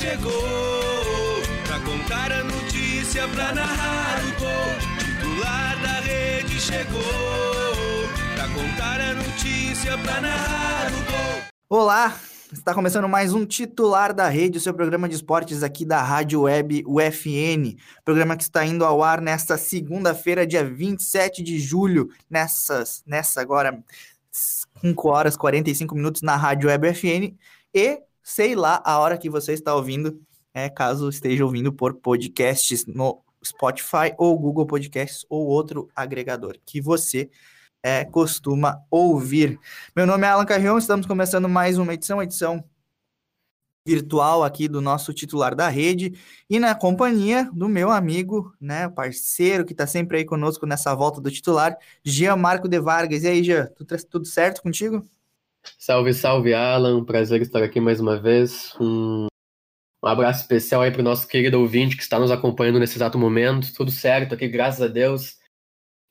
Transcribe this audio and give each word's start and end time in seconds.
Chegou 0.00 1.42
pra 1.66 1.80
contar 1.80 2.30
a 2.30 2.44
notícia, 2.44 3.26
pra 3.28 3.52
narrar 3.54 4.20
o 4.24 4.40
gol. 4.40 4.98
Titular 4.98 5.82
da 5.82 6.00
rede 6.00 6.60
chegou 6.60 7.02
pra 8.34 8.48
contar 8.48 9.00
a 9.00 9.14
notícia, 9.14 9.96
pra 9.98 10.20
narrar 10.20 10.92
o 10.92 10.96
gol. 10.96 11.42
Olá, 11.68 12.14
está 12.52 12.74
começando 12.74 13.08
mais 13.08 13.32
um 13.32 13.46
titular 13.46 14.12
da 14.12 14.28
rede, 14.28 14.58
o 14.58 14.60
seu 14.60 14.74
programa 14.74 15.08
de 15.08 15.14
esportes 15.14 15.62
aqui 15.62 15.84
da 15.84 16.02
Rádio 16.02 16.42
Web 16.42 16.84
UFN. 16.86 17.76
Programa 18.04 18.36
que 18.36 18.42
está 18.42 18.66
indo 18.66 18.84
ao 18.84 19.02
ar 19.02 19.22
nesta 19.22 19.56
segunda-feira, 19.56 20.46
dia 20.46 20.64
27 20.64 21.42
de 21.42 21.58
julho, 21.58 22.10
nessas, 22.28 23.02
nessa 23.06 23.40
agora 23.40 23.82
5 24.30 25.08
horas 25.08 25.34
e 25.34 25.38
45 25.38 25.94
minutos 25.94 26.20
na 26.20 26.36
Rádio 26.36 26.68
Web 26.68 26.90
UFN. 26.90 27.34
E 27.74 28.00
sei 28.26 28.56
lá 28.56 28.82
a 28.84 28.98
hora 28.98 29.16
que 29.16 29.30
você 29.30 29.52
está 29.52 29.72
ouvindo, 29.72 30.20
é, 30.52 30.68
caso 30.68 31.08
esteja 31.08 31.44
ouvindo 31.44 31.72
por 31.72 31.94
podcasts 31.94 32.84
no 32.84 33.22
Spotify 33.44 34.12
ou 34.18 34.36
Google 34.36 34.66
Podcasts 34.66 35.24
ou 35.30 35.46
outro 35.46 35.88
agregador 35.94 36.58
que 36.66 36.80
você 36.80 37.30
é, 37.84 38.04
costuma 38.04 38.82
ouvir. 38.90 39.60
Meu 39.94 40.08
nome 40.08 40.26
é 40.26 40.30
Alan 40.30 40.44
Carrion, 40.44 40.76
estamos 40.76 41.06
começando 41.06 41.48
mais 41.48 41.78
uma 41.78 41.94
edição, 41.94 42.20
edição 42.20 42.64
virtual 43.86 44.42
aqui 44.42 44.66
do 44.66 44.80
nosso 44.80 45.14
titular 45.14 45.54
da 45.54 45.68
rede 45.68 46.18
e 46.50 46.58
na 46.58 46.74
companhia 46.74 47.48
do 47.52 47.68
meu 47.68 47.92
amigo, 47.92 48.52
né, 48.60 48.88
parceiro 48.88 49.64
que 49.64 49.72
está 49.72 49.86
sempre 49.86 50.18
aí 50.18 50.24
conosco 50.24 50.66
nessa 50.66 50.92
volta 50.96 51.20
do 51.20 51.30
titular, 51.30 51.78
Jean 52.04 52.34
Marco 52.34 52.66
de 52.66 52.80
Vargas. 52.80 53.22
E 53.22 53.28
aí, 53.28 53.44
Jean, 53.44 53.66
tudo, 53.76 53.96
tudo 54.10 54.26
certo 54.26 54.62
contigo? 54.62 55.08
Salve, 55.78 56.14
salve, 56.14 56.54
Alan. 56.54 57.04
Prazer 57.04 57.42
estar 57.42 57.62
aqui 57.62 57.80
mais 57.80 58.00
uma 58.00 58.20
vez. 58.20 58.74
Um, 58.80 59.26
um 60.04 60.08
abraço 60.08 60.42
especial 60.42 60.82
aí 60.82 60.90
para 60.90 61.00
o 61.00 61.04
nosso 61.04 61.26
querido 61.26 61.60
ouvinte 61.60 61.96
que 61.96 62.02
está 62.02 62.18
nos 62.18 62.30
acompanhando 62.30 62.78
nesse 62.78 62.96
exato 62.96 63.18
momento. 63.18 63.72
Tudo 63.74 63.90
certo 63.90 64.34
aqui, 64.34 64.48
graças 64.48 64.82
a 64.82 64.88
Deus. 64.88 65.36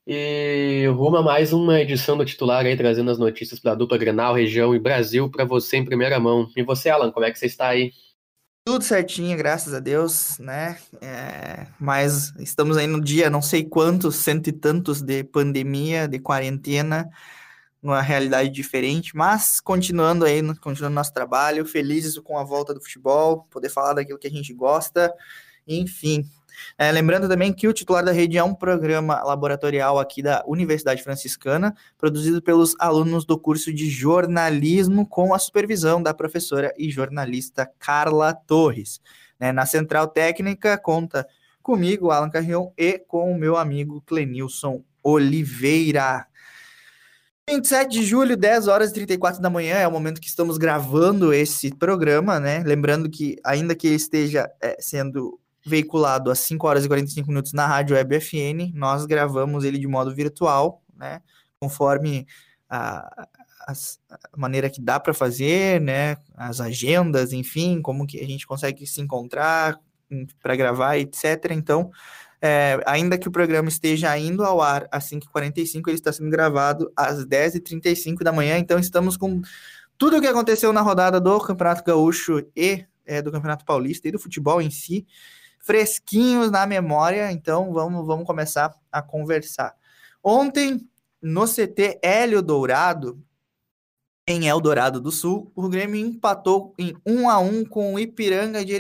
E 0.07 0.85
rumo 0.95 1.17
a 1.17 1.23
mais 1.23 1.51
uma 1.51 1.81
edição 1.81 2.15
do 2.15 2.25
titular 2.25 2.65
aí, 2.65 2.77
trazendo 2.77 3.09
as 3.09 3.17
notícias 3.17 3.59
para 3.59 3.71
a 3.71 3.75
dupla 3.75 3.97
Grenal, 3.97 4.35
região 4.35 4.75
e 4.75 4.79
Brasil 4.79 5.29
para 5.31 5.45
você 5.45 5.77
em 5.77 5.85
primeira 5.85 6.19
mão. 6.19 6.47
E 6.55 6.61
você, 6.61 6.89
Alan, 6.89 7.11
como 7.11 7.25
é 7.25 7.31
que 7.31 7.39
você 7.39 7.47
está 7.47 7.69
aí? 7.69 7.91
Tudo 8.67 8.83
certinho, 8.83 9.37
graças 9.37 9.73
a 9.73 9.79
Deus, 9.79 10.39
né? 10.39 10.77
É, 10.99 11.67
mas 11.79 12.33
estamos 12.39 12.77
aí 12.77 12.87
no 12.87 12.99
dia 12.99 13.29
não 13.29 13.41
sei 13.41 13.63
quantos, 13.63 14.15
cento 14.15 14.47
e 14.47 14.51
tantos 14.51 15.01
de 15.01 15.23
pandemia, 15.23 16.07
de 16.07 16.19
quarentena, 16.19 17.07
numa 17.85 18.01
realidade 18.01 18.49
diferente, 18.49 19.15
mas 19.15 19.59
continuando 19.59 20.25
aí, 20.25 20.41
continuando 20.55 20.95
nosso 20.95 21.13
trabalho, 21.13 21.65
felizes 21.65 22.17
com 22.17 22.37
a 22.37 22.43
volta 22.43 22.73
do 22.73 22.81
futebol, 22.81 23.47
poder 23.51 23.69
falar 23.69 23.93
daquilo 23.93 24.17
que 24.17 24.27
a 24.27 24.31
gente 24.31 24.53
gosta, 24.53 25.13
enfim, 25.67 26.25
é, 26.77 26.91
lembrando 26.91 27.27
também 27.27 27.53
que 27.53 27.67
o 27.67 27.73
titular 27.73 28.03
da 28.03 28.11
rede 28.11 28.37
é 28.37 28.43
um 28.43 28.53
programa 28.53 29.21
laboratorial 29.23 29.99
aqui 29.99 30.21
da 30.21 30.43
Universidade 30.47 31.03
Franciscana, 31.03 31.75
produzido 31.97 32.41
pelos 32.41 32.75
alunos 32.79 33.25
do 33.25 33.37
curso 33.37 33.73
de 33.73 33.89
jornalismo, 33.89 35.07
com 35.07 35.33
a 35.33 35.39
supervisão 35.39 36.01
da 36.01 36.13
professora 36.13 36.73
e 36.77 36.89
jornalista 36.89 37.69
Carla 37.79 38.33
Torres. 38.33 38.99
É, 39.39 39.51
na 39.51 39.65
central 39.65 40.07
técnica, 40.07 40.77
conta 40.77 41.27
comigo, 41.61 42.11
Alan 42.11 42.29
Carrion, 42.29 42.71
e 42.77 42.99
com 42.99 43.31
o 43.31 43.37
meu 43.37 43.57
amigo 43.57 44.01
Clenilson 44.05 44.83
Oliveira. 45.03 46.25
27 47.47 47.91
de 47.91 48.03
julho, 48.03 48.35
10 48.35 48.67
horas 48.67 48.89
e 48.89 48.93
34 48.95 49.39
da 49.39 49.51
manhã, 49.51 49.75
é 49.75 49.87
o 49.87 49.91
momento 49.91 50.19
que 50.19 50.27
estamos 50.27 50.57
gravando 50.57 51.31
esse 51.31 51.69
programa, 51.69 52.39
né? 52.39 52.63
Lembrando 52.65 53.07
que, 53.07 53.35
ainda 53.43 53.75
que 53.75 53.85
ele 53.85 53.95
esteja 53.95 54.49
é, 54.59 54.75
sendo 54.79 55.39
veiculado 55.63 56.31
às 56.31 56.39
5 56.39 56.65
horas 56.67 56.85
e 56.85 56.87
45 56.87 57.27
minutos 57.27 57.53
na 57.53 57.67
Rádio 57.67 57.95
Web 57.95 58.19
FN. 58.19 58.71
Nós 58.73 59.05
gravamos 59.05 59.63
ele 59.63 59.77
de 59.77 59.87
modo 59.87 60.13
virtual, 60.13 60.81
né? 60.97 61.21
Conforme 61.59 62.25
a, 62.67 63.27
a, 63.67 63.73
a 64.33 64.37
maneira 64.37 64.67
que 64.67 64.81
dá 64.81 64.99
para 64.99 65.13
fazer, 65.13 65.79
né? 65.79 66.17
As 66.35 66.59
agendas, 66.59 67.31
enfim, 67.31 67.79
como 67.79 68.07
que 68.07 68.19
a 68.19 68.25
gente 68.25 68.47
consegue 68.47 68.87
se 68.87 69.01
encontrar 69.01 69.79
para 70.41 70.55
gravar, 70.55 70.97
etc. 70.97 71.51
Então, 71.51 71.91
é, 72.45 72.79
ainda 72.85 73.17
que 73.17 73.27
o 73.27 73.31
programa 73.31 73.69
esteja 73.69 74.15
indo 74.17 74.43
ao 74.43 74.61
ar 74.61 74.87
às 74.91 75.09
5h45, 75.09 75.87
ele 75.87 75.95
está 75.95 76.11
sendo 76.11 76.29
gravado 76.29 76.91
às 76.95 77.25
10h35 77.25 78.23
da 78.23 78.31
manhã. 78.31 78.57
Então, 78.57 78.77
estamos 78.77 79.17
com 79.17 79.41
tudo 79.97 80.17
o 80.17 80.21
que 80.21 80.27
aconteceu 80.27 80.71
na 80.71 80.81
rodada 80.81 81.19
do 81.19 81.39
Campeonato 81.39 81.83
Gaúcho 81.83 82.45
e 82.55 82.85
é, 83.05 83.21
do 83.21 83.31
Campeonato 83.31 83.65
Paulista 83.65 84.07
e 84.07 84.11
do 84.11 84.19
futebol 84.19 84.61
em 84.61 84.69
si 84.69 85.07
fresquinhos 85.65 86.51
na 86.51 86.67
memória, 86.67 87.31
então 87.31 87.73
vamos, 87.73 88.05
vamos 88.05 88.27
começar 88.27 88.71
a 88.91 89.01
conversar. 89.01 89.73
Ontem, 90.23 90.87
no 91.19 91.47
CT 91.47 91.99
Hélio 92.03 92.43
Dourado, 92.43 93.19
em 94.27 94.47
Eldorado 94.47 95.01
do 95.01 95.11
Sul, 95.11 95.51
o 95.55 95.67
Grêmio 95.67 95.99
empatou 95.99 96.75
em 96.77 96.95
1 97.03 97.27
a 97.27 97.39
1 97.39 97.65
com 97.65 97.95
o 97.95 97.99
Ipiranga 97.99 98.63
de 98.63 98.73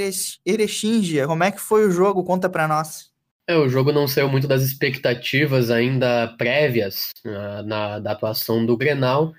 Erechíngia. 0.45 1.25
Como 1.25 1.43
é 1.43 1.51
que 1.51 1.59
foi 1.59 1.87
o 1.87 1.91
jogo? 1.91 2.23
Conta 2.23 2.47
para 2.47 2.67
nós. 2.67 3.14
É, 3.47 3.55
o 3.55 3.69
jogo 3.69 3.91
não 3.91 4.07
saiu 4.07 4.27
muito 4.27 4.47
das 4.47 4.63
expectativas 4.63 5.69
ainda 5.69 6.33
prévias 6.37 7.11
na, 7.23 7.63
na 7.63 7.99
da 7.99 8.11
atuação 8.11 8.65
do 8.65 8.75
Grenal, 8.75 9.33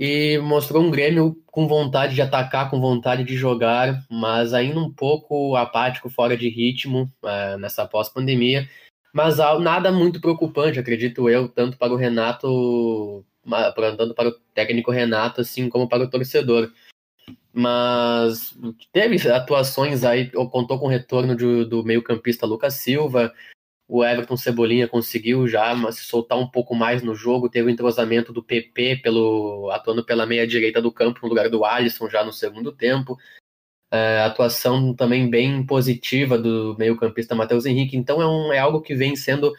e 0.00 0.38
mostrou 0.38 0.82
um 0.82 0.90
Grêmio 0.90 1.36
com 1.44 1.68
vontade 1.68 2.14
de 2.14 2.22
atacar, 2.22 2.70
com 2.70 2.80
vontade 2.80 3.22
de 3.22 3.36
jogar, 3.36 4.02
mas 4.10 4.54
ainda 4.54 4.80
um 4.80 4.90
pouco 4.90 5.54
apático, 5.56 6.08
fora 6.08 6.38
de 6.38 6.48
ritmo 6.48 7.12
é, 7.22 7.58
nessa 7.58 7.86
pós-pandemia. 7.86 8.66
Mas 9.12 9.36
nada 9.36 9.92
muito 9.92 10.18
preocupante, 10.18 10.78
acredito 10.78 11.28
eu, 11.28 11.48
tanto 11.48 11.76
para 11.76 11.92
o 11.92 11.96
Renato, 11.96 13.26
tanto 13.98 14.14
para 14.14 14.30
o 14.30 14.32
técnico 14.54 14.90
Renato, 14.90 15.42
assim 15.42 15.68
como 15.68 15.86
para 15.86 16.04
o 16.04 16.08
torcedor. 16.08 16.72
Mas 17.52 18.56
teve 18.92 19.28
atuações 19.28 20.04
aí, 20.04 20.30
contou 20.30 20.78
com 20.78 20.86
o 20.86 20.90
retorno 20.90 21.34
do 21.64 21.82
meio-campista 21.82 22.46
Lucas 22.46 22.74
Silva, 22.74 23.32
o 23.92 24.04
Everton 24.04 24.36
Cebolinha 24.36 24.86
conseguiu 24.86 25.48
já 25.48 25.74
se 25.90 26.04
soltar 26.04 26.38
um 26.38 26.46
pouco 26.46 26.76
mais 26.76 27.02
no 27.02 27.12
jogo, 27.12 27.48
teve 27.48 27.66
o 27.66 27.70
entrosamento 27.70 28.32
do 28.32 28.40
PP 28.40 29.00
pelo 29.02 29.68
atuando 29.72 30.04
pela 30.04 30.24
meia 30.24 30.46
direita 30.46 30.80
do 30.80 30.92
campo 30.92 31.18
no 31.22 31.28
lugar 31.28 31.50
do 31.50 31.64
Alisson 31.64 32.08
já 32.08 32.24
no 32.24 32.32
segundo 32.32 32.70
tempo. 32.70 33.18
É, 33.92 34.20
atuação 34.20 34.94
também 34.94 35.28
bem 35.28 35.66
positiva 35.66 36.38
do 36.38 36.76
meio-campista 36.78 37.34
Matheus 37.34 37.66
Henrique. 37.66 37.96
Então 37.96 38.22
é, 38.22 38.26
um, 38.28 38.52
é 38.52 38.60
algo 38.60 38.80
que 38.80 38.94
vem 38.94 39.16
sendo. 39.16 39.52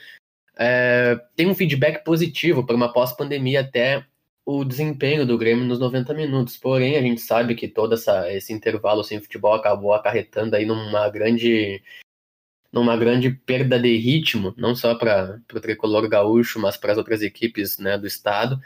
É, 0.57 1.19
tem 1.35 1.47
um 1.47 1.55
feedback 1.55 2.01
positivo 2.01 2.65
para 2.65 2.75
uma 2.77 2.93
pós-pandemia 2.93 3.59
até 3.59 4.05
o 4.46 4.63
desempenho 4.63 5.25
do 5.25 5.38
Grêmio 5.38 5.66
nos 5.66 5.79
90 5.79 6.13
minutos. 6.13 6.57
Porém, 6.57 6.97
a 6.97 7.02
gente 7.02 7.22
sabe 7.22 7.56
que 7.56 7.68
todo 7.68 7.94
essa, 7.94 8.31
esse 8.31 8.52
intervalo 8.53 9.03
sem 9.03 9.19
futebol 9.19 9.54
acabou 9.54 9.94
acarretando 9.94 10.56
aí 10.56 10.65
numa 10.65 11.10
grande 11.10 11.81
numa 12.71 12.95
grande 12.95 13.30
perda 13.30 13.77
de 13.77 13.98
ritmo, 13.98 14.54
não 14.57 14.74
só 14.74 14.95
para 14.95 15.42
o 15.54 15.60
tricolor 15.60 16.07
gaúcho, 16.07 16.57
mas 16.57 16.77
para 16.77 16.94
as 16.94 16.98
outras 16.98 17.21
equipes 17.21 17.77
né, 17.77 17.98
do 17.98 18.07
estado. 18.07 18.62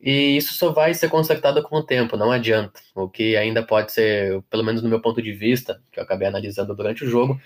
E 0.00 0.36
isso 0.36 0.54
só 0.54 0.72
vai 0.72 0.92
ser 0.92 1.08
consertado 1.08 1.62
com 1.62 1.76
o 1.76 1.82
tempo, 1.82 2.16
não 2.16 2.32
adianta. 2.32 2.80
O 2.94 3.08
que 3.08 3.36
ainda 3.36 3.62
pode 3.64 3.92
ser, 3.92 4.42
pelo 4.50 4.64
menos 4.64 4.82
no 4.82 4.88
meu 4.88 5.00
ponto 5.00 5.22
de 5.22 5.32
vista, 5.32 5.80
que 5.92 6.00
eu 6.00 6.04
acabei 6.04 6.26
analisando 6.26 6.74
durante 6.74 7.04
o 7.04 7.08
jogo, 7.08 7.40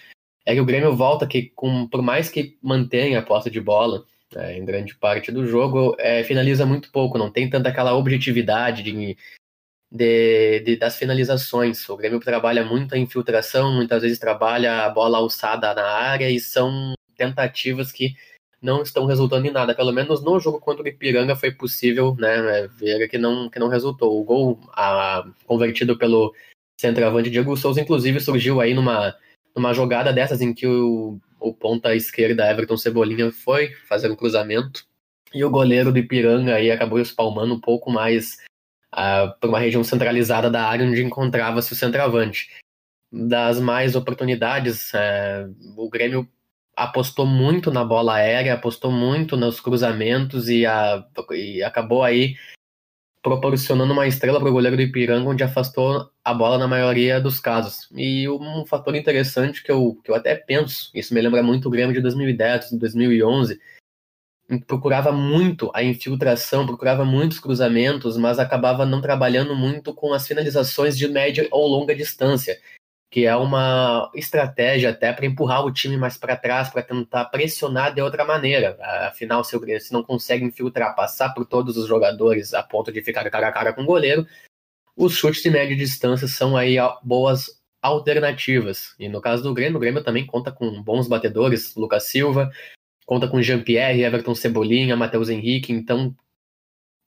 é 0.47 0.55
que 0.55 0.61
o 0.61 0.65
Grêmio 0.65 0.97
volta 0.97 1.27
que, 1.27 1.51
com, 1.51 1.87
por 1.87 2.03
mais 2.03 2.31
que 2.31 2.59
mantenha 2.63 3.19
a 3.19 3.23
posse 3.23 3.51
de 3.51 3.61
bola 3.61 4.05
é, 4.35 4.57
em 4.57 4.65
grande 4.65 4.95
parte 4.95 5.33
do 5.33 5.47
jogo, 5.47 5.95
é, 5.99 6.23
finaliza 6.25 6.65
muito 6.65 6.91
pouco, 6.91 7.19
não 7.19 7.31
tem 7.31 7.49
tanta 7.49 7.69
aquela 7.69 7.95
objetividade 7.95 8.83
de 8.83 9.17
de, 9.91 10.61
de, 10.61 10.77
das 10.77 10.97
finalizações. 10.97 11.89
O 11.89 11.97
Grêmio 11.97 12.21
trabalha 12.21 12.65
muito 12.65 12.95
a 12.95 12.99
infiltração, 12.99 13.73
muitas 13.73 14.03
vezes 14.03 14.19
trabalha 14.19 14.85
a 14.85 14.89
bola 14.89 15.19
alçada 15.19 15.75
na 15.75 15.85
área 15.85 16.31
e 16.31 16.39
são 16.39 16.95
tentativas 17.17 17.91
que 17.91 18.15
não 18.63 18.83
estão 18.83 19.07
resultando 19.07 19.47
em 19.47 19.51
nada. 19.51 19.75
Pelo 19.75 19.93
menos 19.93 20.23
no 20.23 20.39
jogo 20.39 20.61
contra 20.61 20.85
o 20.85 20.89
Ipiranga 20.89 21.35
foi 21.35 21.51
possível 21.51 22.15
né, 22.19 22.69
ver 22.79 23.09
que 23.09 23.19
não, 23.19 23.49
que 23.51 23.59
não 23.59 23.69
resultou. 23.69 24.21
O 24.21 24.25
gol 24.25 24.61
a, 24.73 25.27
convertido 25.47 25.99
pelo 25.99 26.35
centroavante 26.81 27.31
Diego 27.31 27.57
Souza, 27.57 27.81
inclusive 27.81 28.21
surgiu 28.21 28.61
aí 28.61 28.75
numa, 28.75 29.15
numa 29.57 29.75
jogada 29.75 30.13
dessas 30.13 30.41
em 30.41 30.55
que 30.55 30.67
o, 30.67 31.19
o 31.41 31.55
ponta 31.55 31.95
esquerda 31.95 32.51
Everton 32.51 32.77
Cebolinha 32.77 33.33
foi 33.33 33.75
fazer 33.89 34.11
um 34.11 34.17
cruzamento 34.17 34.85
e 35.33 35.45
o 35.45 35.51
goleiro 35.51 35.93
do 35.93 35.99
Ipiranga 35.99 36.55
aí 36.55 36.71
acabou 36.71 37.01
espalmando 37.01 37.55
um 37.55 37.61
pouco 37.61 37.91
mais 37.91 38.39
uh, 38.93 39.33
para 39.39 39.49
uma 39.49 39.59
região 39.59 39.83
centralizada 39.83 40.51
da 40.51 40.65
área 40.65 40.87
onde 40.87 41.03
encontrava-se 41.03 41.73
o 41.73 41.77
centroavante. 41.77 42.51
Das 43.13 43.59
mais 43.59 43.97
oportunidades, 43.97 44.93
uh, 44.93 45.55
o 45.77 45.89
Grêmio 45.89 46.29
apostou 46.77 47.27
muito 47.27 47.71
na 47.71 47.85
bola 47.85 48.15
aérea, 48.15 48.55
apostou 48.55 48.91
muito 48.91 49.37
nos 49.37 49.61
cruzamentos 49.61 50.49
e, 50.49 50.65
a, 50.65 51.05
e 51.33 51.63
acabou 51.63 52.03
aí 52.03 52.37
proporcionando 53.23 53.93
uma 53.93 54.07
estrela 54.07 54.41
para 54.41 54.49
o 54.49 54.53
goleiro 54.53 54.77
do 54.77 54.83
Ipiranga, 54.83 55.29
onde 55.29 55.45
afastou 55.45 56.11
a 56.25 56.35
bola 56.35 56.59
na 56.59 56.67
maioria 56.67 57.21
dos 57.21 57.39
casos. 57.39 57.89
E 57.93 58.29
um 58.29 58.65
fator 58.65 58.95
interessante 58.95 59.63
que 59.63 59.71
eu, 59.71 59.99
que 60.03 60.11
eu 60.11 60.15
até 60.15 60.35
penso, 60.35 60.91
isso 60.95 61.13
me 61.13 61.21
lembra 61.21 61.43
muito 61.43 61.69
o 61.69 61.71
Grêmio 61.71 61.95
de 61.95 62.01
2010, 62.01 62.73
2011, 62.73 63.61
procurava 64.67 65.13
muito 65.13 65.71
a 65.75 65.83
infiltração, 65.83 66.67
procurava 66.67 67.05
muitos 67.05 67.39
cruzamentos, 67.39 68.17
mas 68.17 68.39
acabava 68.39 68.85
não 68.85 69.01
trabalhando 69.01 69.55
muito 69.55 69.95
com 69.95 70.13
as 70.13 70.27
finalizações 70.27 70.97
de 70.97 71.07
média 71.07 71.47
ou 71.51 71.69
longa 71.69 71.95
distância, 71.95 72.59
que 73.11 73.27
é 73.27 73.35
uma 73.35 74.09
estratégia 74.15 74.91
até 74.91 75.13
para 75.13 75.27
empurrar 75.27 75.67
o 75.67 75.73
time 75.73 75.97
mais 75.97 76.17
para 76.17 76.37
trás, 76.37 76.69
para 76.71 76.83
tentar 76.83 77.25
pressionar 77.25 77.93
de 77.93 78.01
outra 78.01 78.25
maneira. 78.25 78.79
Afinal, 79.09 79.43
se 79.43 79.57
o 79.57 79.61
Grêmio 79.61 79.83
não 79.91 80.05
consegue 80.05 80.45
infiltrar, 80.45 80.95
passar 80.95 81.35
por 81.35 81.45
todos 81.45 81.77
os 81.77 81.89
jogadores 81.89 82.55
a 82.55 82.63
ponto 82.63 82.93
de 82.93 83.03
ficar 83.03 83.29
cara 83.29 83.49
a 83.49 83.53
cara 83.53 83.73
com 83.73 83.83
o 83.83 83.87
goleiro, 83.87 84.25
os 84.97 85.15
chutes 85.15 85.43
de 85.43 85.51
média 85.51 85.77
distância 85.77 86.29
são 86.29 86.57
aí 86.57 86.77
boas 87.03 87.61
alternativas. 87.83 88.95
E 88.97 89.09
no 89.09 89.21
caso 89.21 89.43
do 89.43 89.55
Grêmio, 89.55 89.79
o 89.79 89.81
Grêmio 89.81 90.05
também 90.05 90.25
conta 90.25 90.53
com 90.53 90.81
bons 90.81 91.09
batedores, 91.09 91.75
Lucas 91.75 92.05
Silva, 92.05 92.53
conta 93.07 93.27
com 93.27 93.43
Jean-Pierre, 93.43 94.05
Everton 94.05 94.37
Cebolinha, 94.37 94.97
Matheus 94.97 95.29
Henrique, 95.29 95.73
então 95.73 96.15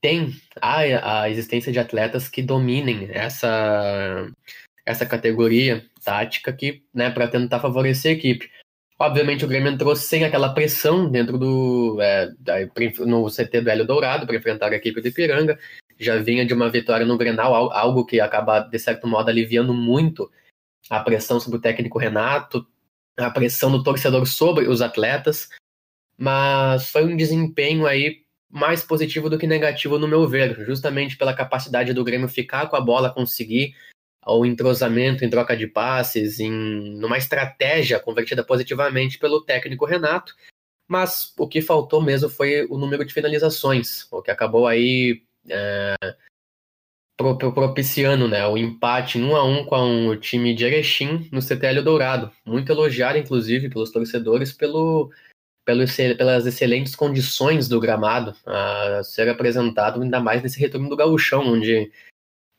tem 0.02 0.36
a, 0.62 1.22
a 1.22 1.30
existência 1.30 1.72
de 1.72 1.80
atletas 1.80 2.28
que 2.28 2.42
dominem 2.42 3.08
essa, 3.10 4.28
essa 4.86 5.06
categoria 5.06 5.86
tática 6.04 6.52
que, 6.52 6.84
né, 6.94 7.10
para 7.10 7.28
tentar 7.28 7.60
favorecer 7.60 8.12
a 8.12 8.16
equipe. 8.16 8.50
Obviamente 9.00 9.44
o 9.44 9.48
Grêmio 9.48 9.72
entrou 9.72 9.96
sem 9.96 10.24
aquela 10.24 10.54
pressão 10.54 11.10
dentro 11.10 11.38
do 11.38 11.98
é, 12.02 12.30
no 13.06 13.30
CT 13.30 13.62
do 13.62 13.70
Hélio 13.70 13.86
Dourado 13.86 14.26
para 14.26 14.36
enfrentar 14.36 14.72
a 14.72 14.76
equipe 14.76 15.02
do 15.02 15.08
Ipiranga. 15.08 15.58
Já 16.00 16.18
vinha 16.18 16.46
de 16.46 16.54
uma 16.54 16.70
vitória 16.70 17.06
no 17.06 17.18
Grenal, 17.18 17.72
algo 17.72 18.06
que 18.06 18.20
acaba, 18.20 18.60
de 18.60 18.80
certo 18.80 19.08
modo, 19.08 19.30
aliviando 19.30 19.74
muito 19.74 20.30
a 20.90 21.00
pressão 21.00 21.40
sobre 21.40 21.58
o 21.58 21.62
técnico 21.62 21.98
Renato, 21.98 22.66
a 23.18 23.30
pressão 23.30 23.72
do 23.72 23.84
torcedor 23.84 24.26
sobre 24.28 24.68
os 24.68 24.82
atletas 24.82 25.50
mas 26.18 26.90
foi 26.90 27.06
um 27.06 27.18
desempenho 27.18 27.86
aí 27.86 28.24
mais 28.50 28.84
positivo 28.84 29.30
do 29.30 29.38
que 29.38 29.48
negativo 29.48 29.98
no 29.98 30.08
meu 30.08 30.28
ver, 30.28 30.64
justamente 30.66 31.18
pela 31.18 31.34
capacidade 31.34 31.94
do 31.94 32.04
Grêmio 32.04 32.30
ficar 32.30 32.68
com 32.68 32.76
a 32.76 32.82
bola, 32.82 33.14
conseguir 33.14 33.76
o 34.26 34.46
entrosamento 34.46 35.24
em 35.24 35.30
troca 35.30 35.56
de 35.56 35.68
passes, 35.68 36.40
em 36.40 36.52
numa 36.98 37.18
estratégia 37.18 38.00
convertida 38.00 38.44
positivamente 38.44 39.20
pelo 39.20 39.42
técnico 39.42 39.86
Renato, 39.86 40.36
mas 40.88 41.34
o 41.38 41.48
que 41.48 41.62
faltou 41.62 42.02
mesmo 42.02 42.30
foi 42.30 42.66
o 42.70 42.78
número 42.78 43.06
de 43.06 43.14
finalizações, 43.14 44.08
o 44.12 44.22
que 44.22 44.32
acabou 44.32 44.68
aí 44.68 45.24
é, 45.50 45.96
propiciando 47.16 48.28
né, 48.28 48.46
o 48.48 48.58
empate 48.58 49.18
em 49.18 49.24
1 49.24 49.36
a 49.36 49.44
1 49.44 49.66
com 49.66 50.08
o 50.08 50.16
time 50.18 50.54
de 50.54 50.66
Erechim 50.66 51.30
no 51.32 51.42
CTL 51.42 51.82
Dourado, 51.82 52.32
muito 52.46 52.72
elogiado 52.72 53.18
inclusive 53.18 53.70
pelos 53.70 53.92
torcedores 53.92 54.52
pelo 54.52 55.12
pelo, 55.66 55.84
pelas 56.18 56.46
excelentes 56.46 56.96
condições 56.96 57.68
do 57.68 57.80
gramado 57.80 58.36
a 58.46 59.02
ser 59.04 59.30
apresentado, 59.30 60.02
ainda 60.02 60.20
mais 60.20 60.44
nesse 60.44 60.60
retorno 60.60 60.90
do 60.90 60.96
gauchão, 60.96 61.48
onde 61.48 61.92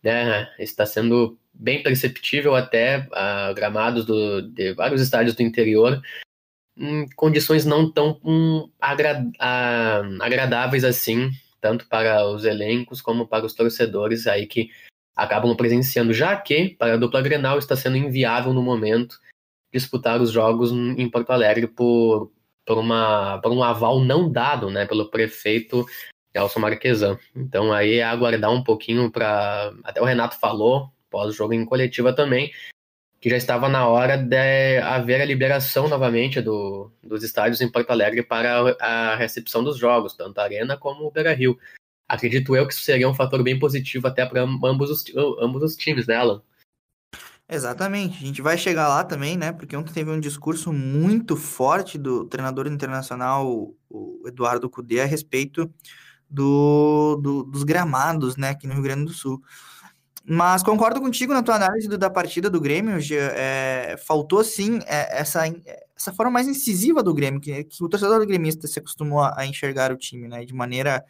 né, 0.02 0.52
está 0.58 0.87
sendo 0.87 1.38
bem 1.54 1.82
perceptível 1.82 2.54
até 2.54 3.08
uh, 3.12 3.54
gramados 3.54 4.04
do, 4.04 4.42
de 4.42 4.74
vários 4.74 5.00
estádios 5.00 5.34
do 5.36 5.42
interior 5.42 6.02
em 6.76 7.08
condições 7.14 7.64
não 7.64 7.90
tão 7.90 8.20
um, 8.24 8.68
agra 8.80 9.22
uh, 9.22 10.22
agradáveis 10.22 10.82
assim, 10.84 11.30
tanto 11.60 11.86
para 11.86 12.26
os 12.26 12.44
elencos 12.44 13.00
como 13.00 13.28
para 13.28 13.46
os 13.46 13.54
torcedores 13.54 14.26
aí 14.26 14.46
que 14.46 14.70
acabam 15.14 15.56
presenciando, 15.56 16.12
já 16.12 16.36
que 16.36 16.70
para 16.70 16.94
a 16.94 16.96
dupla 16.96 17.22
Grenal 17.22 17.58
está 17.58 17.76
sendo 17.76 17.96
inviável 17.96 18.52
no 18.52 18.62
momento 18.62 19.20
disputar 19.72 20.20
os 20.20 20.32
jogos 20.32 20.72
em 20.72 21.08
Porto 21.08 21.30
Alegre 21.30 21.68
por 21.68 22.32
por, 22.64 22.78
uma, 22.78 23.38
por 23.38 23.52
um 23.52 23.62
aval 23.62 24.00
não 24.00 24.30
dado 24.30 24.70
né, 24.70 24.86
pelo 24.86 25.10
prefeito 25.10 25.84
Elson 26.32 26.60
Marquesan. 26.60 27.18
Então 27.34 27.72
aí 27.72 27.98
é 27.98 28.04
aguardar 28.04 28.50
um 28.50 28.64
pouquinho 28.64 29.10
para. 29.10 29.72
Até 29.84 30.00
o 30.00 30.04
Renato 30.04 30.38
falou, 30.38 30.90
pós-jogo 31.14 31.55
em 31.55 31.64
coletiva 31.64 32.12
também, 32.12 32.52
que 33.20 33.31
já 33.31 33.37
estava 33.37 33.69
na 33.69 33.87
hora 33.87 34.16
de 34.16 34.78
haver 34.78 35.20
a 35.20 35.25
liberação 35.25 35.87
novamente 35.87 36.40
do, 36.40 36.90
dos 37.00 37.22
estádios 37.22 37.61
em 37.61 37.70
Porto 37.70 37.90
Alegre 37.90 38.25
para 38.25 38.76
a 38.81 39.14
recepção 39.14 39.62
dos 39.62 39.78
jogos, 39.78 40.16
tanto 40.16 40.40
a 40.40 40.43
Arena 40.43 40.76
como 40.76 41.05
o 41.05 41.12
Beira 41.12 41.32
Rio. 41.32 41.56
Acredito 42.08 42.56
eu 42.56 42.66
que 42.66 42.75
isso 42.75 42.82
seria 42.82 43.08
um 43.08 43.14
fator 43.14 43.44
bem 43.44 43.56
positivo 43.56 44.08
até 44.08 44.26
para 44.26 44.43
ambos 44.43 44.90
os, 44.90 45.05
ambos 45.40 45.62
os 45.62 45.76
times, 45.76 46.08
né, 46.08 46.16
Alan? 46.16 46.43
Exatamente, 47.49 48.16
a 48.16 48.26
gente 48.26 48.43
vai 48.43 48.58
chegar 48.58 48.88
lá 48.88 49.05
também, 49.05 49.37
né? 49.37 49.52
Porque 49.52 49.76
ontem 49.76 49.93
teve 49.93 50.11
um 50.11 50.19
discurso 50.19 50.72
muito 50.72 51.37
forte 51.37 51.96
do 51.96 52.25
treinador 52.25 52.66
internacional, 52.66 53.72
o 53.88 54.22
Eduardo 54.26 54.69
Cudê, 54.69 55.00
a 55.00 55.06
respeito 55.06 55.70
do, 56.28 57.20
do, 57.22 57.44
dos 57.44 57.62
gramados, 57.62 58.37
né, 58.37 58.49
aqui 58.49 58.66
no 58.66 58.75
Rio 58.75 58.82
Grande 58.82 59.05
do 59.05 59.12
Sul. 59.12 59.40
Mas 60.26 60.62
concordo 60.62 61.00
contigo 61.00 61.35
na 61.35 61.43
tua 61.43 61.56
análise 61.56 61.87
do, 61.87 61.99
da 61.99 62.09
partida 62.09 62.49
do 62.49 62.61
Grêmio, 62.61 62.99
é, 63.12 63.97
faltou 64.06 64.43
sim 64.43 64.81
é, 64.87 65.21
essa, 65.21 65.43
essa 65.94 66.12
forma 66.15 66.32
mais 66.32 66.49
incisiva 66.49 67.03
do 67.03 67.12
Grêmio, 67.12 67.41
que, 67.41 67.65
que 67.65 67.85
o 67.85 67.88
torcedor 67.88 68.21
do 68.21 68.26
gremista 68.26 68.67
se 68.67 68.79
acostumou 68.79 69.21
a, 69.21 69.35
a 69.38 69.47
enxergar 69.47 69.93
o 69.93 69.97
time, 69.97 70.26
né, 70.26 70.44
de 70.44 70.55
maneira 70.55 71.05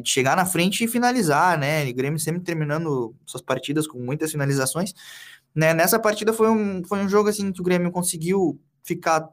de 0.00 0.08
chegar 0.08 0.36
na 0.36 0.46
frente 0.46 0.84
e 0.84 0.88
finalizar, 0.88 1.58
né? 1.58 1.86
O 1.86 1.94
Grêmio 1.94 2.18
sempre 2.18 2.40
terminando 2.40 3.14
suas 3.26 3.42
partidas 3.42 3.86
com 3.86 3.98
muitas 3.98 4.32
finalizações. 4.32 4.94
Né? 5.54 5.74
Nessa 5.74 5.98
partida 5.98 6.32
foi 6.32 6.48
um, 6.48 6.82
foi 6.84 6.98
um 6.98 7.08
jogo 7.08 7.28
assim 7.28 7.52
que 7.52 7.60
o 7.60 7.64
Grêmio 7.64 7.90
conseguiu 7.90 8.58
ficar 8.82 9.28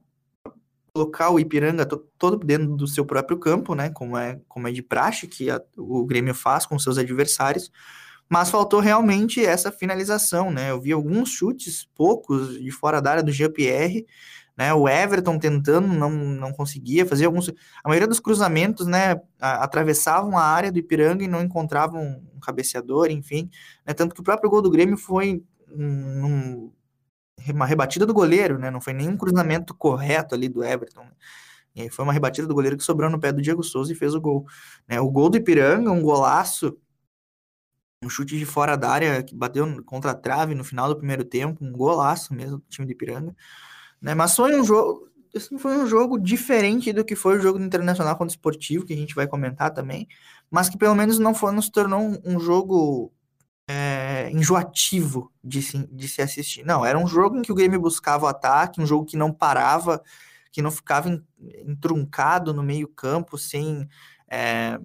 colocar 0.93 1.29
o 1.29 1.39
Ipiranga 1.39 1.85
todo 1.85 2.37
dentro 2.37 2.75
do 2.75 2.87
seu 2.87 3.05
próprio 3.05 3.37
campo, 3.37 3.73
né? 3.73 3.89
Como 3.91 4.17
é, 4.17 4.39
como 4.47 4.67
é 4.67 4.71
de 4.71 4.81
praxe 4.81 5.27
que 5.27 5.49
a, 5.49 5.61
o 5.77 6.05
Grêmio 6.05 6.33
faz 6.33 6.65
com 6.65 6.77
seus 6.77 6.97
adversários, 6.97 7.71
mas 8.29 8.51
faltou 8.51 8.79
realmente 8.79 9.43
essa 9.43 9.71
finalização, 9.71 10.51
né? 10.51 10.69
Eu 10.69 10.79
vi 10.79 10.91
alguns 10.91 11.29
chutes, 11.29 11.89
poucos, 11.95 12.59
de 12.59 12.69
fora 12.69 13.01
da 13.01 13.11
área 13.11 13.23
do 13.23 13.31
Jean-Pierre, 13.31 14.05
né? 14.55 14.73
O 14.73 14.87
Everton 14.87 15.39
tentando, 15.39 15.87
não, 15.87 16.11
não 16.11 16.51
conseguia 16.51 17.05
fazer 17.05 17.25
alguns. 17.25 17.49
A 17.83 17.87
maioria 17.87 18.07
dos 18.07 18.19
cruzamentos, 18.19 18.85
né? 18.85 19.19
Atravessavam 19.39 20.37
a 20.37 20.43
área 20.43 20.71
do 20.71 20.77
Ipiranga 20.77 21.23
e 21.23 21.27
não 21.27 21.41
encontravam 21.41 22.21
um 22.35 22.39
cabeceador, 22.39 23.09
enfim. 23.09 23.49
Né? 23.85 23.93
Tanto 23.93 24.13
que 24.13 24.21
o 24.21 24.23
próprio 24.23 24.49
gol 24.49 24.61
do 24.61 24.69
Grêmio 24.69 24.97
foi 24.97 25.41
um, 25.71 26.71
uma 27.47 27.65
rebatida 27.65 28.05
do 28.05 28.13
goleiro, 28.13 28.59
né? 28.59 28.69
Não 28.69 28.81
foi 28.81 28.93
nenhum 28.93 29.17
cruzamento 29.17 29.73
correto 29.73 30.35
ali 30.35 30.49
do 30.49 30.63
Everton. 30.63 31.03
Né? 31.03 31.11
E 31.85 31.89
foi 31.89 32.03
uma 32.03 32.13
rebatida 32.13 32.45
do 32.45 32.53
goleiro 32.53 32.77
que 32.77 32.83
sobrou 32.83 33.09
no 33.09 33.19
pé 33.19 33.31
do 33.31 33.41
Diego 33.41 33.63
Souza 33.63 33.93
e 33.93 33.95
fez 33.95 34.13
o 34.13 34.21
gol. 34.21 34.45
Né? 34.87 34.99
O 34.99 35.09
gol 35.09 35.29
do 35.29 35.37
Ipiranga, 35.37 35.89
um 35.89 36.01
golaço, 36.01 36.77
um 38.01 38.09
chute 38.09 38.37
de 38.37 38.45
fora 38.45 38.77
da 38.77 38.89
área 38.89 39.23
que 39.23 39.35
bateu 39.35 39.83
contra 39.83 40.11
a 40.11 40.15
trave 40.15 40.55
no 40.55 40.63
final 40.63 40.87
do 40.87 40.95
primeiro 40.95 41.23
tempo, 41.23 41.63
um 41.63 41.71
golaço 41.71 42.33
mesmo 42.33 42.57
do 42.57 42.63
time 42.69 42.85
do 42.85 42.91
Ipiranga. 42.91 43.35
Né? 44.01 44.13
Mas 44.15 44.35
foi 44.35 44.57
um 44.57 44.63
jogo, 44.63 45.09
assim, 45.35 45.57
foi 45.57 45.77
um 45.77 45.85
jogo 45.85 46.17
diferente 46.17 46.93
do 46.93 47.03
que 47.03 47.15
foi 47.15 47.37
o 47.37 47.41
jogo 47.41 47.59
do 47.59 47.65
Internacional 47.65 48.15
contra 48.15 48.31
o 48.31 48.35
Esportivo, 48.35 48.85
que 48.85 48.93
a 48.93 48.97
gente 48.97 49.13
vai 49.13 49.27
comentar 49.27 49.73
também, 49.73 50.07
mas 50.49 50.69
que 50.69 50.77
pelo 50.77 50.95
menos 50.95 51.19
não 51.19 51.35
foi, 51.35 51.51
não 51.51 51.61
se 51.61 51.71
tornou 51.71 51.99
um, 51.99 52.17
um 52.23 52.39
jogo 52.39 53.11
é, 53.67 54.31
enjoativo 54.31 55.31
de 55.43 55.61
se, 55.61 55.77
de 55.91 56.07
se 56.07 56.21
assistir. 56.21 56.65
Não, 56.65 56.85
era 56.85 56.97
um 56.97 57.05
jogo 57.05 57.37
em 57.37 57.41
que 57.41 57.51
o 57.51 57.55
Grêmio 57.55 57.81
buscava 57.81 58.25
o 58.25 58.29
ataque, 58.29 58.81
um 58.81 58.85
jogo 58.85 59.05
que 59.05 59.17
não 59.17 59.33
parava, 59.33 60.01
que 60.53 60.61
não 60.61 60.71
ficava 60.71 61.09
entruncado 61.67 62.53
no 62.53 62.63
meio 62.63 62.87
campo, 62.87 63.37
sem, 63.37 63.87
é, 64.29 64.79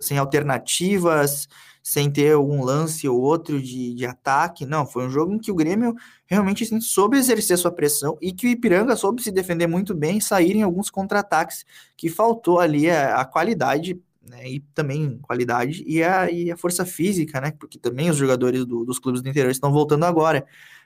sem 0.00 0.18
alternativas, 0.18 1.48
sem 1.88 2.10
ter 2.10 2.34
algum 2.34 2.62
lance 2.62 3.08
ou 3.08 3.18
outro 3.18 3.62
de, 3.62 3.94
de 3.94 4.04
ataque. 4.04 4.66
Não, 4.66 4.84
foi 4.84 5.06
um 5.06 5.10
jogo 5.10 5.32
em 5.32 5.38
que 5.38 5.50
o 5.50 5.54
Grêmio 5.54 5.94
realmente 6.26 6.62
assim, 6.62 6.78
soube 6.82 7.16
exercer 7.16 7.56
sua 7.56 7.72
pressão 7.72 8.18
e 8.20 8.30
que 8.30 8.46
o 8.46 8.50
Ipiranga 8.50 8.94
soube 8.94 9.22
se 9.22 9.30
defender 9.30 9.66
muito 9.66 9.94
bem 9.94 10.18
e 10.18 10.20
sair 10.20 10.54
em 10.54 10.62
alguns 10.62 10.90
contra-ataques 10.90 11.64
que 11.96 12.10
faltou 12.10 12.60
ali 12.60 12.90
a, 12.90 13.14
a 13.14 13.24
qualidade 13.24 13.98
né, 14.20 14.46
e 14.46 14.60
também 14.74 15.18
qualidade, 15.22 15.82
e 15.86 16.02
a, 16.02 16.30
e 16.30 16.52
a 16.52 16.58
força 16.58 16.84
física, 16.84 17.40
né, 17.40 17.52
porque 17.58 17.78
também 17.78 18.10
os 18.10 18.18
jogadores 18.18 18.66
do, 18.66 18.84
dos 18.84 18.98
clubes 18.98 19.22
do 19.22 19.28
interior 19.30 19.50
estão 19.50 19.72
voltando 19.72 20.04
agora. 20.04 20.44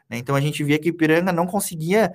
Né, 0.08 0.18
então 0.18 0.36
a 0.36 0.40
gente 0.40 0.62
via 0.62 0.78
que 0.78 0.88
o 0.88 0.94
Ipiranga 0.94 1.32
não 1.32 1.48
conseguia 1.48 2.14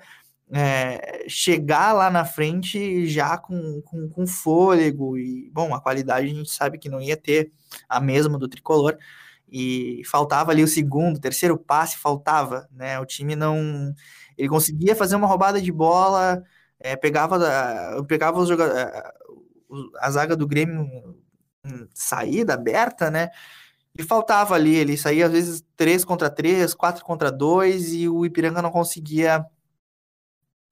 é, 0.51 1.25
chegar 1.27 1.93
lá 1.93 2.09
na 2.09 2.23
frente 2.25 3.07
já 3.07 3.37
com, 3.37 3.81
com, 3.81 4.09
com, 4.09 4.27
fôlego, 4.27 5.17
e, 5.17 5.49
bom, 5.51 5.73
a 5.73 5.81
qualidade 5.81 6.27
a 6.27 6.33
gente 6.33 6.49
sabe 6.49 6.77
que 6.77 6.89
não 6.89 7.01
ia 7.01 7.17
ter 7.17 7.51
a 7.87 7.99
mesma 7.99 8.37
do 8.37 8.47
tricolor, 8.47 8.97
e 9.49 10.01
faltava 10.05 10.51
ali 10.51 10.63
o 10.63 10.67
segundo, 10.67 11.19
terceiro 11.19 11.57
passe, 11.57 11.97
faltava, 11.97 12.67
né, 12.71 12.99
o 12.99 13.05
time 13.05 13.35
não... 13.35 13.93
Ele 14.37 14.49
conseguia 14.49 14.95
fazer 14.95 15.15
uma 15.15 15.27
roubada 15.27 15.61
de 15.61 15.71
bola, 15.71 16.43
é, 16.79 16.95
pegava, 16.95 17.39
pegava 18.07 18.39
os 18.39 18.49
a 19.99 20.11
zaga 20.11 20.35
do 20.35 20.47
Grêmio 20.47 20.87
saída, 21.93 22.53
aberta, 22.53 23.11
né? 23.11 23.29
E 23.97 24.03
faltava 24.03 24.55
ali, 24.55 24.75
ele 24.75 24.95
saía 24.95 25.25
às 25.25 25.31
vezes 25.31 25.63
3 25.75 26.05
contra 26.05 26.29
3, 26.29 26.73
4 26.73 27.03
contra 27.03 27.31
2, 27.31 27.93
e 27.93 28.09
o 28.09 28.25
Ipiranga 28.25 28.61
não 28.61 28.71
conseguia 28.71 29.45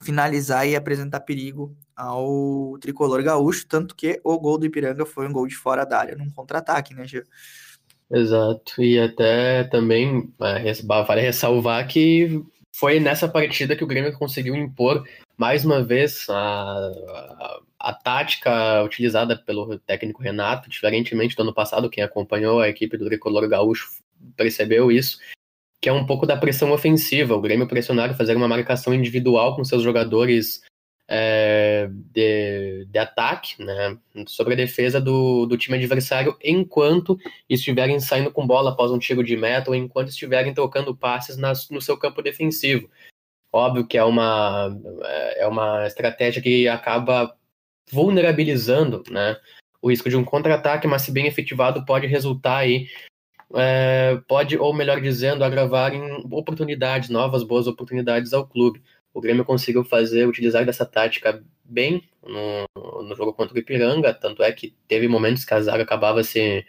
finalizar 0.05 0.67
e 0.67 0.75
apresentar 0.75 1.21
perigo 1.21 1.75
ao 1.95 2.77
tricolor 2.79 3.23
gaúcho, 3.23 3.65
tanto 3.67 3.95
que 3.95 4.21
o 4.23 4.37
gol 4.39 4.57
do 4.57 4.65
Ipiranga 4.65 5.05
foi 5.05 5.27
um 5.27 5.33
gol 5.33 5.47
de 5.47 5.55
fora 5.55 5.83
da 5.83 5.97
área, 5.97 6.15
num 6.15 6.29
contra-ataque, 6.29 6.93
né, 6.93 7.07
Gê? 7.07 7.23
Exato, 8.11 8.83
e 8.83 8.99
até 8.99 9.63
também 9.63 10.31
é, 10.39 10.73
vale 11.07 11.21
ressalvar 11.21 11.87
que 11.87 12.43
foi 12.71 12.99
nessa 12.99 13.27
partida 13.27 13.75
que 13.75 13.83
o 13.83 13.87
Grêmio 13.87 14.13
conseguiu 14.13 14.55
impor 14.55 15.03
mais 15.35 15.65
uma 15.65 15.83
vez 15.83 16.29
a, 16.29 16.33
a, 16.33 17.59
a, 17.79 17.93
tática 17.93 18.83
utilizada 18.83 19.35
pelo 19.35 19.79
técnico 19.79 20.21
Renato, 20.21 20.69
diferentemente 20.69 21.35
do 21.35 21.41
ano 21.41 21.53
passado, 21.53 21.89
quem 21.89 22.03
acompanhou 22.03 22.59
a 22.59 22.69
equipe 22.69 22.97
do 22.97 23.05
Tricolor 23.05 23.47
Gaúcho 23.49 23.89
percebeu 24.37 24.91
isso, 24.91 25.17
que 25.85 25.89
é 25.89 25.93
um 25.93 26.03
pouco 26.03 26.25
da 26.25 26.35
pressão 26.35 26.71
ofensiva, 26.71 27.35
o 27.35 27.39
Grêmio 27.39 27.67
pressionar 27.67 28.17
fazer 28.17 28.35
uma 28.35 28.47
marcação 28.47 28.91
individual 28.91 29.55
com 29.55 29.63
seus 29.63 29.83
jogadores 29.83 30.63
é, 31.07 31.87
de, 32.11 32.87
de, 32.89 32.97
ataque, 32.97 33.63
né, 33.63 33.95
sobre 34.25 34.55
a 34.55 34.57
defesa 34.57 34.99
do, 34.99 35.45
do 35.45 35.55
time 35.55 35.77
adversário, 35.77 36.35
enquanto 36.43 37.19
estiverem 37.47 37.99
saindo 37.99 38.31
com 38.31 38.47
bola 38.47 38.71
após 38.71 38.89
um 38.89 38.97
tiro 38.97 39.23
de 39.23 39.37
meta 39.37 39.69
ou 39.69 39.75
enquanto 39.75 40.07
estiverem 40.07 40.55
trocando 40.55 40.97
passes 40.97 41.37
nas, 41.37 41.69
no 41.69 41.79
seu 41.79 41.95
campo 41.95 42.23
defensivo. 42.23 42.89
Óbvio 43.53 43.85
que 43.85 43.95
é 43.95 44.03
uma, 44.03 44.75
é 45.35 45.45
uma 45.45 45.85
estratégia 45.85 46.41
que 46.41 46.67
acaba 46.67 47.37
vulnerabilizando 47.91 49.03
né, 49.07 49.37
o 49.83 49.91
risco 49.91 50.09
de 50.09 50.17
um 50.17 50.25
contra-ataque, 50.25 50.87
mas 50.87 51.03
se 51.03 51.11
bem 51.11 51.27
efetivado 51.27 51.85
pode 51.85 52.07
resultar 52.07 52.57
aí, 52.57 52.87
é, 53.53 54.19
pode, 54.27 54.57
ou 54.57 54.73
melhor 54.73 54.99
dizendo, 54.99 55.43
agravar 55.43 55.93
em 55.93 56.01
oportunidades, 56.31 57.09
novas 57.09 57.43
boas 57.43 57.67
oportunidades 57.67 58.33
ao 58.33 58.47
clube. 58.47 58.81
O 59.13 59.21
Grêmio 59.21 59.45
conseguiu 59.45 59.83
fazer, 59.83 60.27
utilizar 60.27 60.65
dessa 60.65 60.85
tática 60.85 61.43
bem 61.63 62.03
no, 62.23 63.03
no 63.03 63.15
jogo 63.15 63.33
contra 63.33 63.55
o 63.55 63.59
Ipiranga, 63.59 64.13
tanto 64.13 64.43
é 64.43 64.51
que 64.51 64.75
teve 64.87 65.07
momentos 65.07 65.45
que 65.45 65.53
a 65.53 65.61
zaga 65.61 65.83
acabava 65.83 66.23
se 66.23 66.65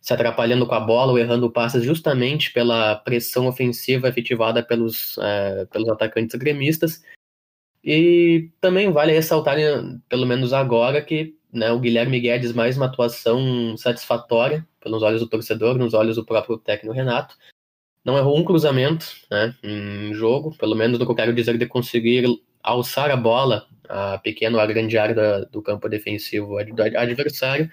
se 0.00 0.14
atrapalhando 0.14 0.66
com 0.66 0.74
a 0.74 0.80
bola 0.80 1.12
ou 1.12 1.18
errando 1.18 1.50
passes 1.50 1.84
justamente 1.84 2.52
pela 2.52 2.96
pressão 2.96 3.46
ofensiva 3.46 4.08
efetivada 4.08 4.62
pelos, 4.62 5.18
é, 5.18 5.66
pelos 5.66 5.88
atacantes 5.90 6.36
gremistas. 6.38 7.02
E 7.84 8.50
também 8.60 8.90
vale 8.90 9.12
ressaltar, 9.12 9.56
pelo 10.08 10.26
menos 10.26 10.52
agora, 10.52 11.02
que 11.02 11.36
né, 11.52 11.70
o 11.72 11.78
Guilherme 11.78 12.20
Guedes 12.20 12.52
mais 12.52 12.76
uma 12.76 12.86
atuação 12.86 13.76
satisfatória 13.76 14.66
pelos 14.80 15.02
olhos 15.02 15.20
do 15.20 15.28
torcedor, 15.28 15.76
nos 15.76 15.94
olhos 15.94 16.16
do 16.16 16.24
próprio 16.24 16.58
técnico 16.58 16.94
Renato. 16.94 17.36
Não 18.04 18.16
errou 18.16 18.38
um 18.38 18.44
cruzamento 18.44 19.06
né, 19.30 19.54
em 19.62 20.14
jogo, 20.14 20.56
pelo 20.56 20.74
menos 20.74 20.98
no 20.98 21.04
que 21.04 21.12
eu 21.12 21.16
quero 21.16 21.34
dizer 21.34 21.58
de 21.58 21.66
conseguir 21.66 22.24
alçar 22.62 23.10
a 23.10 23.16
bola 23.16 23.66
a 23.88 24.18
pequeno 24.18 24.58
a 24.58 24.66
grande 24.66 24.96
área 24.96 25.44
do 25.46 25.60
campo 25.60 25.88
defensivo 25.88 26.56
do 26.64 26.82
adversário 26.82 27.68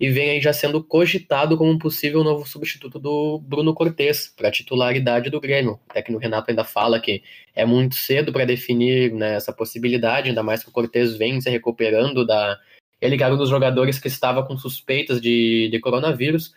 e 0.00 0.08
vem 0.10 0.30
aí 0.30 0.40
já 0.40 0.52
sendo 0.52 0.82
cogitado 0.82 1.56
como 1.56 1.70
um 1.70 1.78
possível 1.78 2.22
novo 2.22 2.46
substituto 2.46 3.00
do 3.00 3.38
Bruno 3.40 3.74
Cortes 3.74 4.32
para 4.36 4.48
a 4.48 4.52
titularidade 4.52 5.28
do 5.28 5.40
Grêmio. 5.40 5.80
O 5.88 5.92
técnico 5.92 6.22
Renato 6.22 6.50
ainda 6.50 6.62
fala 6.62 7.00
que 7.00 7.22
é 7.54 7.64
muito 7.64 7.96
cedo 7.96 8.32
para 8.32 8.44
definir 8.44 9.12
né, 9.12 9.34
essa 9.34 9.52
possibilidade, 9.52 10.28
ainda 10.28 10.42
mais 10.42 10.62
que 10.62 10.68
o 10.68 10.72
Cortes 10.72 11.16
vem 11.16 11.40
se 11.40 11.50
recuperando 11.50 12.24
da. 12.24 12.56
Ele 13.00 13.22
era 13.22 13.34
um 13.34 13.38
dos 13.38 13.48
jogadores 13.48 13.98
que 13.98 14.08
estava 14.08 14.44
com 14.44 14.58
suspeitas 14.58 15.20
de, 15.20 15.68
de 15.70 15.80
coronavírus, 15.80 16.54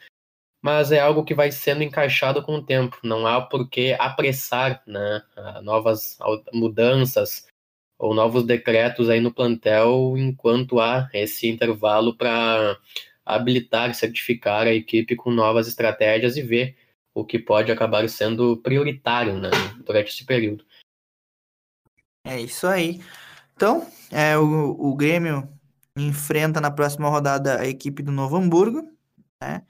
mas 0.62 0.92
é 0.92 1.00
algo 1.00 1.24
que 1.24 1.34
vai 1.34 1.52
sendo 1.52 1.84
encaixado 1.84 2.42
com 2.44 2.56
o 2.56 2.64
tempo. 2.64 2.98
Não 3.04 3.26
há 3.26 3.42
por 3.42 3.70
que 3.70 3.94
apressar 3.94 4.84
né, 4.86 5.24
novas 5.64 6.18
mudanças 6.54 7.48
ou 7.98 8.14
novos 8.14 8.44
decretos 8.44 9.10
aí 9.10 9.20
no 9.20 9.34
plantel 9.34 10.16
enquanto 10.18 10.80
há 10.80 11.10
esse 11.14 11.48
intervalo 11.48 12.16
para 12.16 12.78
habilitar, 13.26 13.94
certificar 13.94 14.66
a 14.68 14.74
equipe 14.74 15.16
com 15.16 15.32
novas 15.32 15.68
estratégias 15.68 16.36
e 16.38 16.42
ver 16.42 16.76
o 17.14 17.26
que 17.26 17.38
pode 17.38 17.72
acabar 17.72 18.08
sendo 18.10 18.58
prioritário 18.58 19.38
né, 19.38 19.50
durante 19.86 20.10
esse 20.10 20.26
período. 20.26 20.66
É 22.26 22.40
isso 22.40 22.68
aí. 22.68 23.02
Então, 23.56 23.88
é, 24.12 24.38
o, 24.38 24.76
o 24.80 24.96
Grêmio 24.96 25.48
enfrenta 25.98 26.62
na 26.62 26.72
próxima 26.72 27.10
rodada 27.10 27.60
a 27.60 27.68
equipe 27.68 28.02
do 28.02 28.12
Novo 28.12 28.38
Hamburgo. 28.38 28.88
Né? 29.42 29.62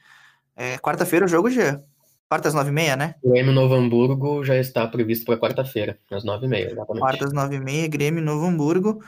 É, 0.55 0.77
quarta-feira 0.77 1.25
o 1.25 1.29
jogo 1.29 1.49
já. 1.49 1.81
Quarta 2.29 2.47
às 2.47 2.53
nove 2.53 2.69
e 2.69 2.73
meia, 2.73 2.95
né? 2.95 3.15
Grêmio 3.21 3.51
Novo 3.51 3.73
Hamburgo 3.73 4.41
já 4.41 4.55
está 4.55 4.87
previsto 4.87 5.25
para 5.25 5.37
quarta-feira, 5.37 5.99
às 6.09 6.23
nove 6.23 6.45
e 6.45 6.49
meia, 6.49 6.71
exatamente. 6.71 7.01
Quarta 7.01 7.25
às 7.25 7.33
nove 7.33 7.57
e 7.57 7.59
meia, 7.59 7.87
Grêmio 7.89 8.23
Novo 8.23 8.45
Hamburgo. 8.45 9.03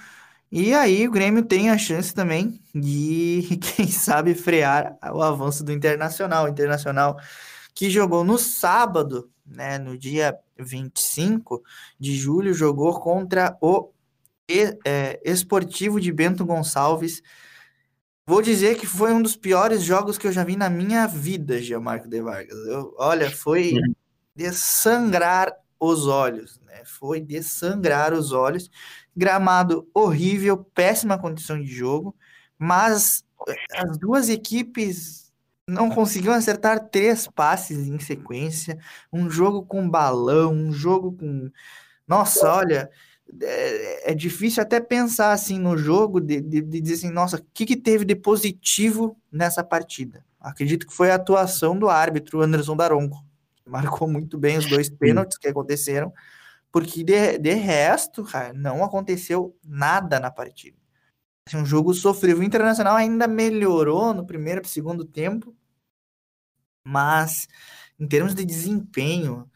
E 0.51 0.74
aí 0.74 1.08
o 1.08 1.12
Grêmio 1.12 1.43
tem 1.43 1.70
a 1.70 1.77
chance 1.77 2.13
também 2.13 2.60
de, 2.75 3.58
quem 3.77 3.88
sabe, 3.88 4.36
frear 4.36 4.98
o 5.13 5.22
avanço 5.22 5.63
do 5.63 5.72
Internacional. 5.72 6.46
O 6.46 6.50
Internacional 6.50 7.17
que 7.74 7.89
jogou 7.89 8.25
no 8.25 8.38
sábado, 8.38 9.32
né, 9.46 9.77
no 9.77 9.98
dia 9.98 10.38
25 10.60 11.63
de 11.98 12.15
julho, 12.15 12.53
jogou 12.53 13.00
contra 13.00 13.58
o 13.62 13.89
Esportivo 15.23 16.00
de 16.00 16.12
Bento 16.12 16.45
Gonçalves. 16.45 17.21
Vou 18.25 18.41
dizer 18.41 18.77
que 18.77 18.88
foi 18.88 19.12
um 19.12 19.21
dos 19.21 19.35
piores 19.35 19.83
jogos 19.83 20.17
que 20.17 20.25
eu 20.25 20.31
já 20.31 20.43
vi 20.43 20.55
na 20.55 20.69
minha 20.69 21.05
vida, 21.07 21.62
Gianmarco 21.62 22.07
de 22.07 22.21
Vargas. 22.21 22.57
Eu, 22.67 22.95
olha, 22.97 23.29
foi 23.29 23.73
uhum. 23.73 23.93
de 24.35 24.51
sangrar 24.53 25.53
os 25.77 26.07
olhos, 26.07 26.59
né? 26.62 26.83
Foi 26.85 27.19
de 27.19 27.43
sangrar 27.43 28.13
os 28.13 28.31
olhos. 28.31 28.69
Gramado 29.15 29.88
horrível, 29.93 30.57
péssima 30.57 31.19
condição 31.19 31.59
de 31.59 31.67
jogo, 31.67 32.15
mas 32.57 33.25
as 33.73 33.97
duas 33.97 34.29
equipes 34.29 35.31
não 35.67 35.89
conseguiam 35.89 36.33
acertar 36.33 36.89
três 36.89 37.27
passes 37.27 37.88
em 37.88 38.00
sequência. 38.00 38.77
Um 39.12 39.29
jogo 39.29 39.65
com 39.65 39.89
balão, 39.89 40.53
um 40.53 40.71
jogo 40.71 41.12
com. 41.12 41.51
Nossa, 42.07 42.50
olha, 42.51 42.89
é, 43.41 44.11
é 44.11 44.13
difícil 44.13 44.61
até 44.61 44.79
pensar 44.79 45.31
assim 45.31 45.59
no 45.59 45.77
jogo, 45.77 46.19
de, 46.19 46.41
de, 46.41 46.61
de 46.61 46.81
dizer 46.81 46.95
assim, 46.95 47.09
nossa, 47.13 47.37
o 47.37 47.45
que, 47.53 47.65
que 47.65 47.75
teve 47.75 48.05
de 48.05 48.15
positivo 48.15 49.17
nessa 49.31 49.63
partida? 49.63 50.25
Acredito 50.39 50.85
que 50.85 50.93
foi 50.93 51.11
a 51.11 51.15
atuação 51.15 51.77
do 51.77 51.89
árbitro 51.89 52.41
Anderson 52.41 52.75
Daronco. 52.75 53.23
Marcou 53.65 54.07
muito 54.07 54.37
bem 54.37 54.57
os 54.57 54.69
dois 54.69 54.89
pênaltis 54.89 55.37
que 55.37 55.47
aconteceram 55.47 56.11
porque 56.73 57.03
de, 57.03 57.37
de 57.37 57.53
resto, 57.53 58.23
cara, 58.23 58.51
não 58.51 58.83
aconteceu 58.83 59.55
nada 59.63 60.19
na 60.19 60.31
partida. 60.31 60.75
Assim, 61.47 61.57
um 61.57 61.65
jogo 61.65 61.93
sofrível. 61.93 62.39
O 62.39 62.43
Internacional 62.43 62.95
ainda 62.95 63.27
melhorou 63.27 64.11
no 64.11 64.25
primeiro 64.25 64.63
e 64.65 64.67
segundo 64.67 65.05
tempo, 65.05 65.55
mas 66.83 67.47
em 67.99 68.07
termos 68.07 68.33
de 68.33 68.43
desempenho, 68.43 69.47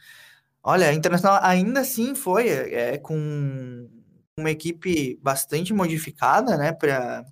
olha, 0.68 0.94
Internacional 0.94 1.40
ainda 1.42 1.80
assim 1.80 2.14
foi 2.14 2.50
é, 2.50 2.98
com 2.98 3.90
uma 4.38 4.52
equipe 4.52 5.18
bastante 5.24 5.74
modificada, 5.74 6.58
né, 6.58 6.74
para 6.74 7.26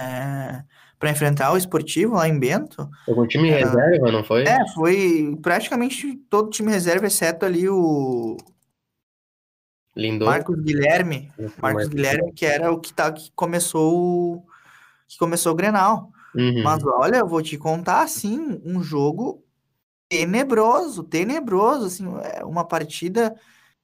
é, 0.00 0.64
para 0.98 1.10
enfrentar 1.10 1.52
o 1.52 1.56
esportivo 1.56 2.14
lá 2.14 2.28
em 2.28 2.38
Bento. 2.38 2.90
Foi 3.04 3.14
com 3.14 3.26
time 3.26 3.50
é, 3.50 3.58
reserva, 3.58 4.10
não 4.10 4.24
foi? 4.24 4.42
É, 4.42 4.66
foi 4.74 5.38
praticamente 5.40 6.16
todo 6.28 6.50
time 6.50 6.72
reserva, 6.72 7.06
exceto 7.06 7.46
ali 7.46 7.68
o. 7.68 8.36
Lindor. 9.94 10.28
Marcos 10.28 10.60
Guilherme. 10.60 11.32
Marcos, 11.38 11.56
Marcos 11.62 11.88
Guilherme, 11.88 12.32
que 12.32 12.44
era 12.44 12.70
o 12.70 12.80
que, 12.80 12.92
tá, 12.92 13.12
que 13.12 13.30
começou 13.32 14.44
que 15.06 15.16
começou 15.18 15.52
o 15.52 15.54
Grenal. 15.54 16.10
Uhum. 16.34 16.62
Mas 16.62 16.84
olha, 16.84 17.18
eu 17.18 17.28
vou 17.28 17.40
te 17.40 17.56
contar 17.56 18.02
assim, 18.02 18.60
um 18.64 18.82
jogo 18.82 19.45
tenebroso, 20.08 21.02
tenebroso, 21.04 21.86
assim, 21.86 22.04
é 22.34 22.44
uma 22.44 22.64
partida 22.66 23.34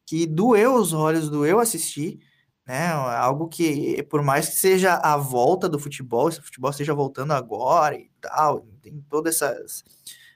que 0.07 0.27
doeu 0.27 0.75
os 0.75 0.93
olhos, 0.93 1.31
doeu 1.31 1.61
assistir, 1.61 2.19
né? 2.67 2.89
Algo 2.89 3.49
que, 3.49 4.03
por 4.05 4.23
mais 4.23 4.49
que 4.49 4.57
seja 4.57 4.95
a 4.97 5.17
volta 5.17 5.69
do 5.69 5.79
futebol, 5.79 6.31
se 6.31 6.41
o 6.41 6.43
futebol 6.43 6.71
esteja 6.71 6.95
voltando 6.95 7.33
agora 7.33 7.97
e 7.97 8.11
tal, 8.21 8.67
tem 8.83 9.01
todo 9.09 9.29
essas, 9.29 9.85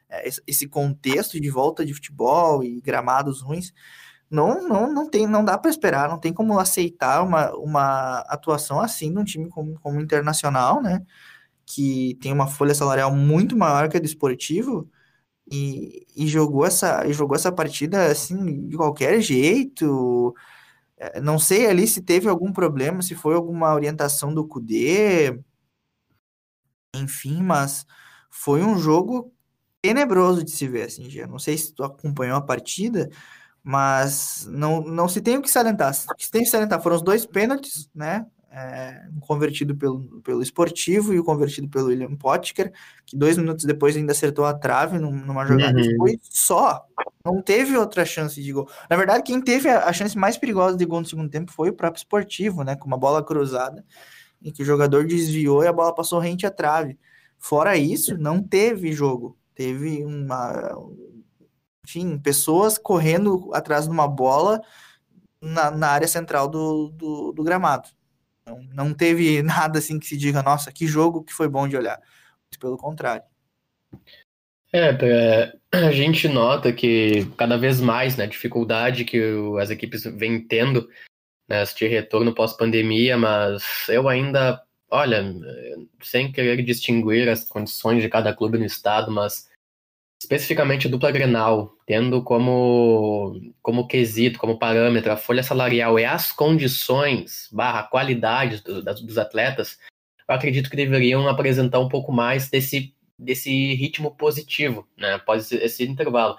é, 0.09 0.29
esse 0.47 0.69
contexto 0.69 1.41
de 1.41 1.51
volta 1.51 1.85
de 1.85 1.95
futebol 1.95 2.65
e 2.65 2.81
gramados 2.81 3.43
ruins, 3.43 3.73
não, 4.31 4.67
não, 4.69 4.93
não 4.93 5.09
tem, 5.09 5.27
não 5.27 5.45
dá 5.45 5.57
para 5.59 5.71
esperar, 5.71 6.09
não 6.09 6.19
tem 6.19 6.33
como 6.33 6.59
aceitar 6.59 7.23
uma, 7.23 7.53
uma 7.57 8.21
atuação 8.29 8.81
assim 8.81 9.13
de 9.13 9.19
um 9.19 9.25
time 9.25 9.49
como, 9.49 9.79
como 9.81 10.01
internacional, 10.01 10.83
né? 10.83 11.03
Que 11.67 12.17
tem 12.21 12.33
uma 12.33 12.49
folha 12.49 12.75
salarial 12.75 13.15
muito 13.15 13.57
maior 13.57 13.89
que 13.89 13.97
a 13.97 14.01
do 14.01 14.07
esportivo 14.07 14.91
e, 15.51 16.07
e 16.17 16.27
jogou 16.27 16.65
essa, 16.67 17.07
e 17.07 17.13
jogou 17.13 17.37
essa 17.37 17.53
partida 17.53 18.11
assim 18.11 18.69
de 18.69 18.77
qualquer 18.77 19.21
jeito. 19.21 20.35
É, 20.99 21.21
não 21.21 21.39
sei 21.39 21.67
ali 21.67 21.87
se 21.87 22.03
teve 22.03 22.29
algum 22.29 22.53
problema, 22.53 23.03
se 23.03 23.15
foi 23.15 23.35
alguma 23.35 23.75
orientação 23.75 24.35
do 24.35 24.47
Cudê, 24.47 25.39
enfim, 26.95 27.43
mas 27.43 27.87
foi 28.31 28.63
um 28.63 28.79
jogo 28.79 29.33
tenebroso 29.83 30.43
de 30.45 30.51
se 30.51 30.67
ver, 30.69 30.85
assim, 30.85 31.09
já. 31.11 31.27
Não 31.27 31.39
sei 31.39 31.57
se 31.57 31.73
tu 31.73 31.85
acompanhou 31.85 32.37
a 32.37 32.41
partida, 32.43 33.09
mas 33.63 34.47
não, 34.51 34.81
não 34.83 35.09
se 35.09 35.21
tem 35.21 35.39
o 35.39 35.43
que 35.43 35.51
salientar. 35.51 35.95
O 36.11 36.15
que 36.15 36.25
se 36.25 36.31
tem 36.31 36.43
que 36.43 36.51
salientar 36.51 36.83
foram 36.83 36.97
os 36.97 37.03
dois 37.03 37.27
pênaltis, 37.27 37.89
né? 37.95 38.27
É, 38.59 39.03
convertido 39.21 39.77
pelo, 39.77 40.23
pelo 40.23 40.41
esportivo 40.43 41.13
e 41.13 41.19
o 41.19 41.25
convertido 41.25 41.69
pelo 41.69 41.89
William 41.89 42.17
Potker, 42.17 42.73
que 43.05 43.15
dois 43.15 43.37
minutos 43.37 43.67
depois 43.67 43.95
ainda 43.95 44.13
acertou 44.13 44.47
a 44.47 44.55
trave 44.55 44.99
numa 44.99 45.45
jogada. 45.45 45.79
Uhum. 45.79 45.97
Foi 45.99 46.19
só. 46.23 46.83
Não 47.23 47.43
teve 47.43 47.77
outra 47.77 48.03
chance 48.07 48.43
de 48.43 48.51
gol. 48.51 48.67
Na 48.89 48.97
verdade, 48.97 49.25
quem 49.25 49.43
teve 49.43 49.69
a, 49.69 49.85
a 49.85 49.93
chance 49.93 50.17
mais 50.17 50.39
perigosa 50.39 50.75
de 50.75 50.87
gol 50.87 51.01
no 51.01 51.07
segundo 51.07 51.29
tempo 51.29 51.53
foi 51.53 51.69
o 51.69 51.75
próprio 51.75 51.99
esportivo, 51.99 52.65
né? 52.65 52.75
Com 52.77 52.87
uma 52.87 52.97
bola 52.97 53.23
cruzada, 53.23 53.85
em 54.43 54.51
que 54.51 54.63
o 54.63 54.67
jogador 54.67 55.07
desviou 55.07 55.63
e 55.63 55.67
a 55.67 55.73
bola 55.73 55.95
passou 55.95 56.19
rente 56.19 56.47
à 56.47 56.51
trave. 56.51 56.99
Fora 57.39 57.77
isso, 57.77 58.17
não 58.17 58.43
teve 58.43 58.91
jogo. 58.91 59.37
Teve 59.55 60.03
uma, 60.03 60.75
enfim, 61.87 62.17
pessoas 62.17 62.79
correndo 62.79 63.51
atrás 63.53 63.85
de 63.85 63.91
uma 63.91 64.09
bola 64.09 64.63
na, 65.43 65.71
na 65.71 65.89
área 65.89 66.09
central 66.09 66.49
do, 66.49 66.89
do, 66.89 67.33
do 67.33 67.45
gramado. 67.45 67.91
Não, 68.47 68.63
não, 68.73 68.95
teve 68.95 69.43
nada 69.45 69.79
assim 69.79 69.99
que 69.99 70.07
se 70.07 70.17
diga, 70.17 70.43
nossa, 70.43 70.73
que 70.73 70.87
jogo 70.87 71.25
que 71.25 71.33
foi 71.33 71.49
bom 71.49 71.67
de 71.67 71.77
olhar. 71.77 72.01
Pelo 72.61 72.77
contrário. 72.77 73.25
É, 74.73 74.91
é 74.91 75.53
a 75.73 75.91
gente 75.93 76.29
nota 76.29 76.73
que 76.73 77.27
cada 77.37 77.57
vez 77.57 77.81
mais, 77.81 78.17
né, 78.17 78.27
dificuldade 78.27 79.05
que 79.05 79.21
as 79.61 79.71
equipes 79.71 80.05
vêm 80.05 80.41
tendo 80.41 80.89
né, 81.49 81.63
de 81.65 81.87
retorno 81.87 82.35
pós-pandemia, 82.35 83.17
mas 83.17 83.63
eu 83.89 84.09
ainda, 84.09 84.63
olha, 84.91 85.35
sem 86.03 86.33
querer 86.33 86.63
distinguir 86.63 87.29
as 87.29 87.45
condições 87.45 88.03
de 88.03 88.09
cada 88.09 88.35
clube 88.35 88.59
no 88.59 88.65
estado, 88.65 89.11
mas 89.11 89.49
especificamente 90.27 90.89
dupla 90.89 91.13
Grenal, 91.13 91.73
tendo 91.87 92.21
como, 92.21 93.41
como 93.63 93.87
quesito, 93.87 94.41
como 94.41 94.59
parâmetro 94.59 95.13
a 95.13 95.17
folha 95.17 95.43
salarial 95.43 96.01
e 96.01 96.05
as 96.05 96.33
condições 96.33 97.49
barra 97.53 97.85
qualidade 97.85 98.61
do, 98.61 98.83
dos 98.83 99.19
atletas, 99.19 99.79
eu 100.29 100.35
acredito 100.35 100.69
que 100.69 100.75
deveriam 100.77 101.29
apresentar 101.29 101.79
um 101.79 101.89
pouco 101.89 102.11
mais 102.11 102.51
desse, 102.51 102.93
desse 103.17 103.75
ritmo 103.75 104.17
positivo, 104.17 104.89
né, 104.99 105.15
após 105.15 105.45
esse, 105.45 105.65
esse 105.65 105.85
intervalo. 105.85 106.37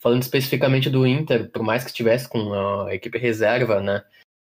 Falando 0.00 0.22
especificamente 0.22 0.88
do 0.88 1.04
Inter, 1.04 1.50
por 1.50 1.64
mais 1.64 1.82
que 1.82 1.90
estivesse 1.90 2.28
com 2.28 2.52
a 2.84 2.94
equipe 2.94 3.18
reserva, 3.18 3.80
né, 3.80 4.04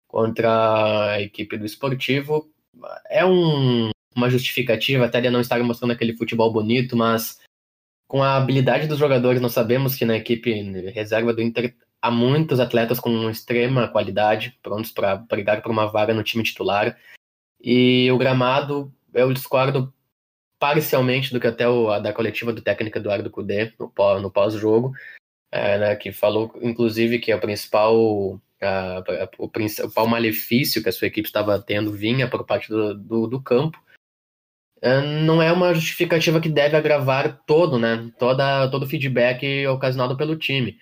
contra 0.07 1.13
a 1.13 1.21
equipe 1.21 1.57
do 1.57 1.65
Esportivo, 1.65 2.47
é 3.09 3.25
um, 3.25 3.89
uma 4.15 4.29
justificativa 4.29 5.05
até 5.05 5.19
de 5.19 5.29
não 5.31 5.41
estar 5.41 5.57
mostrando 5.63 5.91
aquele 5.91 6.15
futebol 6.15 6.53
bonito, 6.53 6.95
mas 6.95 7.39
com 8.10 8.24
a 8.24 8.38
habilidade 8.38 8.88
dos 8.88 8.98
jogadores, 8.98 9.39
nós 9.39 9.54
sabemos 9.54 9.96
que 9.96 10.04
na 10.04 10.18
equipe 10.18 10.51
reserva 10.89 11.32
do 11.32 11.44
Inter 11.44 11.75
há 12.01 12.10
muitos 12.10 12.60
atletas 12.60 13.00
com 13.00 13.30
extrema 13.30 13.88
qualidade, 13.88 14.58
prontos 14.63 14.92
para 14.92 15.16
brigar 15.16 15.62
por 15.62 15.72
uma 15.72 15.86
vaga 15.86 16.12
no 16.12 16.24
time 16.24 16.43
titular. 16.43 16.98
E 17.62 18.12
o 18.12 18.17
gramado, 18.17 18.91
eu 19.13 19.32
discordo 19.32 19.93
parcialmente 20.58 21.32
do 21.32 21.39
que 21.39 21.45
até 21.45 21.67
o, 21.67 22.00
da 22.00 22.12
coletiva 22.12 22.52
do 22.52 22.63
técnico 22.63 22.98
Eduardo 22.98 23.30
Cudê, 23.30 23.74
no, 23.78 24.32
pós-jogo, 24.32 24.91
é, 25.52 25.78
né, 25.78 25.95
que 25.95 26.12
falou, 26.12 26.52
inclusive, 26.63 27.19
que 27.19 27.32
a 27.32 27.38
principal, 27.38 28.41
a, 28.60 28.98
a, 28.98 29.30
o 29.38 29.48
principal 29.48 30.08
malefício 30.08 30.82
que 30.82 30.89
a 30.89 30.91
sua 30.91 31.08
equipe 31.08 31.28
estava 31.28 31.62
tendo 31.62 31.91
vinha 31.91 32.28
por 32.28 32.43
parte 32.43 32.69
do, 32.69 32.95
do, 32.95 33.28
do 33.28 33.39
campo, 33.39 33.80
não 34.82 35.42
é 35.42 35.52
uma 35.52 35.74
justificativa 35.74 36.39
que 36.39 36.50
deve 36.50 36.76
agravar 36.78 37.42
todo, 37.46 37.78
né, 37.78 38.12
toda, 38.18 38.70
todo 38.70 38.84
o 38.84 38.88
feedback 38.88 39.68
ocasionado 39.68 40.15
pelo 40.15 40.38
time. 40.38 40.78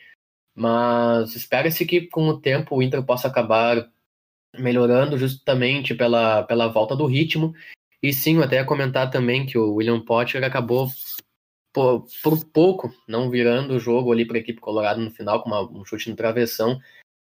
Mas 0.55 1.35
espera-se 1.35 1.85
que 1.85 2.07
com 2.07 2.27
o 2.27 2.39
tempo 2.39 2.75
o 2.75 2.81
Inter 2.81 3.03
possa 3.03 3.27
acabar 3.27 3.89
melhorando 4.57 5.17
justamente 5.17 5.93
pela, 5.93 6.43
pela 6.43 6.67
volta 6.67 6.95
do 6.95 7.05
ritmo. 7.05 7.53
E 8.01 8.13
sim, 8.13 8.41
até 8.41 8.63
comentar 8.63 9.09
também 9.09 9.45
que 9.45 9.57
o 9.57 9.75
William 9.75 9.99
Potter 9.99 10.43
acabou 10.43 10.87
por, 11.73 12.07
por 12.23 12.45
pouco 12.45 12.91
não 13.07 13.29
virando 13.29 13.75
o 13.75 13.79
jogo 13.79 14.11
ali 14.11 14.25
para 14.25 14.37
a 14.37 14.39
equipe 14.39 14.59
colorada 14.59 14.99
no 14.99 15.11
final, 15.11 15.43
com 15.43 15.49
uma, 15.49 15.61
um 15.61 15.85
chute 15.85 16.09
no 16.09 16.15
travessão 16.15 16.79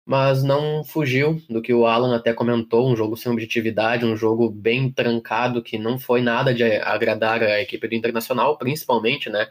mas 0.07 0.43
não 0.43 0.85
fugiu 0.85 1.40
do 1.49 1.62
que 1.62 1.73
o 1.73 1.87
Alan 1.87 2.14
até 2.14 2.33
comentou, 2.35 2.90
um 2.90 2.97
jogo 2.97 3.17
sem 3.17 3.33
objetividade, 3.33 4.05
um 4.05 4.17
jogo 4.17 4.51
bem 4.51 4.93
trancado, 4.93 5.62
que 5.62 5.79
não 5.79 5.99
foi 5.99 6.21
nada 6.21 6.53
de 6.53 6.62
agradar 6.62 7.43
a 7.43 7.61
equipe 7.62 7.88
do 7.88 7.95
Internacional, 7.95 8.59
principalmente, 8.59 9.31
né, 9.31 9.49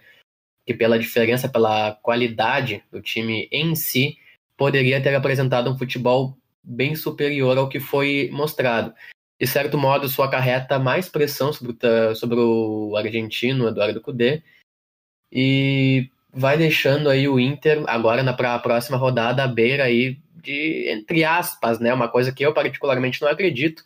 que 0.65 0.73
pela 0.73 0.99
diferença, 0.99 1.49
pela 1.49 1.93
qualidade 1.95 2.83
do 2.91 3.01
time 3.01 3.49
em 3.51 3.75
si, 3.75 4.17
poderia 4.55 5.01
ter 5.01 5.15
apresentado 5.15 5.71
um 5.71 5.77
futebol 5.77 6.37
bem 6.63 6.95
superior 6.95 7.57
ao 7.57 7.67
que 7.67 7.79
foi 7.79 8.29
mostrado. 8.31 8.93
De 9.39 9.47
certo 9.47 9.77
modo, 9.77 10.05
isso 10.05 10.21
acarreta 10.21 10.77
mais 10.77 11.09
pressão 11.09 11.51
sobre 11.51 11.75
o, 11.85 12.15
sobre 12.15 12.39
o 12.39 12.95
argentino 12.95 13.67
Eduardo 13.67 13.99
Cudê, 13.99 14.43
e 15.31 16.09
vai 16.31 16.57
deixando 16.57 17.09
aí 17.09 17.27
o 17.27 17.39
Inter, 17.39 17.83
agora 17.87 18.21
na 18.21 18.33
pra 18.33 18.57
próxima 18.59 18.97
rodada, 18.97 19.43
à 19.43 19.47
beira 19.47 19.85
aí 19.85 20.21
de, 20.43 20.89
entre 20.89 21.23
aspas, 21.23 21.79
né, 21.79 21.93
uma 21.93 22.09
coisa 22.09 22.31
que 22.31 22.45
eu 22.45 22.53
particularmente 22.53 23.21
não 23.21 23.29
acredito, 23.29 23.83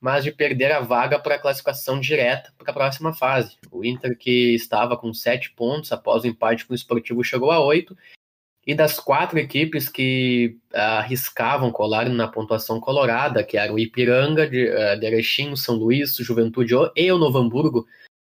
mas 0.00 0.24
de 0.24 0.32
perder 0.32 0.72
a 0.72 0.80
vaga 0.80 1.18
para 1.18 1.36
a 1.36 1.38
classificação 1.38 2.00
direta 2.00 2.52
para 2.58 2.70
a 2.70 2.74
próxima 2.74 3.14
fase. 3.14 3.56
O 3.70 3.84
Inter, 3.84 4.16
que 4.18 4.54
estava 4.54 4.96
com 4.96 5.12
sete 5.14 5.52
pontos 5.52 5.92
após 5.92 6.24
o 6.24 6.26
empate 6.26 6.66
com 6.66 6.72
o 6.72 6.76
Esportivo, 6.76 7.22
chegou 7.22 7.50
a 7.50 7.60
oito, 7.60 7.96
e 8.66 8.74
das 8.74 8.98
quatro 8.98 9.38
equipes 9.38 9.88
que 9.88 10.58
arriscavam 10.72 11.70
colar 11.70 12.08
na 12.08 12.28
pontuação 12.28 12.78
colorada, 12.78 13.42
que 13.42 13.56
eram 13.56 13.74
o 13.74 13.78
Ipiranga, 13.78 14.48
de, 14.48 14.68
uh, 14.68 14.98
de 14.98 15.06
Erechim, 15.06 15.56
São 15.56 15.76
Luís, 15.76 16.16
Juventude 16.16 16.74
e 16.94 17.10
o 17.10 17.18
Novo 17.18 17.38
Hamburgo, 17.38 17.86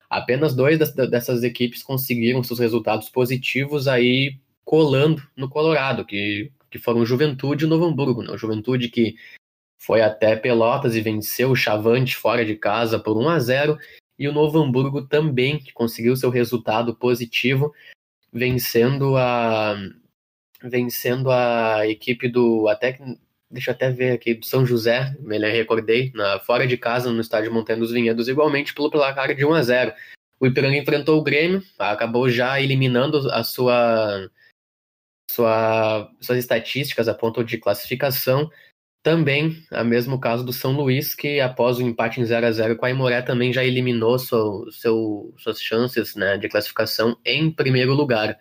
apenas 0.09 0.55
dois 0.55 0.79
dessas 0.79 1.43
equipes 1.43 1.83
conseguiram 1.83 2.43
seus 2.43 2.59
resultados 2.59 3.09
positivos 3.09 3.89
aí 3.89 4.39
colando 4.65 5.23
no 5.37 5.49
Colorado, 5.49 6.05
que 6.05 6.51
que 6.73 6.79
foram 6.79 7.05
Juventude 7.05 7.67
e 7.67 7.69
Novo 7.69 7.85
Hamburgo. 7.85 8.23
Né? 8.23 8.33
O 8.33 8.39
Juventude 8.39 8.89
que 8.89 9.15
foi 9.79 10.01
até 10.01 10.35
Pelotas 10.35 10.97
e 10.97 11.01
venceu 11.01 11.51
o 11.51 11.57
Chavante 11.57 12.17
fora 12.17 12.45
de 12.45 12.57
casa 12.57 12.99
por 12.99 13.17
1 13.17 13.29
a 13.29 13.39
0 13.39 13.79
e 14.19 14.27
o 14.27 14.33
Novo 14.33 14.59
Hamburgo 14.59 15.03
também, 15.03 15.59
que 15.59 15.73
conseguiu 15.73 16.17
seu 16.17 16.31
resultado 16.31 16.95
positivo, 16.95 17.73
vencendo 18.33 19.17
a 19.17 19.77
vencendo 20.63 21.31
a 21.31 21.87
equipe 21.89 22.29
do 22.29 22.69
até 22.69 22.97
deixa 23.51 23.71
eu 23.71 23.75
até 23.75 23.91
ver 23.91 24.13
aqui 24.13 24.35
do 24.35 24.47
São 24.47 24.65
José, 24.65 25.15
me 25.21 25.37
recordei, 25.39 26.11
na 26.15 26.39
fora 26.39 26.67
de 26.67 26.79
casa 26.79 27.11
no 27.11 27.21
estádio 27.21 27.53
Montanha 27.53 27.81
dos 27.81 27.91
Vinhedos, 27.91 28.29
igualmente 28.29 28.73
pelo 28.73 28.91
placar 28.91 29.35
de 29.35 29.45
1 29.45 29.55
a 29.55 29.63
0. 29.63 29.93
O 30.41 30.47
Ipiranga 30.47 30.77
enfrentou 30.77 31.19
o 31.19 31.23
Grêmio, 31.23 31.63
acabou 31.79 32.31
já 32.31 32.61
eliminando 32.61 33.31
a 33.31 33.45
sua 33.45 34.29
sua, 35.33 36.11
suas 36.21 36.39
estatísticas 36.39 37.09
apontam 37.09 37.43
de 37.43 37.59
classificação. 37.59 38.51
Também, 39.03 39.57
a 39.73 39.83
mesmo 39.83 40.21
caso 40.21 40.45
do 40.45 40.53
São 40.53 40.73
Luís, 40.73 41.15
que 41.15 41.41
após 41.41 41.79
o 41.79 41.83
empate 41.83 42.21
em 42.21 42.25
0 42.25 42.47
a 42.47 42.53
0 42.53 42.77
com 42.77 42.87
a 42.87 42.91
Imoré 42.91 43.21
também 43.21 43.53
já 43.53 43.65
eliminou 43.65 44.17
seu, 44.19 44.71
seu, 44.71 45.35
suas 45.39 45.61
chances 45.61 46.15
né, 46.15 46.39
de 46.39 46.49
classificação 46.49 47.17
em 47.25 47.51
primeiro 47.51 47.95
lugar. 47.95 48.39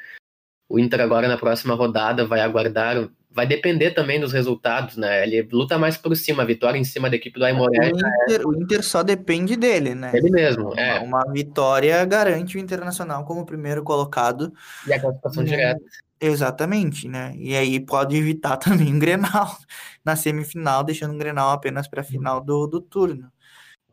O 0.69 0.77
Inter 0.79 1.01
agora 1.01 1.27
na 1.27 1.37
próxima 1.37 1.73
rodada 1.73 2.25
vai 2.25 2.41
aguardar, 2.41 3.09
vai 3.29 3.47
depender 3.47 3.91
também 3.91 4.19
dos 4.19 4.31
resultados, 4.31 4.95
né? 4.95 5.23
Ele 5.23 5.41
luta 5.51 5.77
mais 5.77 5.97
por 5.97 6.15
cima, 6.15 6.43
a 6.43 6.45
vitória 6.45 6.77
em 6.77 6.83
cima 6.83 7.09
da 7.09 7.15
equipe 7.15 7.39
do 7.39 7.43
Aimoré. 7.43 7.91
O 7.91 7.97
Inter, 7.97 8.47
o 8.47 8.55
Inter 8.55 8.83
só 8.83 9.01
depende 9.03 9.55
dele, 9.55 9.95
né? 9.95 10.11
Ele 10.13 10.29
mesmo, 10.29 10.73
é. 10.77 10.99
Uma, 10.99 11.23
uma 11.23 11.33
vitória 11.33 12.05
garante 12.05 12.55
o 12.55 12.59
Internacional 12.59 13.25
como 13.25 13.45
primeiro 13.45 13.83
colocado. 13.83 14.53
E 14.87 14.93
a 14.93 14.99
classificação 14.99 15.43
direta. 15.43 15.81
Exatamente, 16.23 17.07
né? 17.07 17.33
E 17.35 17.55
aí 17.55 17.79
pode 17.79 18.15
evitar 18.15 18.55
também 18.57 18.93
um 18.93 18.99
Grenal 18.99 19.57
na 20.05 20.15
semifinal, 20.15 20.83
deixando 20.83 21.13
um 21.15 21.17
Grenal 21.17 21.49
apenas 21.49 21.87
para 21.87 22.01
a 22.01 22.03
final 22.03 22.39
do, 22.39 22.67
do 22.67 22.79
turno. 22.79 23.31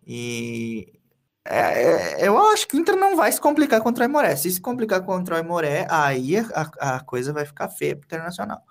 E 0.07 0.93
é, 1.45 2.21
é, 2.23 2.29
eu 2.29 2.37
acho 2.39 2.69
que 2.69 2.77
o 2.77 2.81
Inter 2.81 2.97
não 2.97 3.17
vai 3.17 3.33
se 3.33 3.41
complicar 3.41 3.81
contra 3.81 4.03
o 4.05 4.07
Aimoré. 4.07 4.37
Se 4.37 4.51
se 4.51 4.61
complicar 4.61 5.03
contra 5.05 5.37
o 5.37 5.39
Aimoré, 5.39 5.87
aí 5.91 6.37
a, 6.39 6.97
a 6.97 7.01
coisa 7.01 7.33
vai 7.33 7.47
ficar 7.47 7.69
feia 7.71 7.97
para 7.97 8.05
o 8.05 8.07
Internacional. 8.07 8.63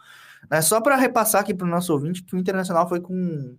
Né? 0.51 0.61
Só 0.61 0.79
para 0.79 0.95
repassar 0.95 1.41
aqui 1.41 1.53
para 1.53 1.65
o 1.65 1.69
nosso 1.69 1.91
ouvinte 1.93 2.23
que 2.23 2.35
o 2.35 2.39
Internacional 2.39 2.87
foi 2.87 3.01
com 3.01 3.13
um 3.13 3.57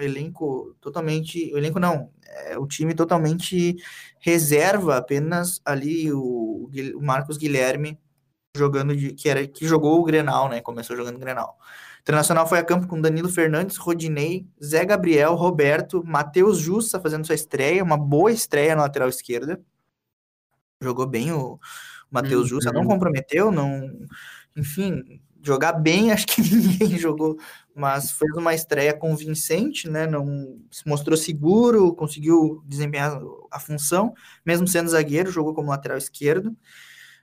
elenco 0.00 0.76
totalmente. 0.80 1.52
O 1.54 1.58
elenco 1.58 1.80
não, 1.80 2.10
é, 2.26 2.58
o 2.58 2.66
time 2.66 2.94
totalmente 2.94 3.76
reserva, 4.20 4.98
apenas 4.98 5.60
ali 5.64 6.12
o, 6.12 6.70
o 6.96 7.02
Marcos 7.02 7.38
Guilherme 7.38 7.98
jogando 8.58 8.94
de. 8.94 9.12
que 9.12 9.28
era 9.28 9.46
que 9.46 9.66
jogou 9.66 10.00
o 10.00 10.04
Grenal, 10.04 10.48
né? 10.48 10.60
Começou 10.60 10.96
jogando 10.96 11.16
o 11.16 11.20
Grenal. 11.20 11.56
O 11.98 12.00
Internacional 12.00 12.46
foi 12.46 12.58
a 12.58 12.64
campo 12.64 12.86
com 12.86 13.00
Danilo 13.00 13.28
Fernandes, 13.28 13.76
Rodinei, 13.76 14.46
Zé 14.62 14.84
Gabriel, 14.84 15.34
Roberto, 15.34 16.02
Matheus 16.04 16.58
Justa 16.58 17.00
fazendo 17.00 17.26
sua 17.26 17.34
estreia, 17.34 17.84
uma 17.84 17.96
boa 17.96 18.32
estreia 18.32 18.74
na 18.74 18.82
lateral 18.82 19.08
esquerda. 19.08 19.60
Jogou 20.80 21.06
bem 21.06 21.32
o 21.32 21.58
Matheus 22.10 22.42
uhum. 22.42 22.48
Justa, 22.48 22.72
não 22.72 22.84
comprometeu, 22.84 23.50
não. 23.50 23.90
Enfim, 24.56 25.20
jogar 25.42 25.72
bem, 25.72 26.10
acho 26.12 26.26
que 26.26 26.42
ninguém 26.42 26.98
jogou, 26.98 27.36
mas 27.74 28.12
fez 28.12 28.32
uma 28.36 28.54
estreia 28.54 28.94
convincente, 28.94 29.88
né? 29.88 30.06
Não 30.06 30.58
se 30.70 30.86
mostrou 30.86 31.16
seguro, 31.16 31.94
conseguiu 31.94 32.62
desempenhar 32.66 33.20
a 33.50 33.58
função, 33.58 34.14
mesmo 34.44 34.66
sendo 34.66 34.90
zagueiro, 34.90 35.30
jogou 35.30 35.54
como 35.54 35.70
lateral 35.70 35.98
esquerdo. 35.98 36.56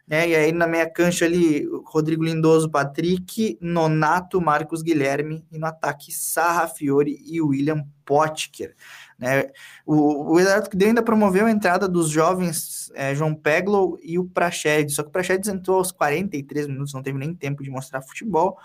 Né? 0.07 0.29
E 0.29 0.35
aí 0.35 0.51
na 0.51 0.67
meia 0.67 0.89
cancha 0.89 1.25
ali, 1.25 1.67
Rodrigo 1.85 2.23
Lindoso, 2.23 2.69
Patrick, 2.69 3.57
Nonato, 3.59 4.39
Marcos 4.39 4.81
Guilherme, 4.81 5.45
e 5.51 5.57
no 5.57 5.65
ataque 5.65 6.11
Sarra 6.11 6.67
Fiore 6.67 7.19
e 7.25 7.41
William 7.41 7.83
Potker. 8.05 8.75
Né? 9.17 9.47
O, 9.85 10.33
o 10.33 10.39
Eduardo 10.39 10.69
que 10.69 10.77
deu 10.77 10.89
ainda 10.89 11.01
promoveu 11.01 11.47
a 11.47 11.51
entrada 11.51 11.87
dos 11.87 12.09
jovens 12.09 12.91
é, 12.93 13.15
João 13.15 13.33
Peglow 13.33 13.97
e 14.03 14.19
o 14.19 14.25
Praxedes, 14.25 14.95
só 14.95 15.03
que 15.03 15.09
o 15.09 15.11
Praxedes 15.11 15.49
entrou 15.49 15.77
aos 15.77 15.91
43 15.91 16.67
minutos, 16.67 16.93
não 16.93 17.01
teve 17.01 17.17
nem 17.17 17.33
tempo 17.33 17.63
de 17.63 17.69
mostrar 17.69 18.01
futebol. 18.01 18.57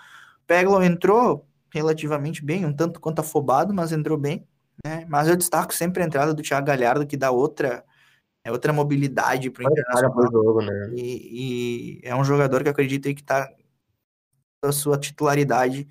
Peglow 0.45 0.83
entrou 0.83 1.47
relativamente 1.73 2.43
bem, 2.43 2.65
um 2.65 2.73
tanto 2.73 2.99
quanto 2.99 3.19
afobado, 3.19 3.73
mas 3.73 3.91
entrou 3.91 4.17
bem. 4.17 4.45
Né? 4.85 5.05
Mas 5.07 5.27
eu 5.27 5.35
destaco 5.35 5.73
sempre 5.73 6.03
a 6.03 6.05
entrada 6.05 6.33
do 6.33 6.43
Thiago 6.43 6.67
Galhardo, 6.67 7.07
que 7.07 7.17
dá 7.17 7.31
outra 7.31 7.83
é 8.43 8.51
outra 8.51 8.73
mobilidade 8.73 9.49
para 9.49 9.63
o 9.63 9.71
Internacional. 9.71 10.31
Jogo, 10.31 10.61
né? 10.61 10.91
e, 10.95 11.99
e, 11.99 12.01
é 12.03 12.15
um 12.15 12.23
jogador 12.23 12.61
que 12.61 12.67
eu 12.69 12.71
acredito 12.71 13.07
aí 13.07 13.13
que 13.13 13.21
está 13.21 13.49
a 14.63 14.71
sua 14.71 14.97
titularidade 14.97 15.87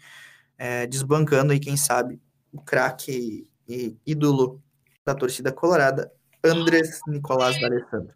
é, 0.57 0.87
desbancando 0.87 1.53
aí, 1.53 1.59
quem 1.59 1.77
sabe, 1.77 2.21
o 2.53 2.61
craque 2.61 3.49
e 3.69 3.97
ídolo 4.07 4.63
da 5.05 5.15
torcida 5.15 5.53
colorada, 5.53 6.13
Andrés 6.45 7.01
Nicolás 7.07 7.59
D'Alessandro. 7.61 8.15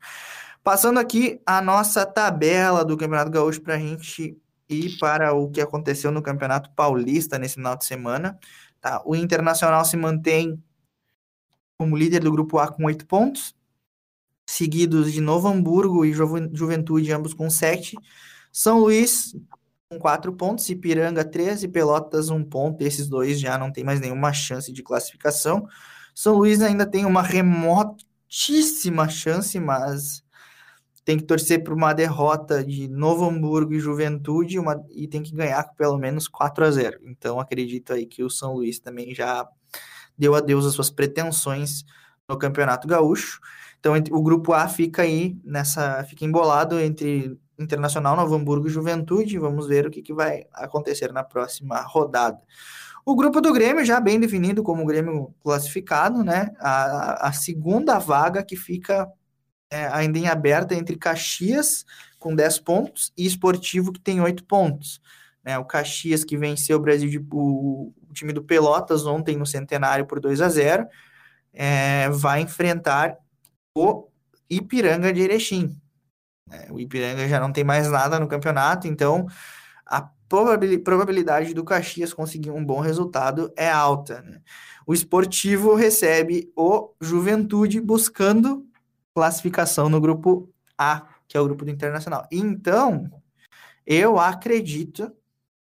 Passando 0.62 0.98
aqui 0.98 1.40
a 1.44 1.60
nossa 1.60 2.06
tabela 2.06 2.84
do 2.84 2.96
Campeonato 2.96 3.30
Gaúcho 3.30 3.60
para 3.60 3.74
a 3.74 3.78
gente 3.78 4.36
ir 4.68 4.98
para 4.98 5.32
o 5.32 5.50
que 5.50 5.60
aconteceu 5.60 6.10
no 6.10 6.22
Campeonato 6.22 6.70
Paulista 6.70 7.38
nesse 7.38 7.54
final 7.56 7.76
de 7.76 7.84
semana. 7.84 8.38
Tá? 8.80 9.02
O 9.04 9.14
Internacional 9.14 9.84
se 9.84 9.96
mantém 9.96 10.62
como 11.78 11.96
líder 11.96 12.20
do 12.20 12.32
grupo 12.32 12.58
A 12.58 12.68
com 12.68 12.84
oito 12.84 13.06
pontos, 13.06 13.54
seguidos 14.46 15.12
de 15.12 15.20
Novo 15.20 15.48
Hamburgo 15.48 16.04
e 16.04 16.12
Juventude, 16.12 17.12
ambos 17.12 17.34
com 17.34 17.48
sete. 17.48 17.96
São 18.52 18.80
Luís 18.80 19.34
com 19.88 19.98
quatro 19.98 20.32
pontos, 20.32 20.68
Ipiranga 20.68 21.24
13, 21.24 21.68
Pelotas 21.68 22.30
um 22.30 22.42
ponto, 22.42 22.82
esses 22.82 23.08
dois 23.08 23.38
já 23.38 23.58
não 23.58 23.70
tem 23.70 23.84
mais 23.84 24.00
nenhuma 24.00 24.32
chance 24.32 24.72
de 24.72 24.82
classificação. 24.82 25.66
São 26.14 26.34
Luís 26.36 26.62
ainda 26.62 26.86
tem 26.86 27.04
uma 27.04 27.22
remotíssima 27.22 29.08
chance, 29.08 29.58
mas 29.58 30.22
tem 31.04 31.18
que 31.18 31.24
torcer 31.24 31.62
para 31.62 31.74
uma 31.74 31.92
derrota 31.92 32.64
de 32.64 32.88
Novo 32.88 33.28
Hamburgo 33.28 33.74
e 33.74 33.80
Juventude 33.80 34.58
uma, 34.58 34.82
e 34.90 35.06
tem 35.06 35.22
que 35.22 35.34
ganhar 35.34 35.62
pelo 35.76 35.98
menos 35.98 36.26
4 36.26 36.64
a 36.64 36.70
0. 36.70 37.00
Então 37.04 37.38
acredito 37.38 37.92
aí 37.92 38.06
que 38.06 38.24
o 38.24 38.30
São 38.30 38.54
Luís 38.54 38.78
também 38.78 39.14
já 39.14 39.46
deu 40.16 40.34
adeus 40.34 40.64
às 40.64 40.74
suas 40.74 40.90
pretensões 40.90 41.84
no 42.28 42.38
Campeonato 42.38 42.88
Gaúcho. 42.88 43.38
Então 43.84 43.94
o 44.12 44.22
grupo 44.22 44.54
A 44.54 44.66
fica 44.66 45.02
aí 45.02 45.36
nessa, 45.44 46.02
fica 46.04 46.24
embolado 46.24 46.80
entre 46.80 47.38
Internacional, 47.58 48.16
Novo 48.16 48.34
Hamburgo 48.34 48.66
e 48.66 48.70
Juventude. 48.70 49.38
Vamos 49.38 49.66
ver 49.66 49.86
o 49.86 49.90
que, 49.90 50.00
que 50.00 50.14
vai 50.14 50.46
acontecer 50.54 51.12
na 51.12 51.22
próxima 51.22 51.82
rodada. 51.82 52.40
O 53.04 53.14
grupo 53.14 53.42
do 53.42 53.52
Grêmio 53.52 53.84
já 53.84 54.00
bem 54.00 54.18
definido 54.18 54.62
como 54.62 54.86
Grêmio 54.86 55.34
classificado, 55.42 56.24
né? 56.24 56.50
A, 56.60 57.28
a 57.28 57.32
segunda 57.32 57.98
vaga 57.98 58.42
que 58.42 58.56
fica 58.56 59.06
é, 59.70 59.86
ainda 59.88 60.18
em 60.18 60.28
aberta 60.28 60.74
entre 60.74 60.96
Caxias 60.96 61.84
com 62.18 62.34
10 62.34 62.60
pontos 62.60 63.12
e 63.14 63.26
Esportivo 63.26 63.92
que 63.92 64.00
tem 64.00 64.18
8 64.18 64.46
pontos. 64.46 64.98
Né? 65.44 65.58
O 65.58 65.64
Caxias 65.66 66.24
que 66.24 66.38
venceu 66.38 66.78
o 66.78 66.80
Brasil 66.80 67.10
de, 67.10 67.18
o, 67.18 67.92
o 68.08 68.14
time 68.14 68.32
do 68.32 68.42
Pelotas 68.42 69.04
ontem 69.04 69.36
no 69.36 69.44
Centenário 69.44 70.06
por 70.06 70.20
2 70.20 70.40
a 70.40 70.48
0 70.48 70.86
é, 71.52 72.08
vai 72.08 72.40
enfrentar 72.40 73.18
o 73.76 74.08
Ipiranga 74.48 75.12
de 75.12 75.20
Erechim. 75.20 75.76
É, 76.50 76.70
o 76.70 76.78
Ipiranga 76.78 77.26
já 77.28 77.40
não 77.40 77.52
tem 77.52 77.64
mais 77.64 77.90
nada 77.90 78.18
no 78.20 78.28
campeonato, 78.28 78.86
então 78.86 79.26
a 79.86 80.10
probabilidade 80.28 81.54
do 81.54 81.64
Caxias 81.64 82.12
conseguir 82.12 82.50
um 82.50 82.64
bom 82.64 82.80
resultado 82.80 83.52
é 83.56 83.70
alta. 83.70 84.22
Né? 84.22 84.40
O 84.86 84.94
esportivo 84.94 85.74
recebe 85.74 86.52
o 86.56 86.92
Juventude 87.00 87.80
buscando 87.80 88.66
classificação 89.14 89.88
no 89.88 90.00
grupo 90.00 90.52
A, 90.76 91.06
que 91.26 91.36
é 91.36 91.40
o 91.40 91.44
grupo 91.44 91.64
do 91.64 91.70
Internacional. 91.70 92.26
Então, 92.30 93.10
eu 93.86 94.18
acredito 94.18 95.12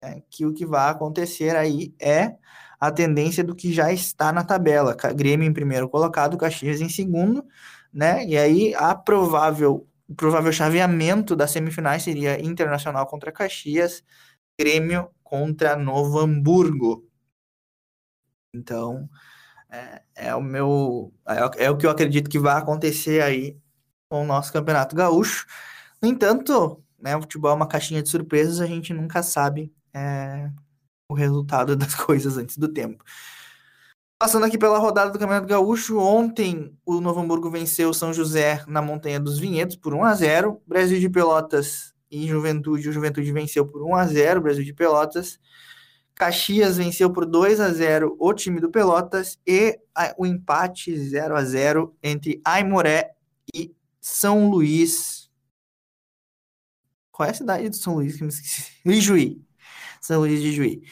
é, 0.02 0.22
que 0.30 0.46
o 0.46 0.52
que 0.52 0.66
vai 0.66 0.90
acontecer 0.90 1.56
aí 1.56 1.94
é 1.98 2.36
a 2.78 2.90
tendência 2.90 3.44
do 3.44 3.54
que 3.54 3.72
já 3.72 3.92
está 3.92 4.32
na 4.32 4.42
tabela. 4.42 4.96
Grêmio 5.14 5.46
em 5.46 5.52
primeiro 5.52 5.88
colocado, 5.88 6.38
Caxias 6.38 6.80
em 6.80 6.88
segundo, 6.88 7.44
né? 7.92 8.24
E 8.26 8.36
aí 8.36 8.74
a 8.74 8.94
provável 8.94 9.86
o 10.10 10.14
provável 10.14 10.52
chaveamento 10.52 11.36
das 11.36 11.52
semifinais 11.52 12.02
seria 12.02 12.44
Internacional 12.44 13.06
contra 13.06 13.30
Caxias, 13.30 14.02
Grêmio 14.60 15.08
contra 15.22 15.76
Novo 15.76 16.18
Hamburgo. 16.18 17.08
Então, 18.52 19.08
é, 19.70 20.02
é 20.16 20.34
o 20.34 20.42
meu. 20.42 21.12
É, 21.28 21.66
é, 21.66 21.70
o 21.70 21.76
que 21.76 21.86
eu 21.86 21.90
acredito 21.90 22.28
que 22.28 22.40
vai 22.40 22.56
acontecer 22.56 23.22
aí 23.22 23.56
com 24.08 24.22
o 24.22 24.26
nosso 24.26 24.52
Campeonato 24.52 24.96
Gaúcho. 24.96 25.46
No 26.02 26.08
entanto, 26.08 26.82
né, 26.98 27.16
o 27.16 27.20
futebol 27.20 27.52
é 27.52 27.54
uma 27.54 27.68
caixinha 27.68 28.02
de 28.02 28.08
surpresas, 28.08 28.60
a 28.60 28.66
gente 28.66 28.92
nunca 28.92 29.22
sabe 29.22 29.72
é, 29.94 30.50
o 31.08 31.14
resultado 31.14 31.76
das 31.76 31.94
coisas 31.94 32.36
antes 32.36 32.58
do 32.58 32.68
tempo. 32.68 33.04
Passando 34.20 34.44
aqui 34.44 34.58
pela 34.58 34.78
rodada 34.78 35.10
do 35.10 35.18
Campeonato 35.18 35.46
Gaúcho, 35.46 35.98
ontem 35.98 36.76
o 36.84 37.00
Novo 37.00 37.20
Hamburgo 37.20 37.50
venceu 37.50 37.88
o 37.88 37.94
São 37.94 38.12
José 38.12 38.62
na 38.68 38.82
Montanha 38.82 39.18
dos 39.18 39.38
Vinhedos 39.38 39.76
por 39.76 39.94
1 39.94 40.04
a 40.04 40.14
0. 40.14 40.60
Brasil 40.66 41.00
de 41.00 41.08
Pelotas 41.08 41.94
e 42.10 42.28
Juventude, 42.28 42.90
o 42.90 42.92
Juventude 42.92 43.32
venceu 43.32 43.66
por 43.66 43.82
1 43.82 43.94
a 43.94 44.06
0, 44.06 44.42
Brasil 44.42 44.62
de 44.62 44.74
Pelotas. 44.74 45.40
Caxias 46.14 46.76
venceu 46.76 47.10
por 47.10 47.24
2 47.24 47.60
a 47.60 47.70
0 47.70 48.14
o 48.20 48.34
time 48.34 48.60
do 48.60 48.70
Pelotas 48.70 49.38
e 49.46 49.80
o 50.18 50.26
empate 50.26 50.94
0 50.94 51.34
a 51.34 51.42
0 51.42 51.96
entre 52.02 52.42
Aimoré 52.44 53.12
e 53.54 53.74
São 54.02 54.50
Luís. 54.50 55.30
Qual 57.10 57.26
é 57.26 57.30
a 57.30 57.34
cidade 57.34 57.70
de 57.70 57.76
São 57.78 57.94
Luís 57.94 58.16
que 58.16 58.22
me 58.22 58.28
esqueci? 58.28 58.70
São 59.98 60.20
Luís 60.20 60.42
de 60.42 60.52
Juí. 60.52 60.82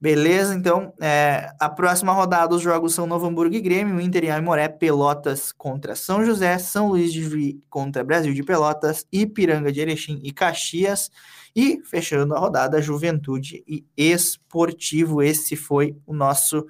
Beleza, 0.00 0.54
então, 0.54 0.92
é, 1.00 1.50
a 1.58 1.68
próxima 1.68 2.12
rodada, 2.12 2.54
os 2.54 2.62
jogos 2.62 2.94
são 2.94 3.04
Novo 3.04 3.26
Hamburgo 3.26 3.56
e 3.56 3.60
Grêmio, 3.60 4.00
Inter 4.00 4.24
e 4.24 4.30
Aimoré, 4.30 4.68
Pelotas 4.68 5.50
contra 5.50 5.96
São 5.96 6.24
José, 6.24 6.56
São 6.58 6.86
Luís 6.88 7.12
de 7.12 7.20
Juí 7.24 7.60
contra 7.68 8.04
Brasil 8.04 8.32
de 8.32 8.44
Pelotas, 8.44 9.04
Ipiranga 9.10 9.72
de 9.72 9.80
Erechim 9.80 10.20
e 10.22 10.30
Caxias, 10.32 11.10
e 11.54 11.82
fechando 11.84 12.32
a 12.36 12.38
rodada, 12.38 12.80
Juventude 12.80 13.64
e 13.66 13.84
Esportivo. 13.96 15.20
Esse 15.20 15.56
foi 15.56 15.96
o 16.06 16.14
nosso 16.14 16.64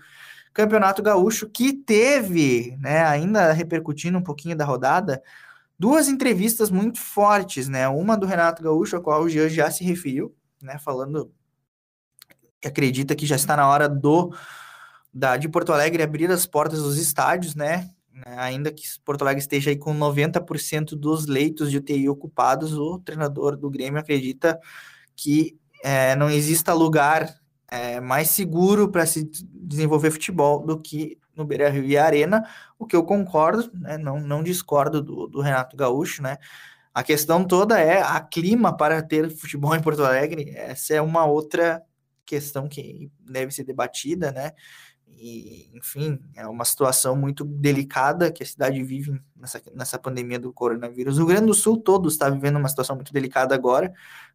Campeonato 0.54 1.02
Gaúcho, 1.02 1.50
que 1.50 1.74
teve, 1.74 2.78
né, 2.80 3.04
ainda 3.04 3.52
repercutindo 3.52 4.16
um 4.16 4.22
pouquinho 4.22 4.56
da 4.56 4.64
rodada, 4.64 5.22
duas 5.78 6.08
entrevistas 6.08 6.70
muito 6.70 6.98
fortes, 6.98 7.68
né, 7.68 7.86
uma 7.88 8.16
do 8.16 8.26
Renato 8.26 8.62
Gaúcho, 8.62 8.96
a 8.96 9.02
qual 9.02 9.22
o 9.22 9.28
Jean 9.28 9.50
já 9.50 9.70
se 9.70 9.84
referiu, 9.84 10.34
né, 10.62 10.78
falando 10.78 11.30
acredita 12.66 13.14
que 13.14 13.26
já 13.26 13.36
está 13.36 13.56
na 13.56 13.68
hora 13.68 13.88
do 13.88 14.34
da, 15.12 15.36
de 15.36 15.48
Porto 15.48 15.72
Alegre 15.72 16.02
abrir 16.02 16.30
as 16.30 16.46
portas 16.46 16.82
dos 16.82 16.98
estádios, 16.98 17.54
né? 17.54 17.90
Ainda 18.26 18.72
que 18.72 18.82
Porto 19.04 19.22
Alegre 19.22 19.40
esteja 19.40 19.70
aí 19.70 19.76
com 19.76 19.94
90% 19.94 20.96
dos 20.96 21.26
leitos 21.26 21.70
de 21.70 21.78
UTI 21.78 22.08
ocupados, 22.08 22.76
o 22.76 22.98
treinador 22.98 23.56
do 23.56 23.70
Grêmio 23.70 24.00
acredita 24.00 24.58
que 25.14 25.56
é, 25.82 26.16
não 26.16 26.28
exista 26.28 26.72
lugar 26.72 27.32
é, 27.70 28.00
mais 28.00 28.30
seguro 28.30 28.90
para 28.90 29.06
se 29.06 29.30
desenvolver 29.52 30.10
futebol 30.10 30.64
do 30.64 30.80
que 30.80 31.18
no 31.36 31.44
Beira 31.44 31.68
Rio 31.68 31.84
e 31.84 31.96
Arena, 31.96 32.44
o 32.76 32.84
que 32.84 32.96
eu 32.96 33.04
concordo, 33.04 33.70
né, 33.72 33.96
não, 33.96 34.18
não 34.18 34.42
discordo 34.42 35.00
do, 35.00 35.28
do 35.28 35.40
Renato 35.40 35.76
Gaúcho, 35.76 36.20
né? 36.20 36.36
A 36.92 37.02
questão 37.04 37.44
toda 37.44 37.78
é 37.78 38.02
a 38.02 38.18
clima 38.20 38.76
para 38.76 39.00
ter 39.00 39.30
futebol 39.30 39.74
em 39.76 39.80
Porto 39.80 40.02
Alegre. 40.02 40.50
Essa 40.56 40.94
é 40.94 41.00
uma 41.00 41.24
outra 41.24 41.80
questão 42.28 42.68
que 42.68 43.10
deve 43.18 43.50
ser 43.52 43.64
debatida, 43.64 44.30
né? 44.30 44.52
E, 45.06 45.70
enfim, 45.74 46.20
é 46.36 46.46
uma 46.46 46.64
situação 46.64 47.16
muito 47.16 47.42
delicada 47.42 48.30
que 48.30 48.42
a 48.42 48.46
cidade 48.46 48.82
vive 48.82 49.18
nessa, 49.34 49.62
nessa 49.74 49.98
pandemia 49.98 50.38
do 50.38 50.52
coronavírus. 50.52 51.16
O 51.16 51.20
Rio 51.20 51.28
Grande 51.28 51.46
do 51.46 51.54
Sul 51.54 51.78
todo 51.78 52.08
está 52.08 52.28
vivendo 52.28 52.56
uma 52.56 52.68
situação 52.68 52.94
muito 52.94 53.12
delicada 53.12 53.54
agora, 53.54 53.92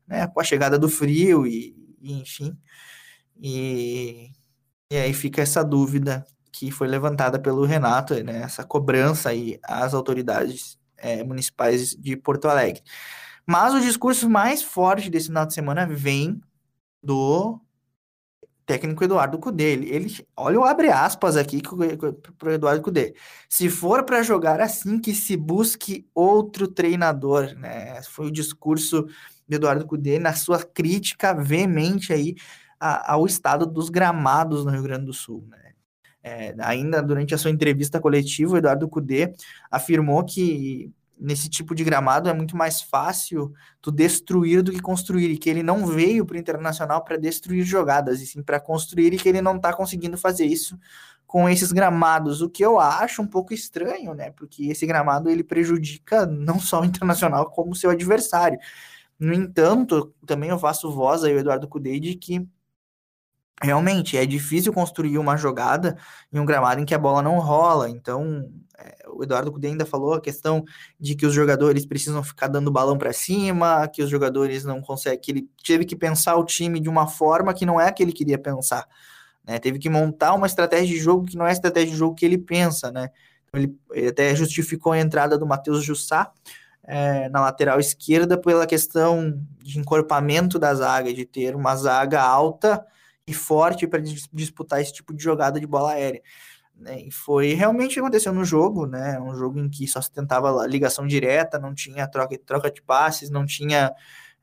né? 0.08 0.28
Com 0.28 0.42
a 0.42 0.44
chegada 0.44 0.78
do 0.80 0.90
frio 0.90 1.46
e, 1.46 1.76
e 2.02 2.20
enfim. 2.20 2.58
E, 3.40 4.32
e 4.92 4.98
aí 4.98 5.14
fica 5.14 5.42
essa 5.42 5.64
dúvida 5.64 6.26
que 6.52 6.72
foi 6.72 6.88
levantada 6.88 7.40
pelo 7.40 7.66
Renato, 7.66 8.16
né? 8.24 8.42
Essa 8.42 8.64
cobrança 8.64 9.30
aí 9.30 9.60
às 9.64 9.94
autoridades 9.94 10.80
é, 10.98 11.24
municipais 11.24 11.92
de 11.92 12.18
Porto 12.18 12.48
Alegre. 12.48 12.82
Mas 13.46 13.74
o 13.74 13.82
discurso 13.82 14.30
mais 14.30 14.64
forte 14.64 15.10
desse 15.10 15.28
final 15.28 15.46
de 15.46 15.54
semana 15.54 15.86
vem 15.86 16.42
do 17.02 17.60
técnico 18.66 19.04
Eduardo 19.04 19.38
Cudê. 19.40 19.72
Ele, 19.74 19.90
ele 19.90 20.28
olha 20.36 20.60
o 20.60 20.64
abre 20.64 20.90
aspas 20.90 21.38
aqui 21.38 21.62
para 22.38 22.50
o 22.50 22.54
Eduardo 22.54 22.82
Cudê. 22.82 23.14
Se 23.50 23.70
for 23.70 24.04
para 24.04 24.24
jogar 24.24 24.62
assim, 24.62 25.00
que 25.00 25.14
se 25.14 25.36
busque 25.38 26.08
outro 26.14 26.68
treinador, 26.68 27.54
né? 27.56 28.02
Foi 28.04 28.28
o 28.28 28.32
discurso 28.32 29.08
do 29.48 29.56
Eduardo 29.56 29.86
Cudê 29.86 30.20
na 30.20 30.34
sua 30.34 30.64
crítica 30.64 31.34
veemente 31.34 32.14
aí 32.14 32.36
a, 32.80 33.14
ao 33.14 33.26
estado 33.26 33.66
dos 33.66 33.90
gramados 33.90 34.66
no 34.66 34.72
Rio 34.72 34.84
Grande 34.84 35.06
do 35.06 35.14
Sul, 35.14 35.46
né? 35.50 35.60
É, 36.26 36.56
ainda 36.60 37.02
durante 37.02 37.36
a 37.36 37.38
sua 37.38 37.52
entrevista 37.52 38.00
coletiva, 38.00 38.54
o 38.54 38.58
Eduardo 38.58 38.88
Cudê 38.88 39.34
afirmou 39.70 40.24
que 40.24 40.90
nesse 41.20 41.50
tipo 41.50 41.74
de 41.76 41.84
gramado 41.84 42.30
é 42.30 42.34
muito 42.34 42.58
mais 42.58 42.82
fácil 42.82 43.54
tu 43.82 43.92
destruir 43.92 44.62
do 44.62 44.72
que 44.72 44.82
construir, 44.82 45.30
e 45.32 45.38
que 45.38 45.50
ele 45.50 45.64
não 45.64 45.86
veio 45.86 46.26
para 46.26 46.36
o 46.36 46.40
Internacional 46.40 47.04
para 47.04 47.18
destruir 47.18 47.64
jogadas, 47.64 48.22
e 48.22 48.26
sim 48.26 48.42
para 48.42 48.60
construir, 48.60 49.14
e 49.14 49.18
que 49.18 49.30
ele 49.30 49.42
não 49.42 49.56
está 49.56 49.74
conseguindo 49.74 50.18
fazer 50.18 50.46
isso 50.46 50.78
com 51.26 51.50
esses 51.50 51.72
gramados, 51.72 52.42
o 52.42 52.50
que 52.50 52.64
eu 52.64 52.80
acho 52.80 53.22
um 53.22 53.28
pouco 53.28 53.54
estranho, 53.54 54.14
né? 54.14 54.30
Porque 54.32 54.68
esse 54.68 54.86
gramado 54.86 55.30
ele 55.30 55.44
prejudica 55.44 56.28
não 56.28 56.60
só 56.60 56.82
o 56.82 56.86
Internacional 56.86 57.50
como 57.50 57.72
o 57.72 57.76
seu 57.76 57.90
adversário. 57.90 58.60
No 59.18 59.34
entanto, 59.34 60.14
também 60.28 60.50
eu 60.50 60.60
faço 60.60 60.92
voz 60.92 61.24
aí, 61.24 61.34
o 61.34 61.40
Eduardo 61.40 61.68
Cudê, 61.68 62.00
de 62.00 62.16
que 62.16 62.48
realmente 63.62 64.18
é 64.18 64.26
difícil 64.26 64.74
construir 64.74 65.18
uma 65.18 65.38
jogada 65.38 65.98
em 66.32 66.40
um 66.40 66.46
gramado 66.46 66.82
em 66.82 66.86
que 66.86 66.94
a 66.94 67.00
bola 67.00 67.22
não 67.22 67.40
rola. 67.40 67.90
Então, 67.90 68.50
é, 68.78 69.06
o 69.08 69.24
Eduardo 69.24 69.52
Cudê 69.52 69.68
ainda 69.68 69.86
falou 69.86 70.14
a 70.14 70.22
questão 70.22 70.64
de 71.00 71.16
que 71.16 71.26
os 71.26 71.34
jogadores 71.34 71.86
precisam 71.86 72.24
ficar 72.24 72.48
dando 72.48 72.72
balão 72.72 72.98
para 72.98 73.14
cima, 73.14 73.88
que 73.88 74.02
os 74.02 74.10
jogadores 74.10 74.66
não 74.66 74.82
conseguem, 74.82 75.20
que 75.20 75.32
ele 75.32 75.50
teve 75.66 75.86
que 75.86 75.96
pensar 75.96 76.36
o 76.36 76.46
time 76.46 76.80
de 76.80 76.90
uma 76.90 77.08
forma 77.08 77.54
que 77.54 77.66
não 77.66 77.80
é 77.80 77.88
a 77.88 77.92
que 77.92 78.04
ele 78.04 78.12
queria 78.12 78.38
pensar. 78.38 78.88
Né? 79.46 79.60
Teve 79.60 79.80
que 79.80 79.90
montar 79.90 80.34
uma 80.34 80.48
estratégia 80.48 80.88
de 80.96 81.02
jogo 81.02 81.26
que 81.26 81.38
não 81.38 81.46
é 81.46 81.50
a 81.50 81.54
estratégia 81.54 81.92
de 81.92 81.98
jogo 81.98 82.16
que 82.16 82.26
ele 82.26 82.38
pensa, 82.38 82.92
né? 82.92 83.10
Então, 83.48 83.62
ele, 83.62 83.78
ele 83.92 84.08
até 84.08 84.36
justificou 84.36 84.94
a 84.94 85.00
entrada 85.00 85.38
do 85.38 85.46
Matheus 85.46 85.84
Jussá 85.84 86.32
é, 86.84 87.30
na 87.30 87.42
lateral 87.42 87.80
esquerda 87.80 88.38
pela 88.38 88.66
questão 88.66 89.40
de 89.62 89.80
encorpamento 89.80 90.58
da 90.58 90.74
zaga, 90.74 91.14
de 91.14 91.26
ter 91.26 91.56
uma 91.56 91.76
zaga 91.76 92.22
alta 92.22 92.86
e 93.28 93.34
forte 93.34 93.88
para 93.88 94.02
disputar 94.32 94.82
esse 94.82 94.94
tipo 94.94 95.14
de 95.14 95.24
jogada 95.24 95.60
de 95.60 95.68
bola 95.68 95.94
aérea. 95.94 96.22
Né? 96.76 97.04
E 97.08 97.12
foi 97.12 97.54
realmente 97.54 98.00
aconteceu 98.00 98.34
no 98.34 98.44
jogo, 98.44 98.86
né? 98.86 99.20
Um 99.20 99.36
jogo 99.36 99.60
em 99.60 99.70
que 99.70 99.88
só 99.88 100.02
se 100.02 100.12
tentava 100.12 100.66
ligação 100.68 101.06
direta, 101.06 101.60
não 101.60 101.74
tinha 101.74 102.08
troca, 102.08 102.38
troca 102.46 102.72
de 102.72 102.82
passes, 102.82 103.30
não 103.30 103.46
tinha. 103.46 103.92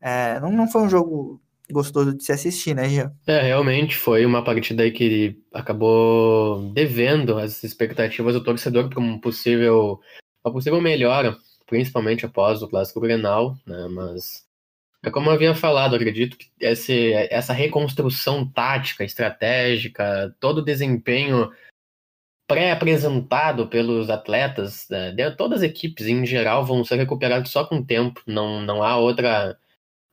É, 0.01 0.39
não, 0.41 0.51
não 0.51 0.69
foi 0.69 0.83
um 0.83 0.89
jogo 0.89 1.41
gostoso 1.71 2.17
de 2.17 2.25
se 2.25 2.33
assistir, 2.33 2.75
né, 2.75 2.89
Jean? 2.89 3.13
É, 3.27 3.43
realmente 3.43 3.97
foi 3.97 4.25
uma 4.27 4.43
partida 4.43 4.91
que 4.91 5.39
acabou 5.53 6.73
devendo 6.73 7.39
as 7.39 7.63
expectativas 7.63 8.35
do 8.35 8.43
torcedor 8.43 8.89
para 8.89 9.01
possível, 9.19 10.01
uma 10.45 10.53
possível 10.53 10.81
melhora, 10.81 11.37
principalmente 11.67 12.27
após 12.27 12.63
o 12.63 12.69
Clássico 12.69 13.01
Grenal, 13.01 13.57
né? 13.67 13.87
Mas 13.89 14.45
é 15.03 15.11
como 15.11 15.31
eu 15.31 15.35
havia 15.35 15.55
falado, 15.55 15.95
acredito 15.97 16.37
que 16.37 16.51
esse, 16.61 17.13
essa 17.31 17.53
reconstrução 17.53 18.47
tática, 18.47 19.03
estratégica, 19.03 20.35
todo 20.39 20.59
o 20.59 20.65
desempenho 20.65 21.51
pré-apresentado 22.47 23.69
pelos 23.69 24.11
atletas, 24.11 24.87
né, 24.91 25.31
todas 25.31 25.63
as 25.63 25.65
equipes 25.65 26.07
em 26.07 26.27
geral 26.27 26.67
vão 26.67 26.85
ser 26.85 26.97
recuperados 26.97 27.51
só 27.51 27.65
com 27.65 27.77
o 27.77 27.85
tempo, 27.85 28.21
não, 28.27 28.61
não 28.61 28.83
há 28.83 28.97
outra, 28.97 29.57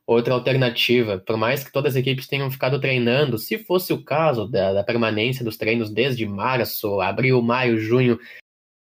outra 0.06 0.32
alternativa. 0.32 1.18
Por 1.18 1.36
mais 1.36 1.64
que 1.64 1.72
todas 1.72 1.94
as 1.94 2.00
equipes 2.00 2.26
tenham 2.26 2.50
ficado 2.50 2.80
treinando, 2.80 3.36
se 3.36 3.58
fosse 3.58 3.92
o 3.92 4.02
caso 4.02 4.46
da, 4.48 4.72
da 4.72 4.84
permanência 4.84 5.44
dos 5.44 5.56
treinos 5.58 5.90
desde 5.90 6.24
março, 6.24 7.00
abril, 7.00 7.42
maio, 7.42 7.78
junho, 7.78 8.18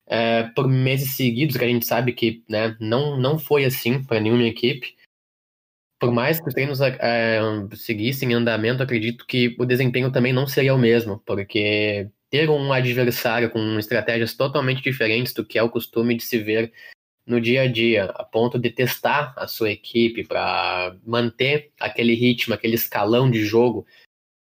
é, 0.07 0.43
por 0.55 0.67
meses 0.67 1.15
seguidos, 1.15 1.55
que 1.55 1.63
a 1.63 1.67
gente 1.67 1.85
sabe 1.85 2.13
que 2.13 2.43
né, 2.49 2.75
não, 2.81 3.15
não 3.17 3.39
foi 3.39 3.63
assim 3.63 4.03
para 4.03 4.19
nenhuma 4.19 4.43
equipe 4.43 4.95
por 6.05 6.13
mais 6.13 6.39
que 6.39 6.47
os 6.47 6.53
treinos 6.53 6.79
é, 6.81 7.39
seguissem 7.73 8.31
em 8.31 8.35
andamento, 8.35 8.83
acredito 8.83 9.25
que 9.25 9.55
o 9.59 9.65
desempenho 9.65 10.11
também 10.11 10.31
não 10.31 10.45
seria 10.45 10.75
o 10.75 10.77
mesmo, 10.77 11.19
porque 11.25 12.07
ter 12.29 12.47
um 12.47 12.71
adversário 12.71 13.49
com 13.49 13.79
estratégias 13.79 14.35
totalmente 14.35 14.83
diferentes 14.83 15.33
do 15.33 15.43
que 15.43 15.57
é 15.57 15.63
o 15.63 15.69
costume 15.69 16.15
de 16.15 16.23
se 16.23 16.37
ver 16.37 16.71
no 17.25 17.41
dia 17.41 17.63
a 17.63 17.67
dia, 17.67 18.05
a 18.05 18.23
ponto 18.23 18.59
de 18.59 18.69
testar 18.69 19.33
a 19.35 19.47
sua 19.47 19.71
equipe 19.71 20.23
para 20.23 20.95
manter 21.03 21.71
aquele 21.79 22.13
ritmo, 22.13 22.53
aquele 22.53 22.75
escalão 22.75 23.31
de 23.31 23.43
jogo 23.43 23.83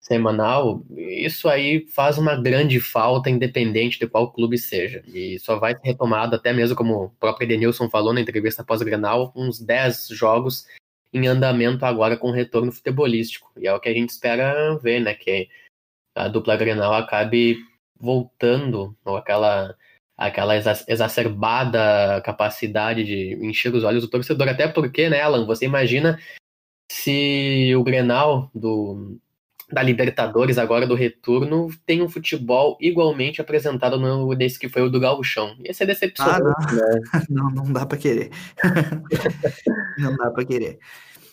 semanal, 0.01 0.85
isso 0.97 1.49
aí 1.49 1.87
faz 1.88 2.18
uma 2.18 2.37
grande 2.40 2.79
falta, 2.79 3.29
independente 3.29 3.99
de 3.99 4.07
qual 4.07 4.33
clube 4.33 4.57
seja. 4.57 5.03
E 5.09 5.40
só 5.40 5.59
vai 5.59 5.75
ser 5.75 5.83
retomado, 5.83 6.37
até 6.37 6.53
mesmo 6.53 6.77
como 6.77 6.94
o 6.94 7.11
próprio 7.11 7.47
Edenilson 7.47 7.90
falou 7.90 8.14
na 8.14 8.21
entrevista 8.21 8.62
pós-granal, 8.64 9.33
uns 9.35 9.61
10 9.61 10.09
jogos 10.11 10.64
em 11.12 11.27
andamento 11.27 11.85
agora 11.85 12.16
com 12.16 12.29
o 12.29 12.33
retorno 12.33 12.73
futebolístico. 12.73 13.51
E 13.57 13.66
é 13.66 13.73
o 13.73 13.81
que 13.81 13.88
a 13.88 13.94
gente 13.94 14.11
espera 14.11 14.77
ver, 14.77 15.01
né? 15.01 15.14
Que 15.14 15.49
a 16.14 16.29
dupla 16.29 16.57
Grenal 16.57 16.94
acabe 16.94 17.59
voltando, 17.99 18.97
ou 19.05 19.16
aquela, 19.16 19.77
aquela 20.16 20.55
exacerbada 20.57 22.21
capacidade 22.23 23.05
de 23.05 23.35
encher 23.44 23.75
os 23.75 23.85
olhos 23.85 24.03
do 24.03 24.11
torcedor. 24.11 24.49
Até 24.49 24.68
porque, 24.68 25.09
né, 25.09 25.21
Alan, 25.21 25.47
você 25.47 25.64
imagina 25.64 26.18
se 26.90 27.75
o 27.77 27.83
Grenal 27.83 28.51
do, 28.55 29.18
da 29.70 29.83
Libertadores, 29.83 30.57
agora 30.57 30.87
do 30.87 30.94
retorno, 30.94 31.68
tem 31.85 32.00
um 32.02 32.09
futebol 32.09 32.76
igualmente 32.81 33.40
apresentado 33.40 33.98
no 33.98 34.35
desse 34.35 34.59
que 34.59 34.68
foi 34.68 34.83
o 34.83 34.88
do 34.88 34.98
Gauchão. 34.98 35.54
Ia 35.61 35.74
ser 35.74 35.87
decepcionante, 35.87 36.42
ah, 36.46 36.72
não. 36.72 36.76
Né? 36.76 37.00
não, 37.28 37.50
não 37.50 37.72
dá 37.72 37.85
para 37.85 37.98
querer. 37.98 38.31
não 39.98 40.16
dá 40.16 40.31
para 40.31 40.44
querer. 40.44 40.78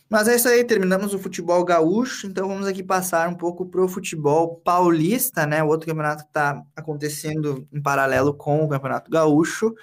Mas 0.10 0.28
é 0.28 0.36
isso 0.36 0.48
aí, 0.48 0.63
terminamos 0.63 1.13
o 1.13 1.19
futebol 1.19 1.63
gaúcho, 1.63 2.28
então 2.28 2.48
vamos 2.48 2.67
aqui 2.67 2.84
passar 2.84 3.28
um 3.28 3.34
pouco 3.34 3.65
para 3.65 3.84
o 3.84 3.88
futebol 3.88 4.58
paulista, 4.58 5.48
né? 5.48 5.63
O 5.63 5.67
outro 5.67 5.88
campeonato 5.88 6.24
que 6.24 6.30
está 6.30 6.62
acontecendo 6.76 7.67
em 7.74 7.82
paralelo 7.82 8.34
com 8.34 8.63
o 8.63 8.69
campeonato 8.69 9.10
gaúcho. 9.10 9.74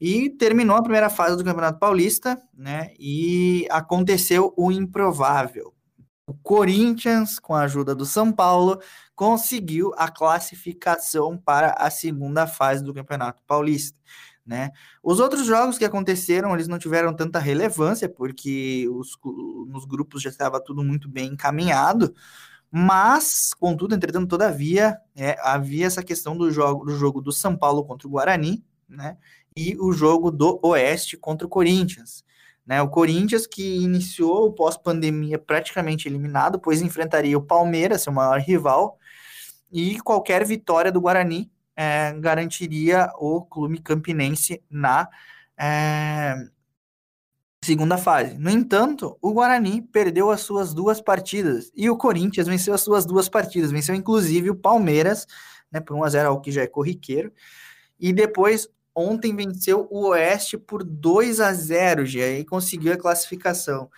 E 0.00 0.30
terminou 0.30 0.76
a 0.76 0.82
primeira 0.82 1.10
fase 1.10 1.36
do 1.36 1.42
Campeonato 1.42 1.80
Paulista, 1.80 2.38
né? 2.56 2.92
E 3.00 3.66
aconteceu 3.68 4.54
o 4.56 4.70
improvável 4.70 5.74
o 6.28 6.34
Corinthians, 6.34 7.38
com 7.38 7.54
a 7.54 7.62
ajuda 7.62 7.94
do 7.94 8.04
São 8.04 8.30
Paulo, 8.30 8.78
conseguiu 9.16 9.94
a 9.96 10.10
classificação 10.10 11.38
para 11.38 11.70
a 11.70 11.88
segunda 11.88 12.46
fase 12.46 12.84
do 12.84 12.92
Campeonato 12.92 13.42
Paulista. 13.46 13.98
Né? 14.44 14.70
Os 15.02 15.20
outros 15.20 15.46
jogos 15.46 15.78
que 15.78 15.86
aconteceram, 15.86 16.52
eles 16.52 16.68
não 16.68 16.78
tiveram 16.78 17.14
tanta 17.14 17.38
relevância, 17.38 18.10
porque 18.10 18.86
os, 18.90 19.18
nos 19.66 19.86
grupos 19.86 20.20
já 20.20 20.28
estava 20.28 20.60
tudo 20.60 20.84
muito 20.84 21.08
bem 21.08 21.32
encaminhado, 21.32 22.14
mas, 22.70 23.54
contudo, 23.54 23.94
entretanto, 23.94 24.28
todavia, 24.28 24.98
é, 25.16 25.34
havia 25.40 25.86
essa 25.86 26.02
questão 26.02 26.36
do 26.36 26.50
jogo, 26.50 26.84
do 26.84 26.94
jogo 26.94 27.22
do 27.22 27.32
São 27.32 27.56
Paulo 27.56 27.86
contra 27.86 28.06
o 28.06 28.10
Guarani, 28.10 28.62
né? 28.86 29.16
E 29.56 29.74
o 29.80 29.92
jogo 29.92 30.30
do 30.30 30.60
Oeste 30.62 31.16
contra 31.16 31.46
o 31.46 31.50
Corinthians. 31.50 32.22
Né? 32.68 32.82
O 32.82 32.88
Corinthians, 32.88 33.46
que 33.46 33.78
iniciou 33.78 34.46
o 34.46 34.52
pós-pandemia 34.52 35.38
praticamente 35.38 36.06
eliminado, 36.06 36.60
pois 36.60 36.82
enfrentaria 36.82 37.38
o 37.38 37.42
Palmeiras, 37.42 38.02
seu 38.02 38.12
maior 38.12 38.38
rival, 38.38 38.98
e 39.72 39.98
qualquer 40.00 40.44
vitória 40.44 40.92
do 40.92 41.00
Guarani 41.00 41.50
é, 41.74 42.12
garantiria 42.12 43.10
o 43.18 43.40
clube 43.40 43.80
campinense 43.80 44.62
na, 44.70 45.08
é, 45.58 46.36
segunda 47.64 47.96
fase. 47.96 48.36
No 48.38 48.50
entanto, 48.50 49.16
o 49.22 49.32
Guarani 49.32 49.80
perdeu 49.80 50.30
as 50.30 50.42
suas 50.42 50.74
duas 50.74 51.00
partidas 51.00 51.72
e 51.74 51.88
o 51.88 51.96
Corinthians 51.96 52.46
venceu 52.46 52.74
as 52.74 52.82
suas 52.82 53.06
duas 53.06 53.30
partidas, 53.30 53.70
venceu 53.70 53.94
inclusive 53.94 54.50
o 54.50 54.54
Palmeiras, 54.54 55.26
né, 55.72 55.80
por 55.80 55.96
1 55.96 56.04
a 56.04 56.08
0 56.10 56.28
ao 56.28 56.40
que 56.40 56.52
já 56.52 56.62
é 56.62 56.66
corriqueiro. 56.66 57.32
E 57.98 58.12
depois 58.12 58.68
ontem 58.98 59.34
venceu 59.34 59.86
o 59.90 60.08
Oeste 60.08 60.58
por 60.58 60.82
2 60.84 61.40
a 61.40 61.52
0, 61.52 62.06
já 62.06 62.26
e 62.26 62.44
conseguiu 62.44 62.92
a 62.92 62.96
classificação. 62.96 63.90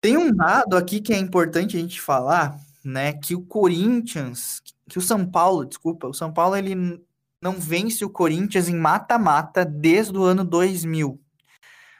Tem 0.00 0.16
um 0.16 0.34
dado 0.34 0.76
aqui 0.76 1.00
que 1.00 1.12
é 1.12 1.18
importante 1.18 1.76
a 1.76 1.80
gente 1.80 2.00
falar, 2.00 2.58
né, 2.84 3.12
que 3.12 3.34
o 3.34 3.42
Corinthians, 3.42 4.62
que 4.88 4.98
o 4.98 5.02
São 5.02 5.26
Paulo, 5.26 5.64
desculpa, 5.64 6.06
o 6.06 6.14
São 6.14 6.32
Paulo 6.32 6.56
ele 6.56 6.74
não 7.42 7.52
vence 7.52 8.04
o 8.04 8.10
Corinthians 8.10 8.68
em 8.68 8.76
mata-mata 8.76 9.64
desde 9.64 10.16
o 10.16 10.24
ano 10.24 10.44
2000 10.44 11.20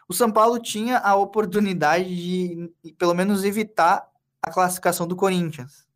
o 0.09 0.15
São 0.15 0.31
Paulo 0.31 0.59
tinha 0.61 0.99
a 0.99 1.17
oportunidade 1.17 2.15
de, 2.15 2.73
pelo 2.97 3.15
menos, 3.15 3.45
evitar 3.45 4.09
a 4.41 4.51
classificação 4.51 5.07
do 5.07 5.17
Corinthians. 5.17 5.87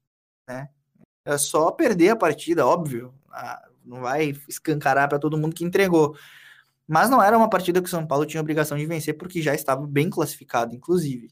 Né? 0.48 0.68
É 1.24 1.38
só 1.38 1.70
perder 1.70 2.10
a 2.10 2.16
partida, 2.16 2.66
óbvio. 2.66 3.14
Não 3.90 4.02
vai 4.02 4.32
escancarar 4.48 5.08
para 5.08 5.18
todo 5.18 5.36
mundo 5.36 5.54
que 5.54 5.64
entregou. 5.64 6.16
Mas 6.86 7.10
não 7.10 7.22
era 7.22 7.36
uma 7.36 7.50
partida 7.50 7.80
que 7.80 7.88
o 7.88 7.90
São 7.90 8.06
Paulo 8.06 8.24
tinha 8.24 8.40
obrigação 8.40 8.78
de 8.78 8.86
vencer, 8.86 9.16
porque 9.16 9.42
já 9.42 9.54
estava 9.54 9.86
bem 9.86 10.08
classificado, 10.08 10.74
inclusive. 10.74 11.30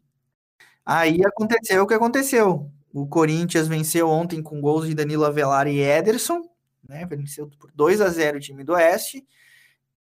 Aí 0.84 1.24
aconteceu 1.24 1.82
o 1.82 1.86
que 1.86 1.94
aconteceu. 1.94 2.70
O 2.92 3.06
Corinthians 3.06 3.68
venceu 3.68 4.08
ontem 4.08 4.42
com 4.42 4.60
gols 4.60 4.86
de 4.86 4.94
Danilo 4.94 5.24
Avelar 5.24 5.66
e 5.68 5.80
Ederson, 5.80 6.42
né? 6.88 7.06
Venceu 7.06 7.48
por 7.58 7.70
2 7.72 8.00
a 8.00 8.08
0 8.08 8.38
o 8.38 8.40
time 8.40 8.64
do 8.64 8.72
Oeste. 8.72 9.26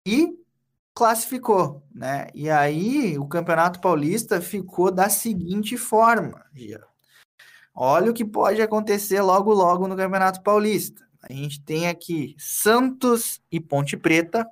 E 0.06 0.34
classificou, 0.94 1.84
né? 1.94 2.28
E 2.34 2.50
aí 2.50 3.18
o 3.18 3.28
Campeonato 3.28 3.80
Paulista 3.82 4.42
ficou 4.42 4.92
da 4.92 5.10
seguinte 5.10 5.78
forma, 5.78 6.46
Gia. 6.54 6.84
Olha 7.74 8.12
o 8.12 8.14
que 8.14 8.26
pode 8.26 8.62
acontecer 8.62 9.22
logo 9.22 9.54
logo 9.54 9.88
no 9.88 9.96
Campeonato 9.96 10.42
Paulista. 10.42 11.09
A 11.22 11.32
gente 11.34 11.62
tem 11.62 11.88
aqui 11.88 12.36
Santos 12.38 13.42
e 13.52 13.60
Ponte 13.60 13.98
Preta, 13.98 14.50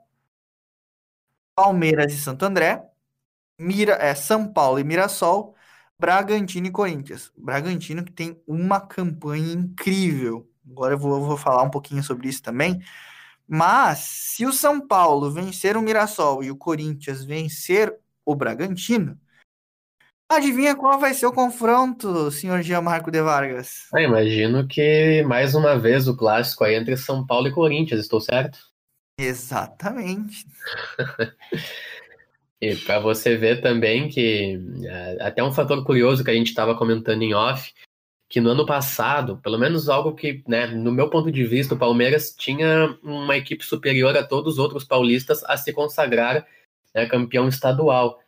Palmeiras 1.55 2.13
e 2.13 2.17
Santo 2.17 2.45
André, 2.45 2.83
Mira, 3.59 3.93
é, 3.93 4.13
São 4.13 4.51
Paulo 4.51 4.79
e 4.79 4.83
Mirassol, 4.83 5.55
Bragantino 5.99 6.67
e 6.67 6.71
Corinthians. 6.71 7.31
Bragantino 7.35 8.03
que 8.03 8.11
tem 8.11 8.39
uma 8.47 8.79
campanha 8.79 9.53
incrível. 9.53 10.47
Agora 10.69 10.93
eu 10.93 10.99
vou, 10.99 11.15
eu 11.15 11.23
vou 11.23 11.37
falar 11.37 11.63
um 11.63 11.69
pouquinho 11.69 12.03
sobre 12.03 12.29
isso 12.29 12.43
também. 12.43 12.79
Mas, 13.47 13.99
se 13.99 14.45
o 14.45 14.53
São 14.53 14.85
Paulo 14.85 15.31
vencer 15.31 15.77
o 15.77 15.81
Mirassol 15.81 16.43
e 16.43 16.51
o 16.51 16.57
Corinthians 16.57 17.23
vencer 17.23 17.97
o 18.25 18.35
Bragantino, 18.35 19.19
adivinha 20.29 20.75
qual 20.75 20.99
vai 20.99 21.13
ser 21.13 21.25
o 21.25 21.31
confronto, 21.31 22.29
senhor 22.31 22.61
Gianmarco 22.61 23.11
de 23.11 23.21
Vargas? 23.21 23.87
Eu 23.93 24.01
imagino 24.01 24.67
que, 24.67 25.23
mais 25.23 25.55
uma 25.55 25.77
vez, 25.77 26.07
o 26.07 26.15
clássico 26.15 26.63
aí 26.63 26.75
entre 26.75 26.97
São 26.97 27.25
Paulo 27.25 27.47
e 27.47 27.51
Corinthians, 27.51 28.01
estou 28.01 28.19
certo? 28.19 28.59
Exatamente. 29.19 30.45
e 32.61 32.75
para 32.75 32.99
você 32.99 33.35
ver 33.35 33.61
também 33.61 34.09
que, 34.09 34.59
é, 34.85 35.17
até 35.21 35.43
um 35.43 35.51
fator 35.51 35.83
curioso 35.83 36.23
que 36.23 36.31
a 36.31 36.35
gente 36.35 36.47
estava 36.47 36.75
comentando 36.75 37.23
em 37.23 37.33
off, 37.33 37.73
que 38.29 38.41
no 38.41 38.49
ano 38.49 38.65
passado, 38.65 39.37
pelo 39.37 39.57
menos 39.57 39.87
algo 39.87 40.13
que, 40.13 40.43
né, 40.47 40.67
no 40.67 40.91
meu 40.91 41.09
ponto 41.09 41.31
de 41.31 41.45
vista, 41.45 41.73
o 41.73 41.79
Palmeiras 41.79 42.35
tinha 42.37 42.97
uma 43.01 43.37
equipe 43.37 43.63
superior 43.63 44.15
a 44.17 44.23
todos 44.23 44.53
os 44.53 44.59
outros 44.59 44.83
paulistas 44.83 45.43
a 45.45 45.55
se 45.55 45.71
consagrar 45.71 46.45
né, 46.93 47.05
campeão 47.05 47.47
estadual. 47.47 48.19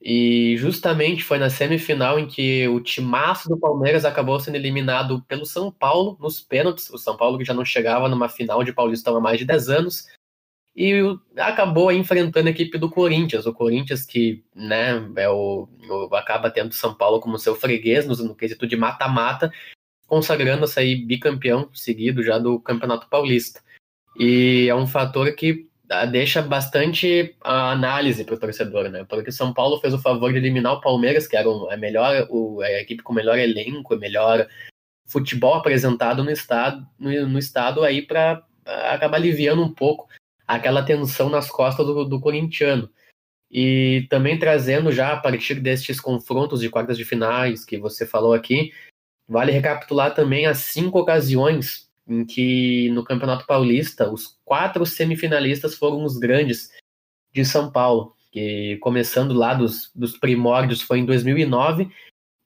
E 0.00 0.56
justamente 0.58 1.24
foi 1.24 1.38
na 1.38 1.48
semifinal 1.48 2.18
em 2.18 2.26
que 2.26 2.68
o 2.68 2.80
timaço 2.80 3.48
do 3.48 3.58
Palmeiras 3.58 4.04
acabou 4.04 4.38
sendo 4.38 4.56
eliminado 4.56 5.22
pelo 5.22 5.46
São 5.46 5.72
Paulo 5.72 6.16
nos 6.20 6.40
pênaltis. 6.40 6.90
O 6.90 6.98
São 6.98 7.16
Paulo 7.16 7.38
que 7.38 7.44
já 7.44 7.54
não 7.54 7.64
chegava 7.64 8.08
numa 8.08 8.28
final 8.28 8.62
de 8.62 8.72
Paulistão 8.72 9.16
há 9.16 9.20
mais 9.20 9.38
de 9.38 9.44
10 9.44 9.68
anos 9.70 10.06
e 10.76 11.00
acabou 11.38 11.90
enfrentando 11.90 12.48
a 12.48 12.50
equipe 12.50 12.76
do 12.76 12.90
Corinthians. 12.90 13.46
O 13.46 13.54
Corinthians 13.54 14.04
que 14.04 14.44
né, 14.54 15.10
é 15.16 15.28
o, 15.28 15.66
o 15.88 16.14
acaba 16.14 16.50
tendo 16.50 16.74
São 16.74 16.94
Paulo 16.94 17.18
como 17.18 17.38
seu 17.38 17.54
freguês 17.54 18.06
no, 18.06 18.14
no 18.16 18.34
quesito 18.34 18.66
de 18.66 18.76
mata-mata, 18.76 19.50
consagrando-se 20.06 20.78
aí 20.78 20.94
bicampeão 20.94 21.70
seguido 21.72 22.22
já 22.22 22.38
do 22.38 22.60
Campeonato 22.60 23.08
Paulista. 23.08 23.62
E 24.18 24.66
é 24.68 24.74
um 24.74 24.86
fator 24.86 25.34
que 25.34 25.66
deixa 26.10 26.42
bastante 26.42 27.36
a 27.42 27.70
análise 27.70 28.24
para 28.24 28.34
o 28.34 28.38
torcedor, 28.38 28.88
né? 28.88 29.04
Porque 29.08 29.30
São 29.30 29.52
Paulo 29.52 29.78
fez 29.80 29.94
o 29.94 30.00
favor 30.00 30.32
de 30.32 30.38
eliminar 30.38 30.74
o 30.74 30.80
Palmeiras, 30.80 31.28
que 31.28 31.36
era 31.36 31.48
a 31.48 31.76
melhor, 31.76 32.26
o, 32.28 32.60
a 32.60 32.70
equipe 32.80 33.02
com 33.02 33.12
o 33.12 33.16
melhor 33.16 33.38
elenco, 33.38 33.94
o 33.94 33.98
melhor 33.98 34.48
futebol 35.06 35.54
apresentado 35.54 36.24
no 36.24 36.30
estado, 36.30 36.84
no, 36.98 37.28
no 37.28 37.38
estado 37.38 37.84
aí 37.84 38.02
para 38.02 38.42
acabar 38.64 39.18
aliviando 39.18 39.62
um 39.62 39.72
pouco 39.72 40.08
aquela 40.46 40.82
tensão 40.82 41.30
nas 41.30 41.48
costas 41.48 41.86
do, 41.86 42.04
do 42.04 42.20
corintiano. 42.20 42.90
E 43.50 44.06
também 44.10 44.38
trazendo 44.38 44.90
já 44.90 45.12
a 45.12 45.16
partir 45.16 45.60
destes 45.60 46.00
confrontos 46.00 46.60
de 46.60 46.68
quartas 46.68 46.96
de 46.96 47.04
finais 47.04 47.64
que 47.64 47.78
você 47.78 48.04
falou 48.04 48.34
aqui, 48.34 48.72
vale 49.28 49.52
recapitular 49.52 50.14
também 50.14 50.46
as 50.46 50.58
cinco 50.58 50.98
ocasiões 50.98 51.85
em 52.08 52.24
que 52.24 52.90
no 52.90 53.04
Campeonato 53.04 53.46
Paulista 53.46 54.10
os 54.10 54.38
quatro 54.44 54.86
semifinalistas 54.86 55.74
foram 55.74 56.04
os 56.04 56.16
grandes 56.16 56.70
de 57.32 57.44
São 57.44 57.70
Paulo, 57.70 58.14
que 58.32 58.76
começando 58.78 59.34
lá 59.34 59.54
dos, 59.54 59.90
dos 59.94 60.16
primórdios 60.16 60.80
foi 60.80 61.00
em 61.00 61.04
2009, 61.04 61.90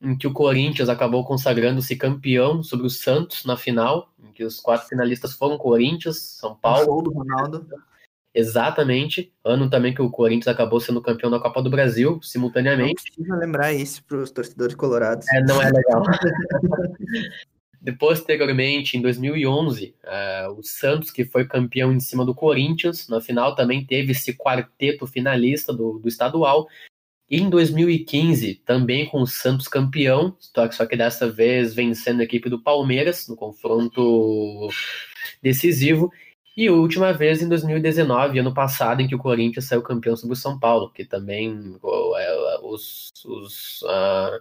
em 0.03 0.17
que 0.17 0.27
o 0.27 0.33
Corinthians 0.33 0.89
acabou 0.89 1.25
consagrando-se 1.25 1.95
campeão 1.97 2.63
sobre 2.63 2.87
o 2.87 2.91
Santos 2.91 3.45
na 3.45 3.57
final, 3.57 4.11
em 4.19 4.33
que 4.33 4.43
os 4.43 4.59
quatro 4.59 4.89
finalistas 4.89 5.35
foram 5.35 5.59
Corinthians, 5.59 6.19
São 6.39 6.55
Paulo. 6.55 6.85
Show 6.85 7.03
do 7.03 7.13
Ronaldo. 7.13 7.67
Exatamente. 8.33 9.33
Ano 9.45 9.69
também 9.69 9.93
que 9.93 10.01
o 10.01 10.11
Corinthians 10.11 10.49
acabou 10.49 10.81
sendo 10.81 11.03
campeão 11.03 11.31
da 11.31 11.41
Copa 11.41 11.63
do 11.63 11.69
Brasil, 11.69 12.21
simultaneamente. 12.23 13.03
Não 13.09 13.15
precisa 13.17 13.37
lembrar 13.37 13.73
isso 13.73 14.03
para 14.05 14.19
os 14.19 14.31
torcedores 14.31 14.75
colorados. 14.75 15.29
É, 15.29 15.43
não 15.43 15.61
é 15.61 15.71
legal. 15.71 16.03
Posteriormente, 17.99 18.97
em 18.97 19.01
2011, 19.01 19.95
uh, 20.05 20.07
é, 20.07 20.49
o 20.49 20.63
Santos, 20.63 21.11
que 21.11 21.25
foi 21.25 21.47
campeão 21.47 21.93
em 21.93 22.01
cima 22.01 22.27
do 22.27 22.35
Corinthians, 22.35 23.09
na 23.09 23.21
final 23.21 23.55
também 23.55 23.85
teve 23.85 24.13
esse 24.13 24.35
quarteto 24.35 25.07
finalista 25.07 25.73
do, 25.73 25.99
do 25.99 26.07
estadual. 26.07 26.69
E 27.31 27.41
em 27.41 27.49
2015, 27.49 28.57
também 28.67 29.07
com 29.07 29.23
o 29.23 29.27
Santos 29.27 29.69
campeão, 29.69 30.37
só 30.73 30.85
que 30.85 30.97
dessa 30.97 31.31
vez 31.31 31.73
vencendo 31.73 32.21
a 32.21 32.25
equipe 32.25 32.51
do 32.51 32.61
Palmeiras 32.61 33.29
no 33.29 33.37
confronto 33.37 34.69
decisivo. 35.41 36.11
E 36.57 36.69
última 36.69 37.13
vez 37.13 37.41
em 37.41 37.49
2019, 37.49 38.41
ano 38.41 38.53
passado, 38.53 39.01
em 39.01 39.09
que 39.09 39.15
o 39.15 39.19
Corinthians 39.19 39.67
saiu 39.67 39.81
campeão 39.81 40.17
sobre 40.17 40.35
o 40.35 40.37
São 40.37 40.59
Paulo, 40.59 40.91
que 40.91 41.05
também 41.05 41.79
é, 42.19 42.59
os, 42.63 43.11
os, 43.25 43.81
uh, 43.83 44.41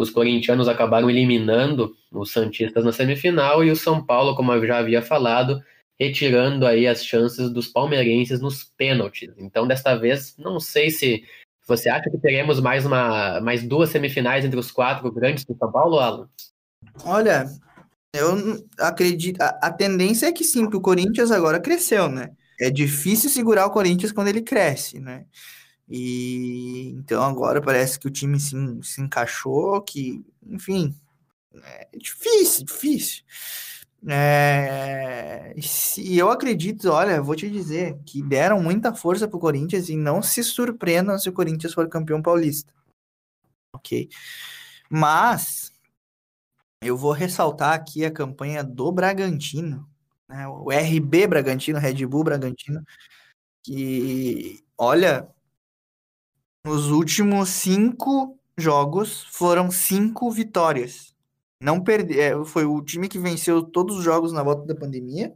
os 0.00 0.10
corintianos 0.10 0.66
acabaram 0.66 1.10
eliminando 1.10 1.94
os 2.10 2.32
Santistas 2.32 2.84
na 2.84 2.92
semifinal 2.92 3.62
e 3.62 3.70
o 3.70 3.76
São 3.76 4.02
Paulo, 4.02 4.34
como 4.34 4.52
eu 4.52 4.66
já 4.66 4.78
havia 4.78 5.02
falado, 5.02 5.62
retirando 5.98 6.66
aí 6.66 6.86
as 6.86 7.04
chances 7.04 7.50
dos 7.50 7.68
palmeirenses 7.68 8.40
nos 8.40 8.64
pênaltis. 8.64 9.30
Então, 9.36 9.66
desta 9.66 9.94
vez, 9.94 10.34
não 10.38 10.58
sei 10.58 10.90
se 10.90 11.22
você 11.66 11.90
acha 11.90 12.08
que 12.10 12.16
teremos 12.16 12.60
mais, 12.60 12.86
uma, 12.86 13.40
mais 13.42 13.62
duas 13.62 13.90
semifinais 13.90 14.44
entre 14.44 14.58
os 14.58 14.70
quatro 14.70 15.12
grandes 15.12 15.44
do 15.44 15.54
São 15.54 15.70
Paulo, 15.70 15.98
Alan? 15.98 16.28
Olha, 17.04 17.44
eu 18.14 18.66
acredito. 18.78 19.40
A, 19.42 19.58
a 19.62 19.70
tendência 19.70 20.26
é 20.26 20.32
que 20.32 20.44
sim, 20.44 20.68
que 20.68 20.76
o 20.76 20.80
Corinthians 20.80 21.30
agora 21.30 21.60
cresceu, 21.60 22.08
né? 22.08 22.30
É 22.58 22.70
difícil 22.70 23.28
segurar 23.28 23.66
o 23.66 23.70
Corinthians 23.70 24.12
quando 24.12 24.28
ele 24.28 24.40
cresce, 24.40 24.98
né? 24.98 25.26
E 25.90 26.90
então 26.90 27.22
agora 27.24 27.60
parece 27.60 27.98
que 27.98 28.06
o 28.06 28.10
time 28.10 28.38
se, 28.38 28.54
se 28.82 29.00
encaixou, 29.00 29.82
que, 29.82 30.24
enfim, 30.46 30.94
é 31.64 31.88
difícil, 31.98 32.64
difícil. 32.64 33.24
É, 34.08 35.54
e 35.98 36.18
eu 36.18 36.30
acredito, 36.30 36.88
olha, 36.90 37.20
vou 37.20 37.34
te 37.36 37.50
dizer 37.50 37.98
que 38.06 38.22
deram 38.22 38.62
muita 38.62 38.94
força 38.94 39.28
pro 39.28 39.38
Corinthians 39.38 39.88
e 39.88 39.96
não 39.96 40.22
se 40.22 40.42
surpreendam 40.42 41.18
se 41.18 41.28
o 41.28 41.32
Corinthians 41.32 41.74
for 41.74 41.88
campeão 41.88 42.22
paulista. 42.22 42.72
Ok? 43.74 44.08
Mas 44.88 45.72
eu 46.82 46.96
vou 46.96 47.12
ressaltar 47.12 47.74
aqui 47.74 48.04
a 48.04 48.10
campanha 48.10 48.64
do 48.64 48.90
Bragantino, 48.92 49.88
né, 50.28 50.48
o 50.48 50.70
RB 50.70 51.26
Bragantino, 51.26 51.78
Red 51.78 52.06
Bull 52.06 52.24
Bragantino, 52.24 52.82
que, 53.62 54.64
olha, 54.78 55.28
nos 56.64 56.90
últimos 56.90 57.48
cinco 57.48 58.38
jogos 58.56 59.24
foram 59.24 59.70
cinco 59.70 60.30
vitórias. 60.30 61.14
Não 61.62 61.82
perde, 61.82 62.18
é, 62.18 62.32
foi 62.44 62.64
o 62.64 62.82
time 62.82 63.08
que 63.08 63.18
venceu 63.18 63.62
todos 63.62 63.98
os 63.98 64.04
jogos 64.04 64.32
na 64.32 64.42
volta 64.42 64.66
da 64.66 64.74
pandemia, 64.74 65.34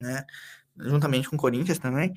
né? 0.00 0.24
Juntamente 0.76 1.28
com 1.28 1.36
o 1.36 1.38
Corinthians 1.38 1.78
também. 1.78 2.14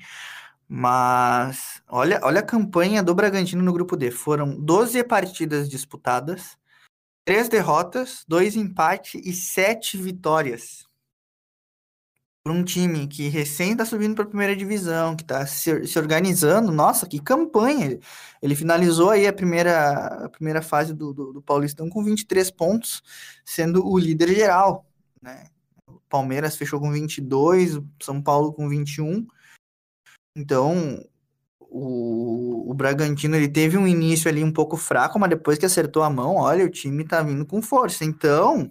Mas 0.68 1.82
olha, 1.88 2.20
olha 2.22 2.40
a 2.40 2.46
campanha 2.46 3.02
do 3.02 3.14
Bragantino 3.14 3.62
no 3.62 3.72
grupo 3.72 3.96
D. 3.96 4.10
Foram 4.10 4.58
12 4.58 5.02
partidas 5.04 5.68
disputadas, 5.68 6.56
três 7.24 7.48
derrotas, 7.48 8.24
dois 8.28 8.56
empates 8.56 9.20
e 9.24 9.32
sete 9.32 9.96
vitórias. 9.96 10.86
Para 12.42 12.54
um 12.54 12.64
time 12.64 13.06
que 13.06 13.28
recém 13.28 13.72
está 13.72 13.84
subindo 13.84 14.14
para 14.14 14.24
a 14.24 14.28
primeira 14.28 14.56
divisão, 14.56 15.14
que 15.14 15.22
está 15.22 15.46
se, 15.46 15.86
se, 15.86 15.98
organizando, 15.98 16.72
nossa, 16.72 17.06
que 17.06 17.20
campanha! 17.20 17.98
Ele 18.42 18.54
finalizou 18.54 19.10
aí 19.10 19.26
a 19.26 19.32
primeira, 19.32 20.24
a 20.24 20.28
primeira 20.28 20.62
fase 20.62 20.94
do, 20.94 21.12
do, 21.12 21.32
do 21.34 21.42
Paulistão 21.42 21.88
com 21.90 22.02
23 22.02 22.50
pontos, 22.50 23.02
sendo 23.44 23.86
o 23.86 23.98
líder 23.98 24.34
geral. 24.34 24.86
Né? 25.20 25.48
O 25.86 26.00
Palmeiras 26.08 26.56
fechou 26.56 26.80
com 26.80 26.90
22, 26.90 27.76
o 27.76 27.86
São 28.00 28.22
Paulo 28.22 28.52
com 28.52 28.68
21 28.68 29.26
então, 30.36 31.04
o, 31.60 32.70
o 32.70 32.74
Bragantino 32.74 33.36
ele 33.36 33.48
teve 33.48 33.76
um 33.76 33.86
início 33.86 34.28
ali 34.28 34.42
um 34.44 34.52
pouco 34.52 34.76
fraco, 34.76 35.18
mas 35.18 35.30
depois 35.30 35.58
que 35.58 35.66
acertou 35.66 36.02
a 36.02 36.10
mão, 36.10 36.36
olha, 36.36 36.64
o 36.64 36.70
time 36.70 37.04
tá 37.04 37.22
vindo 37.22 37.44
com 37.44 37.60
força. 37.60 38.04
Então, 38.04 38.70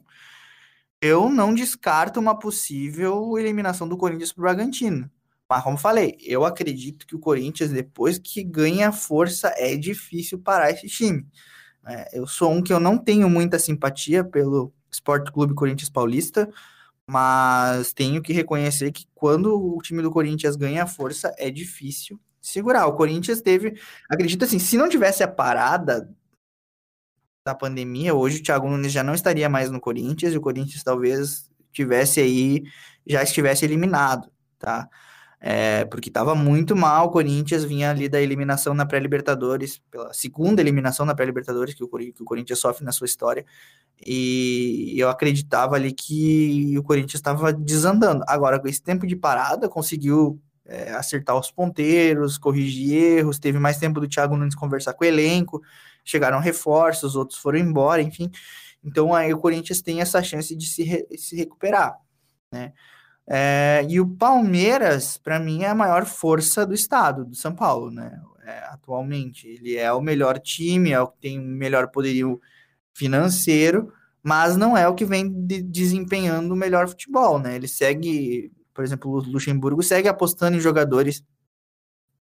eu 1.01 1.29
não 1.29 1.53
descarto 1.53 2.19
uma 2.19 2.37
possível 2.37 3.37
eliminação 3.37 3.87
do 3.87 3.97
Corinthians 3.97 4.33
pro 4.33 4.43
Bragantino. 4.43 5.09
Mas 5.49 5.63
como 5.63 5.77
falei, 5.77 6.17
eu 6.21 6.45
acredito 6.45 7.07
que 7.07 7.15
o 7.15 7.19
Corinthians, 7.19 7.71
depois 7.71 8.19
que 8.19 8.43
ganha 8.43 8.91
força, 8.91 9.51
é 9.57 9.75
difícil 9.75 10.39
parar 10.39 10.69
esse 10.71 10.87
time. 10.87 11.25
É, 11.87 12.19
eu 12.19 12.27
sou 12.27 12.51
um 12.51 12.61
que 12.61 12.71
eu 12.71 12.79
não 12.79 12.97
tenho 12.97 13.29
muita 13.29 13.57
simpatia 13.57 14.23
pelo 14.23 14.71
Esporte 14.91 15.31
Clube 15.31 15.55
Corinthians 15.55 15.89
Paulista, 15.89 16.47
mas 17.07 17.93
tenho 17.93 18.21
que 18.21 18.31
reconhecer 18.31 18.91
que 18.91 19.07
quando 19.15 19.55
o 19.55 19.81
time 19.81 20.03
do 20.03 20.11
Corinthians 20.11 20.55
ganha 20.55 20.85
força, 20.85 21.33
é 21.37 21.49
difícil 21.49 22.19
segurar. 22.39 22.85
O 22.85 22.93
Corinthians 22.93 23.41
teve, 23.41 23.79
acredito 24.07 24.45
assim, 24.45 24.59
se 24.59 24.77
não 24.77 24.87
tivesse 24.87 25.23
a 25.23 25.27
parada 25.27 26.07
da 27.49 27.55
pandemia, 27.55 28.13
hoje 28.13 28.39
o 28.39 28.43
Thiago 28.43 28.69
Nunes 28.69 28.91
já 28.91 29.03
não 29.03 29.13
estaria 29.13 29.49
mais 29.49 29.71
no 29.71 29.79
Corinthians 29.79 30.33
e 30.33 30.37
o 30.37 30.41
Corinthians 30.41 30.83
talvez 30.83 31.49
tivesse 31.71 32.19
aí, 32.19 32.63
já 33.07 33.23
estivesse 33.23 33.65
eliminado, 33.65 34.29
tá? 34.59 34.87
É, 35.41 35.85
porque 35.85 36.09
estava 36.09 36.35
muito 36.35 36.75
mal, 36.75 37.07
o 37.07 37.09
Corinthians 37.11 37.63
vinha 37.63 37.89
ali 37.91 38.09
da 38.09 38.21
eliminação 38.21 38.73
na 38.73 38.85
pré-Libertadores, 38.85 39.81
pela 39.89 40.13
segunda 40.13 40.61
eliminação 40.61 41.05
na 41.05 41.15
pré-Libertadores 41.15 41.73
que, 41.73 41.85
que 42.11 42.21
o 42.21 42.25
Corinthians 42.25 42.59
sofre 42.59 42.83
na 42.83 42.91
sua 42.91 43.05
história, 43.05 43.45
e 44.05 44.93
eu 44.97 45.09
acreditava 45.09 45.75
ali 45.75 45.93
que 45.93 46.77
o 46.77 46.83
Corinthians 46.83 47.15
estava 47.15 47.53
desandando. 47.53 48.23
Agora, 48.27 48.59
com 48.59 48.67
esse 48.67 48.81
tempo 48.81 49.07
de 49.07 49.15
parada, 49.15 49.69
conseguiu 49.69 50.39
é, 50.65 50.91
acertar 50.91 51.37
os 51.37 51.49
ponteiros, 51.49 52.37
corrigir 52.37 52.93
erros, 52.93 53.39
teve 53.39 53.57
mais 53.57 53.77
tempo 53.77 53.99
do 53.99 54.07
Thiago 54.07 54.37
Nunes 54.37 54.55
conversar 54.55 54.93
com 54.93 55.03
o 55.03 55.07
elenco, 55.07 55.61
chegaram 56.09 56.39
reforços, 56.39 57.15
outros 57.15 57.39
foram 57.39 57.59
embora, 57.59 58.01
enfim. 58.01 58.31
Então 58.83 59.13
aí 59.13 59.33
o 59.33 59.39
Corinthians 59.39 59.81
tem 59.81 60.01
essa 60.01 60.21
chance 60.23 60.55
de 60.55 60.65
se, 60.65 60.83
re 60.83 61.05
se 61.17 61.35
recuperar, 61.35 61.97
né? 62.51 62.73
É, 63.31 63.85
e 63.87 63.99
o 63.99 64.07
Palmeiras, 64.07 65.17
para 65.17 65.39
mim, 65.39 65.61
é 65.63 65.67
a 65.67 65.75
maior 65.75 66.05
força 66.05 66.65
do 66.65 66.73
estado, 66.73 67.25
do 67.25 67.35
São 67.35 67.53
Paulo, 67.53 67.91
né? 67.91 68.19
É, 68.43 68.63
atualmente. 68.71 69.47
Ele 69.47 69.75
é 69.75 69.91
o 69.93 70.01
melhor 70.01 70.39
time, 70.39 70.91
é 70.91 70.99
o 70.99 71.07
que 71.07 71.19
tem 71.19 71.39
o 71.39 71.43
melhor 71.43 71.89
poderio 71.91 72.41
financeiro, 72.91 73.93
mas 74.23 74.57
não 74.57 74.75
é 74.75 74.87
o 74.87 74.95
que 74.95 75.05
vem 75.05 75.31
de, 75.45 75.61
desempenhando 75.61 76.51
o 76.51 76.57
melhor 76.57 76.87
futebol, 76.87 77.37
né? 77.37 77.55
Ele 77.55 77.67
segue, 77.67 78.51
por 78.73 78.83
exemplo, 78.83 79.11
o 79.11 79.19
Luxemburgo 79.19 79.83
segue 79.83 80.07
apostando 80.07 80.57
em 80.57 80.59
jogadores 80.59 81.23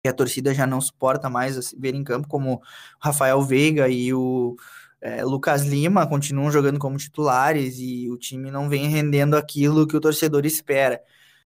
que 0.05 0.09
a 0.09 0.13
torcida 0.13 0.53
já 0.53 0.67
não 0.67 0.79
suporta 0.79 1.31
mais 1.31 1.73
ver 1.73 1.95
em 1.95 2.03
campo, 2.03 2.27
como 2.27 2.61
Rafael 2.99 3.41
Veiga 3.41 3.89
e 3.89 4.13
o 4.13 4.55
é, 5.01 5.23
Lucas 5.25 5.63
Lima 5.63 6.05
continuam 6.05 6.51
jogando 6.51 6.77
como 6.77 6.95
titulares 6.95 7.77
e 7.79 8.07
o 8.11 8.17
time 8.17 8.51
não 8.51 8.69
vem 8.69 8.87
rendendo 8.87 9.35
aquilo 9.35 9.87
que 9.87 9.97
o 9.97 9.99
torcedor 9.99 10.45
espera. 10.45 11.01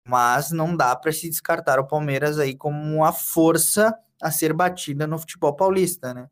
Mas 0.02 0.50
não 0.50 0.74
dá 0.74 0.96
para 0.96 1.12
se 1.12 1.28
descartar 1.28 1.78
o 1.78 1.86
Palmeiras 1.86 2.38
aí 2.38 2.56
como 2.56 2.78
uma 2.78 3.12
força 3.12 3.94
a 4.20 4.30
ser 4.30 4.54
batida 4.54 5.06
no 5.06 5.18
futebol 5.18 5.54
paulista, 5.54 6.14
né? 6.14 6.26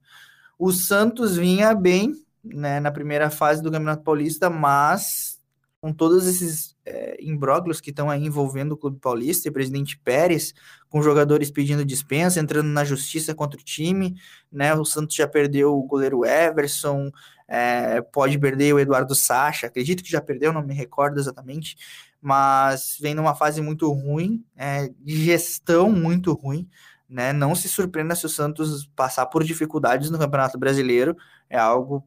O 0.59 0.73
Santos 0.73 1.37
vinha 1.37 1.75
bem, 1.75 2.15
né, 2.43 2.81
na 2.81 2.91
primeira 2.91 3.29
fase 3.29 3.63
do 3.63 3.71
Campeonato 3.71 4.03
Paulista, 4.03 4.49
mas 4.49 5.36
com 5.81 5.93
todos 5.93 6.27
esses 6.27 6.77
é, 6.85 7.17
imbróglios 7.21 7.81
que 7.81 7.91
estão 7.91 8.11
aí 8.11 8.25
envolvendo 8.25 8.73
o 8.73 8.77
Clube 8.77 8.99
Paulista 8.99 9.47
e 9.47 9.51
o 9.51 9.53
presidente 9.53 9.99
Pérez, 9.99 10.55
com 10.89 11.03
jogadores 11.03 11.51
pedindo 11.51 11.85
dispensa, 11.85 12.41
entrando 12.41 12.69
na 12.69 12.85
justiça 12.85 13.35
contra 13.35 13.61
o 13.61 13.63
time, 13.63 14.15
né? 14.51 14.75
O 14.75 14.85
Santos 14.85 15.15
já 15.15 15.29
perdeu 15.29 15.77
o 15.77 15.83
goleiro 15.83 16.25
Everson, 16.25 17.11
é, 17.47 18.01
pode 18.01 18.39
perder 18.39 18.75
o 18.75 18.81
Eduardo 18.81 19.15
Sacha, 19.15 19.67
acredito 19.67 20.03
que 20.03 20.11
já 20.11 20.21
perdeu, 20.21 20.53
não 20.53 20.63
me 20.63 20.75
recordo 20.75 21.21
exatamente, 21.21 21.77
mas 22.21 22.97
vem 23.01 23.15
numa 23.15 23.35
fase 23.35 23.61
muito 23.61 23.91
ruim, 23.93 24.45
é, 24.57 24.89
de 24.99 25.25
gestão 25.25 25.91
muito 25.91 26.33
ruim, 26.33 26.69
né? 27.09 27.33
Não 27.33 27.55
se 27.55 27.69
surpreenda 27.69 28.17
se 28.17 28.27
o 28.27 28.29
Santos 28.29 28.87
passar 28.97 29.27
por 29.27 29.45
dificuldades 29.45 30.11
no 30.11 30.19
Campeonato 30.19 30.59
Brasileiro, 30.59 31.17
é 31.49 31.59
algo 31.59 32.05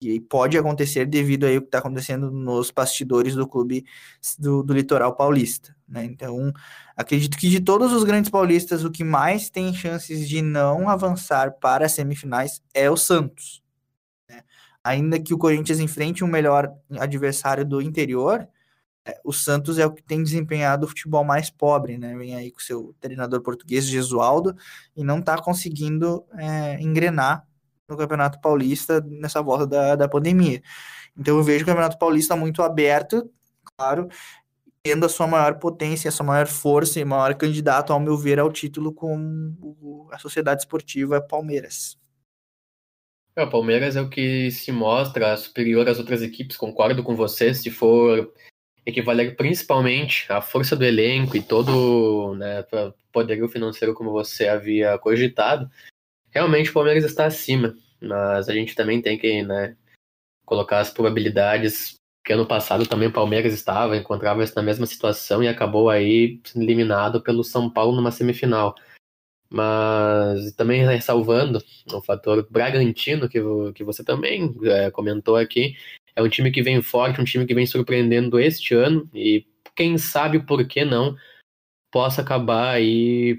e 0.00 0.20
pode 0.20 0.56
acontecer 0.56 1.06
devido 1.06 1.44
aí 1.44 1.58
o 1.58 1.60
que 1.60 1.68
está 1.68 1.78
acontecendo 1.78 2.30
nos 2.30 2.70
bastidores 2.70 3.34
do 3.34 3.46
clube 3.46 3.84
do, 4.38 4.62
do 4.62 4.72
litoral 4.72 5.14
paulista. 5.16 5.74
Né? 5.88 6.04
Então, 6.04 6.52
acredito 6.96 7.36
que 7.36 7.48
de 7.48 7.60
todos 7.60 7.92
os 7.92 8.04
grandes 8.04 8.30
paulistas, 8.30 8.84
o 8.84 8.90
que 8.90 9.02
mais 9.02 9.50
tem 9.50 9.74
chances 9.74 10.28
de 10.28 10.40
não 10.40 10.88
avançar 10.88 11.52
para 11.52 11.86
as 11.86 11.92
semifinais 11.92 12.62
é 12.72 12.90
o 12.90 12.96
Santos. 12.96 13.62
Né? 14.28 14.42
Ainda 14.84 15.18
que 15.18 15.34
o 15.34 15.38
Corinthians 15.38 15.80
enfrente 15.80 16.22
um 16.22 16.28
melhor 16.28 16.72
adversário 16.98 17.64
do 17.64 17.82
interior, 17.82 18.46
é, 19.08 19.18
o 19.24 19.32
Santos 19.32 19.78
é 19.78 19.86
o 19.86 19.92
que 19.92 20.02
tem 20.02 20.22
desempenhado 20.22 20.84
o 20.84 20.88
futebol 20.88 21.24
mais 21.24 21.48
pobre, 21.48 21.96
né? 21.96 22.14
Vem 22.14 22.34
aí 22.36 22.50
com 22.50 22.60
seu 22.60 22.94
treinador 23.00 23.40
português, 23.40 23.86
Gesualdo, 23.86 24.54
e 24.94 25.02
não 25.02 25.20
está 25.20 25.40
conseguindo 25.40 26.26
é, 26.36 26.78
engrenar 26.82 27.47
no 27.88 27.96
Campeonato 27.96 28.40
Paulista 28.40 29.00
nessa 29.00 29.42
volta 29.42 29.66
da, 29.66 29.96
da 29.96 30.08
pandemia. 30.08 30.62
Então 31.16 31.36
eu 31.36 31.42
vejo 31.42 31.64
o 31.64 31.66
Campeonato 31.66 31.98
Paulista 31.98 32.36
muito 32.36 32.62
aberto, 32.62 33.30
claro, 33.76 34.08
tendo 34.82 35.06
a 35.06 35.08
sua 35.08 35.26
maior 35.26 35.58
potência, 35.58 36.08
a 36.08 36.12
sua 36.12 36.26
maior 36.26 36.46
força 36.46 37.00
e 37.00 37.04
maior 37.04 37.34
candidato, 37.34 37.92
ao 37.92 38.00
meu 38.00 38.16
ver, 38.16 38.38
ao 38.38 38.52
título 38.52 38.92
com 38.92 40.06
a 40.12 40.18
Sociedade 40.18 40.62
Esportiva 40.62 41.20
Palmeiras. 41.20 41.98
É, 43.36 43.42
o 43.42 43.50
Palmeiras 43.50 43.96
é 43.96 44.00
o 44.00 44.10
que 44.10 44.50
se 44.50 44.72
mostra 44.72 45.36
superior 45.36 45.88
às 45.88 45.98
outras 45.98 46.22
equipes, 46.22 46.56
concordo 46.56 47.02
com 47.02 47.14
você, 47.14 47.54
se 47.54 47.70
for 47.70 48.32
equivaler 48.84 49.36
principalmente 49.36 50.26
à 50.32 50.40
força 50.40 50.74
do 50.74 50.84
elenco 50.84 51.36
e 51.36 51.42
todo 51.42 52.34
né, 52.34 52.64
poderio 53.12 53.48
financeiro 53.48 53.94
como 53.94 54.10
você 54.10 54.48
havia 54.48 54.98
cogitado, 54.98 55.70
Realmente 56.38 56.70
o 56.70 56.72
Palmeiras 56.72 57.02
está 57.02 57.26
acima, 57.26 57.74
mas 58.00 58.48
a 58.48 58.54
gente 58.54 58.76
também 58.76 59.02
tem 59.02 59.18
que 59.18 59.42
né, 59.42 59.76
colocar 60.46 60.78
as 60.78 60.88
probabilidades 60.88 61.96
que 62.24 62.32
ano 62.32 62.46
passado 62.46 62.86
também 62.86 63.08
o 63.08 63.12
Palmeiras 63.12 63.52
estava, 63.52 63.96
encontrava-se 63.96 64.54
na 64.54 64.62
mesma 64.62 64.86
situação 64.86 65.42
e 65.42 65.48
acabou 65.48 65.90
aí 65.90 66.40
eliminado 66.54 67.20
pelo 67.20 67.42
São 67.42 67.68
Paulo 67.68 67.96
numa 67.96 68.12
semifinal. 68.12 68.76
Mas 69.50 70.52
também 70.52 70.86
ressalvando 70.86 71.58
o 71.92 72.00
fator 72.00 72.46
Bragantino, 72.48 73.28
que, 73.28 73.40
que 73.74 73.82
você 73.82 74.04
também 74.04 74.54
é, 74.62 74.92
comentou 74.92 75.34
aqui, 75.34 75.74
é 76.14 76.22
um 76.22 76.28
time 76.28 76.52
que 76.52 76.62
vem 76.62 76.80
forte, 76.80 77.20
um 77.20 77.24
time 77.24 77.46
que 77.46 77.54
vem 77.54 77.66
surpreendendo 77.66 78.38
este 78.38 78.76
ano 78.76 79.10
e 79.12 79.44
quem 79.74 79.98
sabe 79.98 80.38
por 80.46 80.64
que 80.68 80.84
não 80.84 81.16
possa 81.90 82.22
acabar 82.22 82.74
aí 82.74 83.38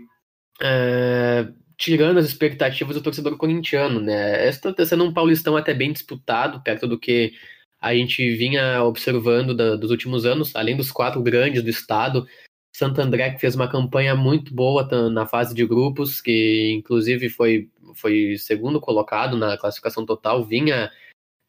é, 0.61 1.47
tirando 1.79 2.17
as 2.17 2.25
expectativas 2.25 2.93
do 2.95 3.01
torcedor 3.01 3.37
corintiano, 3.37 4.01
né? 4.01 4.45
Esta 4.45 4.69
está 4.69 4.85
sendo 4.85 5.05
um 5.05 5.13
paulistão 5.13 5.55
até 5.55 5.73
bem 5.73 5.93
disputado, 5.93 6.61
perto 6.61 6.85
do 6.85 6.99
que 6.99 7.33
a 7.79 7.95
gente 7.95 8.35
vinha 8.35 8.83
observando 8.83 9.55
da, 9.55 9.77
dos 9.77 9.89
últimos 9.89 10.25
anos, 10.25 10.53
além 10.55 10.75
dos 10.75 10.91
quatro 10.91 11.23
grandes 11.23 11.63
do 11.63 11.69
estado. 11.69 12.27
Santo 12.75 12.99
André 13.01 13.31
que 13.31 13.39
fez 13.39 13.55
uma 13.55 13.69
campanha 13.69 14.13
muito 14.13 14.53
boa 14.53 14.85
na 15.09 15.25
fase 15.25 15.55
de 15.55 15.65
grupos, 15.65 16.19
que 16.19 16.71
inclusive 16.73 17.29
foi, 17.29 17.69
foi 17.95 18.35
segundo 18.37 18.81
colocado 18.81 19.37
na 19.37 19.57
classificação 19.57 20.05
total, 20.05 20.43
vinha 20.45 20.91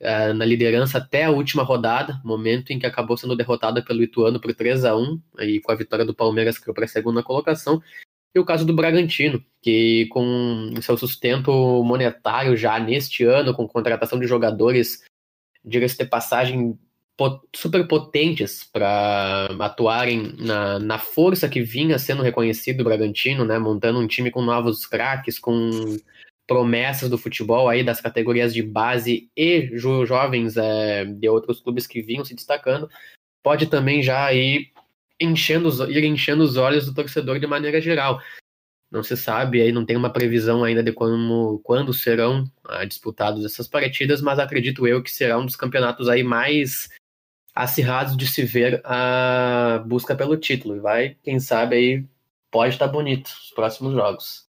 uh, 0.00 0.34
na 0.34 0.44
liderança 0.44 0.98
até 0.98 1.24
a 1.24 1.30
última 1.30 1.64
rodada, 1.64 2.20
momento 2.24 2.70
em 2.70 2.78
que 2.78 2.86
acabou 2.86 3.16
sendo 3.16 3.36
derrotada 3.36 3.84
pelo 3.84 4.02
Ituano 4.02 4.40
por 4.40 4.54
3 4.54 4.84
a 4.84 4.96
1 4.96 5.20
e 5.40 5.60
com 5.60 5.72
a 5.72 5.74
vitória 5.74 6.04
do 6.04 6.14
Palmeiras 6.14 6.56
que 6.56 6.64
foi 6.64 6.74
para 6.74 6.84
a 6.84 6.88
segunda 6.88 7.20
colocação. 7.20 7.82
E 8.34 8.38
o 8.38 8.44
caso 8.44 8.64
do 8.64 8.74
Bragantino, 8.74 9.44
que 9.60 10.06
com 10.06 10.70
seu 10.80 10.96
sustento 10.96 11.52
monetário 11.82 12.56
já 12.56 12.78
neste 12.78 13.24
ano, 13.24 13.54
com 13.54 13.66
contratação 13.66 14.18
de 14.18 14.26
jogadores, 14.26 15.02
diga-se 15.64 15.98
de 15.98 16.04
passagem, 16.04 16.78
super 17.54 17.86
potentes 17.86 18.64
para 18.64 19.46
atuarem 19.58 20.34
na, 20.38 20.78
na 20.78 20.98
força 20.98 21.48
que 21.48 21.60
vinha 21.60 21.98
sendo 21.98 22.22
reconhecido 22.22 22.80
o 22.80 22.84
Bragantino, 22.84 23.44
né? 23.44 23.58
Montando 23.58 23.98
um 23.98 24.06
time 24.06 24.30
com 24.30 24.40
novos 24.40 24.86
craques, 24.86 25.38
com 25.38 25.98
promessas 26.46 27.08
do 27.08 27.18
futebol 27.18 27.68
aí 27.68 27.84
das 27.84 28.00
categorias 28.00 28.52
de 28.54 28.62
base 28.62 29.30
e 29.36 29.70
jo 29.76 30.04
jovens 30.04 30.56
é, 30.56 31.04
de 31.04 31.28
outros 31.28 31.60
clubes 31.60 31.86
que 31.86 32.02
vinham 32.02 32.24
se 32.24 32.34
destacando, 32.34 32.88
pode 33.42 33.66
também 33.66 34.02
já 34.02 34.32
ir 34.32 34.72
enchendo 35.20 35.68
os, 35.68 35.80
ir 35.80 36.04
enchendo 36.04 36.42
os 36.42 36.56
olhos 36.56 36.86
do 36.86 36.94
torcedor 36.94 37.38
de 37.38 37.46
maneira 37.46 37.80
geral. 37.80 38.20
Não 38.90 39.02
se 39.02 39.16
sabe, 39.16 39.60
aí 39.60 39.70
não 39.70 39.86
tem 39.86 39.96
uma 39.96 40.12
previsão 40.12 40.64
ainda 40.64 40.82
de 40.82 40.92
como, 40.92 41.60
quando 41.60 41.94
serão 41.94 42.50
ah, 42.64 42.84
disputadas 42.84 43.44
essas 43.44 43.68
partidas, 43.68 44.20
mas 44.20 44.38
acredito 44.38 44.86
eu 44.86 45.02
que 45.02 45.10
será 45.10 45.38
um 45.38 45.46
dos 45.46 45.54
campeonatos 45.54 46.08
aí 46.08 46.24
mais 46.24 46.88
acirrados 47.54 48.16
de 48.16 48.26
se 48.26 48.44
ver 48.44 48.80
a 48.84 49.82
busca 49.86 50.16
pelo 50.16 50.36
título. 50.36 50.80
Vai, 50.80 51.16
quem 51.22 51.38
sabe, 51.38 51.76
aí 51.76 52.06
pode 52.50 52.74
estar 52.74 52.88
bonito 52.88 53.26
os 53.28 53.50
próximos 53.50 53.92
jogos. 53.92 54.48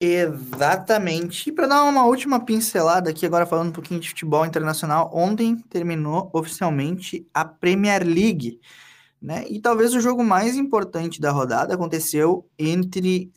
Exatamente. 0.00 1.48
E 1.48 1.52
para 1.52 1.66
dar 1.66 1.84
uma 1.84 2.04
última 2.04 2.44
pincelada 2.44 3.10
aqui, 3.10 3.24
agora 3.24 3.46
falando 3.46 3.68
um 3.68 3.72
pouquinho 3.72 4.00
de 4.00 4.08
futebol 4.08 4.44
internacional, 4.44 5.10
ontem 5.12 5.56
terminou 5.70 6.30
oficialmente 6.34 7.26
a 7.32 7.44
Premier 7.44 8.02
League. 8.04 8.60
Né? 9.20 9.44
E 9.48 9.60
talvez 9.60 9.94
o 9.94 10.00
jogo 10.00 10.22
mais 10.22 10.56
importante 10.56 11.20
da 11.20 11.30
rodada 11.30 11.74
aconteceu 11.74 12.46
entre 12.58 13.30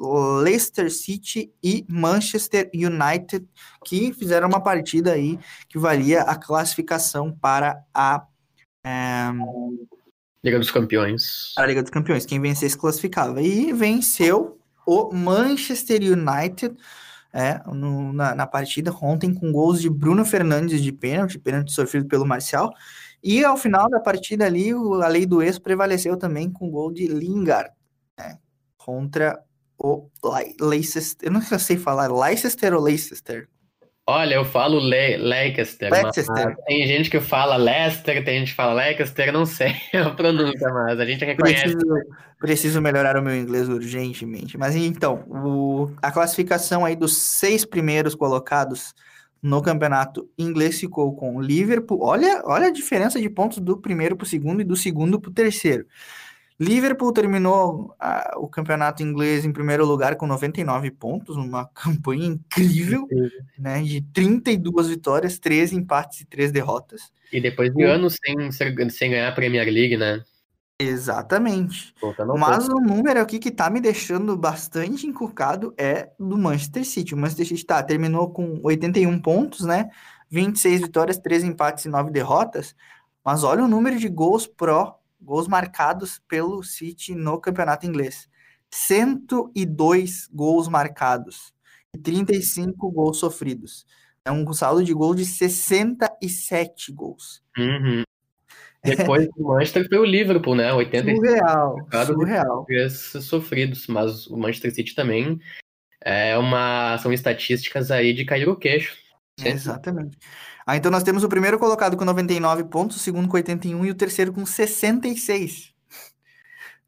Leicester 0.43 0.91
City 0.91 1.51
e 1.63 1.85
Manchester 1.89 2.69
United, 2.73 3.47
que 3.85 4.13
fizeram 4.13 4.47
uma 4.47 4.61
partida 4.61 5.13
aí 5.13 5.39
que 5.67 5.79
valia 5.79 6.21
a 6.23 6.35
classificação 6.35 7.31
para 7.31 7.81
a 7.93 8.25
é... 8.85 9.31
Liga 10.43 10.59
dos 10.59 10.71
Campeões. 10.71 11.53
A 11.57 11.65
Liga 11.65 11.81
dos 11.81 11.91
Campeões, 11.91 12.25
quem 12.25 12.39
vencesse 12.39 12.77
classificava. 12.77 13.41
E 13.41 13.73
venceu 13.73 14.59
o 14.85 15.13
Manchester 15.13 16.01
United 16.01 16.75
é, 17.31 17.61
no, 17.67 18.11
na, 18.11 18.33
na 18.33 18.47
partida 18.47 18.95
ontem 19.01 19.33
com 19.33 19.51
gols 19.51 19.81
de 19.81 19.89
Bruno 19.89 20.25
Fernandes 20.25 20.81
de 20.81 20.91
pênalti, 20.91 21.37
pênalti 21.37 21.71
sofrido 21.71 22.07
pelo 22.07 22.25
Marcial. 22.25 22.73
E 23.23 23.43
ao 23.43 23.57
final 23.57 23.89
da 23.89 23.99
partida 23.99 24.45
ali, 24.45 24.71
a 24.71 25.07
lei 25.07 25.25
do 25.25 25.41
ex 25.41 25.59
prevaleceu 25.59 26.17
também 26.17 26.51
com 26.51 26.67
o 26.67 26.71
gol 26.71 26.91
de 26.91 27.07
Lingard, 27.07 27.69
né, 28.17 28.37
contra 28.77 29.39
o 29.77 30.09
Leicester. 30.59 31.27
Eu 31.27 31.31
não 31.31 31.41
sei 31.41 31.77
falar, 31.77 32.11
Leicester 32.11 32.73
ou 32.73 32.81
Leicester? 32.81 33.47
Olha, 34.09 34.33
eu 34.33 34.43
falo 34.43 34.79
Le 34.79 35.17
Leicester. 35.17 35.91
Leicester. 35.91 36.57
Tem 36.65 36.87
gente 36.87 37.11
que 37.11 37.19
fala 37.19 37.57
Leicester, 37.57 38.25
tem 38.25 38.39
gente 38.39 38.49
que 38.49 38.55
fala 38.55 38.73
Leicester, 38.73 39.31
não 39.31 39.45
sei 39.45 39.75
a 39.93 40.09
pronúncia, 40.09 40.67
mas 40.73 40.99
a 40.99 41.05
gente 41.05 41.23
reconhece. 41.23 41.61
Preciso, 41.61 41.87
preciso 42.39 42.81
melhorar 42.81 43.17
o 43.17 43.21
meu 43.21 43.35
inglês 43.35 43.69
urgentemente. 43.69 44.57
Mas 44.57 44.75
então, 44.75 45.23
o, 45.29 45.91
a 46.01 46.11
classificação 46.11 46.83
aí 46.83 46.95
dos 46.95 47.17
seis 47.17 47.63
primeiros 47.63 48.15
colocados 48.15 48.95
no 49.41 49.61
campeonato 49.61 50.29
inglês 50.37 50.79
ficou 50.79 51.15
com 51.15 51.35
o 51.35 51.41
Liverpool. 51.41 52.01
Olha, 52.01 52.41
olha 52.45 52.67
a 52.67 52.71
diferença 52.71 53.19
de 53.19 53.29
pontos 53.29 53.59
do 53.59 53.77
primeiro 53.77 54.15
para 54.15 54.25
o 54.25 54.27
segundo 54.27 54.61
e 54.61 54.65
do 54.65 54.75
segundo 54.75 55.19
para 55.19 55.29
o 55.29 55.33
terceiro. 55.33 55.85
Liverpool 56.59 57.13
terminou 57.13 57.95
a, 57.97 58.33
o 58.37 58.47
campeonato 58.47 59.01
inglês 59.01 59.45
em 59.45 59.51
primeiro 59.53 59.85
lugar 59.85 60.17
com 60.17 60.27
99 60.27 60.91
pontos, 60.91 61.37
uma 61.37 61.65
campanha 61.73 62.25
incrível, 62.25 63.07
né, 63.57 63.81
de 63.81 64.01
32 64.01 64.89
vitórias, 64.89 65.39
13 65.39 65.77
empates 65.77 66.21
e 66.21 66.25
3 66.25 66.51
derrotas. 66.51 67.11
E 67.31 67.39
depois 67.39 67.73
de 67.73 67.85
o... 67.85 67.87
anos 67.87 68.17
sem, 68.21 68.51
sem 68.89 69.11
ganhar 69.11 69.29
a 69.29 69.31
Premier 69.31 69.71
League, 69.71 69.95
né? 69.95 70.21
Exatamente. 70.79 71.93
Mas 72.37 72.69
o 72.69 72.79
número 72.79 73.19
aqui 73.19 73.37
que 73.37 73.51
tá 73.51 73.69
me 73.69 73.81
deixando 73.81 74.37
bastante 74.37 75.05
encucado 75.05 75.73
é 75.77 76.09
do 76.17 76.37
Manchester 76.37 76.85
City. 76.85 77.13
O 77.13 77.17
Manchester 77.17 77.47
City 77.47 77.65
tá, 77.65 77.83
terminou 77.83 78.31
com 78.31 78.61
81 78.63 79.19
pontos, 79.19 79.65
né? 79.65 79.89
26 80.29 80.81
vitórias, 80.81 81.17
13 81.17 81.47
empates 81.47 81.83
e 81.83 81.89
9 81.89 82.11
derrotas. 82.11 82.73
Mas 83.25 83.43
olha 83.43 83.65
o 83.65 83.67
número 83.67 83.99
de 83.99 84.07
gols 84.07 84.47
pró, 84.47 84.97
gols 85.21 85.49
marcados 85.49 86.21
pelo 86.29 86.63
City 86.63 87.13
no 87.13 87.41
campeonato 87.41 87.85
inglês. 87.85 88.29
102 88.71 90.29
gols 90.31 90.69
marcados 90.69 91.53
e 91.93 91.97
35 91.97 92.89
gols 92.89 93.17
sofridos. 93.17 93.85
É 94.23 94.31
um 94.31 94.53
saldo 94.53 94.83
de 94.83 94.93
gol 94.93 95.13
de 95.13 95.25
67 95.25 96.93
gols. 96.93 97.43
Uhum. 97.57 98.03
Depois 98.83 99.27
do 99.35 99.43
Manchester 99.43 99.87
foi 99.87 99.97
o 99.97 100.05
Liverpool, 100.05 100.55
né? 100.55 100.73
80 100.73 101.15
surreal, 101.15 101.75
surreal. 102.05 102.65
sofridos, 103.21 103.87
mas 103.87 104.27
o 104.27 104.37
Manchester 104.37 104.73
City 104.73 104.95
também 104.95 105.39
é 106.01 106.37
uma 106.37 106.97
são 106.99 107.11
estatísticas 107.11 107.91
aí 107.91 108.13
de 108.13 108.25
cair 108.25 108.47
o 108.47 108.55
queixo. 108.55 108.95
Exatamente. 109.43 110.17
Ah, 110.65 110.77
então 110.77 110.91
nós 110.91 111.03
temos 111.03 111.23
o 111.23 111.29
primeiro 111.29 111.59
colocado 111.59 111.97
com 111.97 112.05
99 112.05 112.65
pontos, 112.65 112.97
o 112.97 112.99
segundo 112.99 113.27
com 113.27 113.35
81 113.35 113.85
e 113.85 113.91
o 113.91 113.95
terceiro 113.95 114.31
com 114.31 114.45
66. 114.45 115.73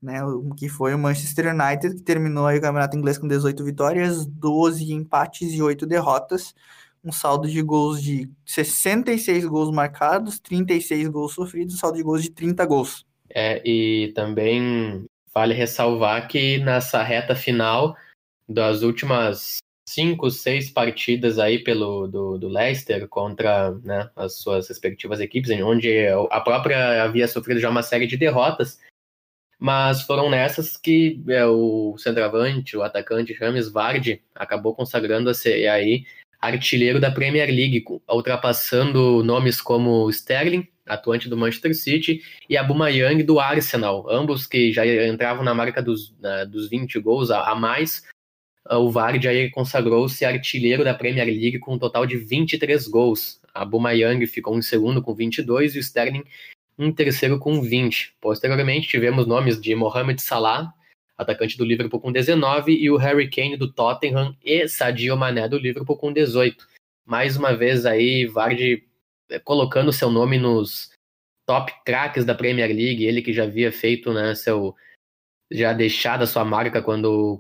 Né, 0.02 0.24
o 0.24 0.56
que 0.56 0.68
foi 0.68 0.96
o 0.96 1.00
Manchester 1.00 1.54
United, 1.54 1.96
que 1.96 2.02
terminou 2.02 2.48
o 2.48 2.54
campeonato 2.54 2.98
inglês 2.98 3.20
com 3.20 3.28
18 3.28 3.64
vitórias, 3.64 4.26
12 4.26 4.92
empates 4.94 5.54
e 5.54 5.62
8 5.62 5.86
derrotas 5.86 6.56
um 7.04 7.12
saldo 7.12 7.48
de 7.48 7.62
gols 7.62 8.02
de 8.02 8.30
66 8.46 9.46
gols 9.46 9.72
marcados, 9.72 10.40
36 10.40 11.08
gols 11.08 11.34
sofridos, 11.34 11.76
um 11.76 11.78
saldo 11.78 11.98
de 11.98 12.04
gols 12.04 12.24
de 12.24 12.32
30 12.32 12.66
gols. 12.66 13.06
É, 13.30 13.62
e 13.66 14.12
também 14.14 15.06
vale 15.34 15.54
ressalvar 15.54 16.28
que 16.28 16.58
nessa 16.60 17.02
reta 17.02 17.36
final 17.36 17.96
das 18.48 18.82
últimas 18.82 19.58
cinco, 19.88 20.30
seis 20.30 20.70
partidas 20.70 21.40
aí 21.40 21.60
pelo 21.60 22.08
do, 22.08 22.38
do 22.38 22.48
Leicester 22.48 23.08
contra 23.08 23.72
né, 23.84 24.10
as 24.16 24.38
suas 24.38 24.68
respectivas 24.70 25.20
equipes, 25.20 25.50
onde 25.62 26.08
a 26.30 26.40
própria 26.40 27.04
havia 27.04 27.28
sofrido 27.28 27.60
já 27.60 27.70
uma 27.70 27.84
série 27.84 28.08
de 28.08 28.16
derrotas, 28.16 28.80
mas 29.60 30.02
foram 30.02 30.30
nessas 30.30 30.78
que 30.78 31.22
é, 31.28 31.46
o 31.46 31.98
centroavante, 31.98 32.78
o 32.78 32.84
atacante 32.84 33.34
James 33.34 33.70
Vardy 33.70 34.24
acabou 34.34 34.74
consagrando 34.74 35.30
a 35.30 35.34
ser 35.34 35.68
aí 35.68 36.06
artilheiro 36.42 37.00
da 37.00 37.12
Premier 37.12 37.48
League, 37.48 37.86
ultrapassando 38.10 39.24
nomes 39.24 39.62
como 39.62 40.10
Sterling, 40.10 40.68
atuante 40.86 41.30
do 41.30 41.38
Manchester 41.38 41.76
City, 41.76 42.22
e 42.50 42.58
Aubameyang 42.58 43.22
do 43.24 43.40
Arsenal, 43.40 44.10
ambos 44.10 44.48
que 44.48 44.74
já 44.74 44.86
entravam 45.08 45.44
na 45.44 45.54
marca 45.54 45.82
dos, 45.82 46.10
uh, 46.10 46.48
dos 46.50 46.68
20 46.68 47.00
gols 47.00 47.30
a, 47.30 47.52
a 47.52 47.56
mais. 47.56 48.04
Uh, 48.70 48.78
o 48.78 48.90
Vardy 48.90 49.28
aí 49.28 49.50
consagrou-se 49.52 50.26
artilheiro 50.26 50.84
da 50.84 50.94
Premier 50.94 51.28
League 51.28 51.60
com 51.60 51.76
um 51.76 51.80
total 51.80 52.06
de 52.06 52.18
23 52.18 52.88
gols. 52.88 53.40
Aubameyang 53.54 54.26
ficou 54.26 54.58
em 54.58 54.62
segundo 54.62 55.02
com 55.02 55.14
22 55.14 55.76
e 55.76 55.78
o 55.78 55.82
Sterling 55.82 56.24
em 56.78 56.92
terceiro 56.92 57.38
com 57.38 57.62
20. 57.62 58.16
Posteriormente 58.20 58.88
tivemos 58.88 59.28
nomes 59.28 59.62
de 59.62 59.76
Mohamed 59.76 60.22
Salah, 60.22 60.74
atacante 61.22 61.58
do 61.58 61.66
Liverpool 61.66 62.00
com 62.00 62.12
19, 62.12 62.74
e 62.74 62.90
o 62.90 62.98
Harry 62.98 63.30
Kane 63.30 63.58
do 63.58 63.72
Tottenham 63.72 64.36
e 64.44 64.68
Sadio 64.68 65.16
Mané 65.16 65.48
do 65.48 65.58
Liverpool 65.58 65.98
com 65.98 66.12
18. 66.12 66.68
Mais 67.06 67.38
uma 67.38 67.56
vez 67.56 67.86
aí, 67.86 68.26
Vardy 68.26 68.84
eh, 69.30 69.40
colocando 69.40 69.92
seu 69.92 70.10
nome 70.10 70.38
nos 70.38 70.92
top 71.46 71.74
craques 71.86 72.24
da 72.24 72.36
Premier 72.36 72.70
League, 72.70 73.06
ele 73.06 73.22
que 73.22 73.34
já 73.34 73.44
havia 73.44 73.72
feito 73.72 74.14
né, 74.14 74.36
seu 74.36 74.76
já 75.52 75.74
deixado 75.74 76.22
a 76.24 76.28
sua 76.28 76.46
marca 76.46 76.82
quando, 76.82 77.38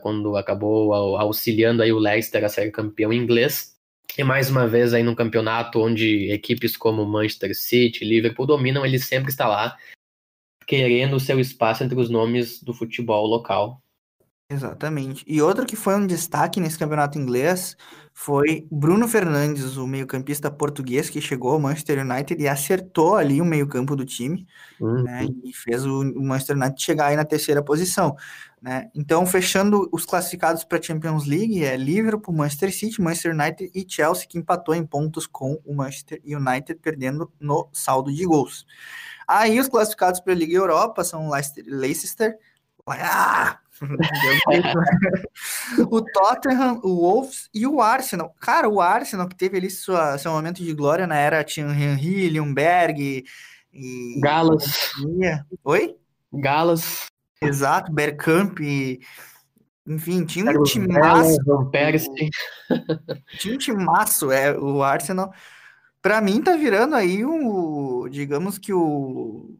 quando 0.00 0.36
acabou 0.36 0.94
auxiliando 1.18 1.82
aí 1.82 1.92
o 1.92 1.98
Leicester 1.98 2.42
a 2.42 2.48
ser 2.48 2.70
campeão 2.70 3.12
inglês. 3.12 3.76
E 4.16 4.24
mais 4.24 4.50
uma 4.50 4.66
vez 4.66 4.94
aí 4.94 5.02
num 5.02 5.14
campeonato 5.14 5.78
onde 5.80 6.32
equipes 6.32 6.76
como 6.76 7.04
Manchester 7.04 7.54
City, 7.54 8.04
Liverpool 8.04 8.46
dominam, 8.46 8.84
ele 8.84 8.98
sempre 8.98 9.30
está 9.30 9.46
lá 9.46 9.76
querendo 10.70 11.16
o 11.16 11.20
seu 11.20 11.40
espaço 11.40 11.82
entre 11.82 11.98
os 11.98 12.08
nomes 12.08 12.62
do 12.62 12.72
futebol 12.72 13.26
local. 13.26 13.82
Exatamente. 14.48 15.24
E 15.26 15.42
outro 15.42 15.66
que 15.66 15.74
foi 15.74 15.96
um 15.96 16.06
destaque 16.06 16.60
nesse 16.60 16.78
campeonato 16.78 17.18
inglês 17.18 17.76
foi 18.14 18.68
Bruno 18.70 19.08
Fernandes, 19.08 19.76
o 19.76 19.86
meio-campista 19.86 20.48
português 20.48 21.10
que 21.10 21.20
chegou 21.20 21.52
ao 21.52 21.60
Manchester 21.60 22.04
United 22.04 22.40
e 22.40 22.46
acertou 22.46 23.16
ali 23.16 23.40
o 23.40 23.44
meio-campo 23.44 23.96
do 23.96 24.04
time, 24.04 24.46
uhum. 24.80 25.02
né, 25.02 25.26
e 25.44 25.52
fez 25.52 25.84
o 25.84 26.04
Manchester 26.22 26.56
United 26.56 26.80
chegar 26.80 27.06
aí 27.06 27.16
na 27.16 27.24
terceira 27.24 27.62
posição, 27.62 28.14
né? 28.60 28.90
Então, 28.94 29.24
fechando 29.24 29.88
os 29.90 30.04
classificados 30.04 30.64
para 30.64 30.78
a 30.78 30.82
Champions 30.82 31.26
League 31.26 31.64
é 31.64 31.76
Liverpool, 31.76 32.34
Manchester 32.34 32.72
City, 32.72 33.00
Manchester 33.00 33.32
United 33.32 33.70
e 33.74 33.86
Chelsea 33.88 34.28
que 34.28 34.38
empatou 34.38 34.74
em 34.74 34.84
pontos 34.84 35.26
com 35.26 35.60
o 35.64 35.74
Manchester 35.74 36.20
United 36.24 36.78
perdendo 36.80 37.32
no 37.40 37.68
saldo 37.72 38.12
de 38.12 38.24
gols. 38.24 38.66
Aí 39.32 39.60
os 39.60 39.68
classificados 39.68 40.18
para 40.18 40.32
a 40.32 40.36
Liga 40.36 40.56
Europa 40.56 41.04
são 41.04 41.30
Leicester, 41.30 41.64
Leicester 41.68 42.36
ah, 42.84 43.60
o 45.88 46.02
Tottenham, 46.02 46.80
o 46.82 46.96
Wolves 46.96 47.48
e 47.54 47.64
o 47.64 47.80
Arsenal. 47.80 48.34
Cara, 48.40 48.68
o 48.68 48.80
Arsenal 48.80 49.28
que 49.28 49.36
teve 49.36 49.56
ali 49.56 49.70
sua, 49.70 50.18
seu 50.18 50.32
momento 50.32 50.64
de 50.64 50.74
glória 50.74 51.06
na 51.06 51.14
era 51.14 51.44
tinha 51.44 51.66
Henry, 51.66 52.28
Leonberg 52.28 53.24
e... 53.72 54.20
Galas. 54.20 54.90
Oi? 55.62 55.96
Galas. 56.32 57.06
Exato, 57.40 57.92
Bergkamp 57.92 58.58
e... 58.58 58.98
Enfim, 59.86 60.24
tinha 60.24 60.50
um 60.50 60.64
timaço. 60.64 61.36
tinha 63.38 63.54
um 63.54 63.58
timaço, 63.58 64.32
é, 64.32 64.58
o 64.58 64.82
Arsenal. 64.82 65.32
Pra 66.02 66.20
mim 66.20 66.42
tá 66.42 66.56
virando 66.56 66.94
aí 66.94 67.24
um, 67.24 68.08
digamos 68.08 68.58
que 68.58 68.72
o 68.72 69.56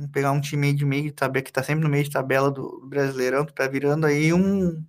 Vamos 0.00 0.12
pegar 0.12 0.32
um 0.32 0.40
time 0.40 0.72
de 0.72 0.86
meio 0.86 1.04
de 1.04 1.12
tabela, 1.12 1.44
que 1.44 1.52
tá 1.52 1.62
sempre 1.62 1.84
no 1.84 1.90
meio 1.90 2.04
de 2.04 2.10
tabela 2.10 2.50
do 2.50 2.86
Brasileirão, 2.86 3.44
que 3.44 3.52
tá 3.52 3.68
virando 3.68 4.06
aí 4.06 4.32
um. 4.32 4.82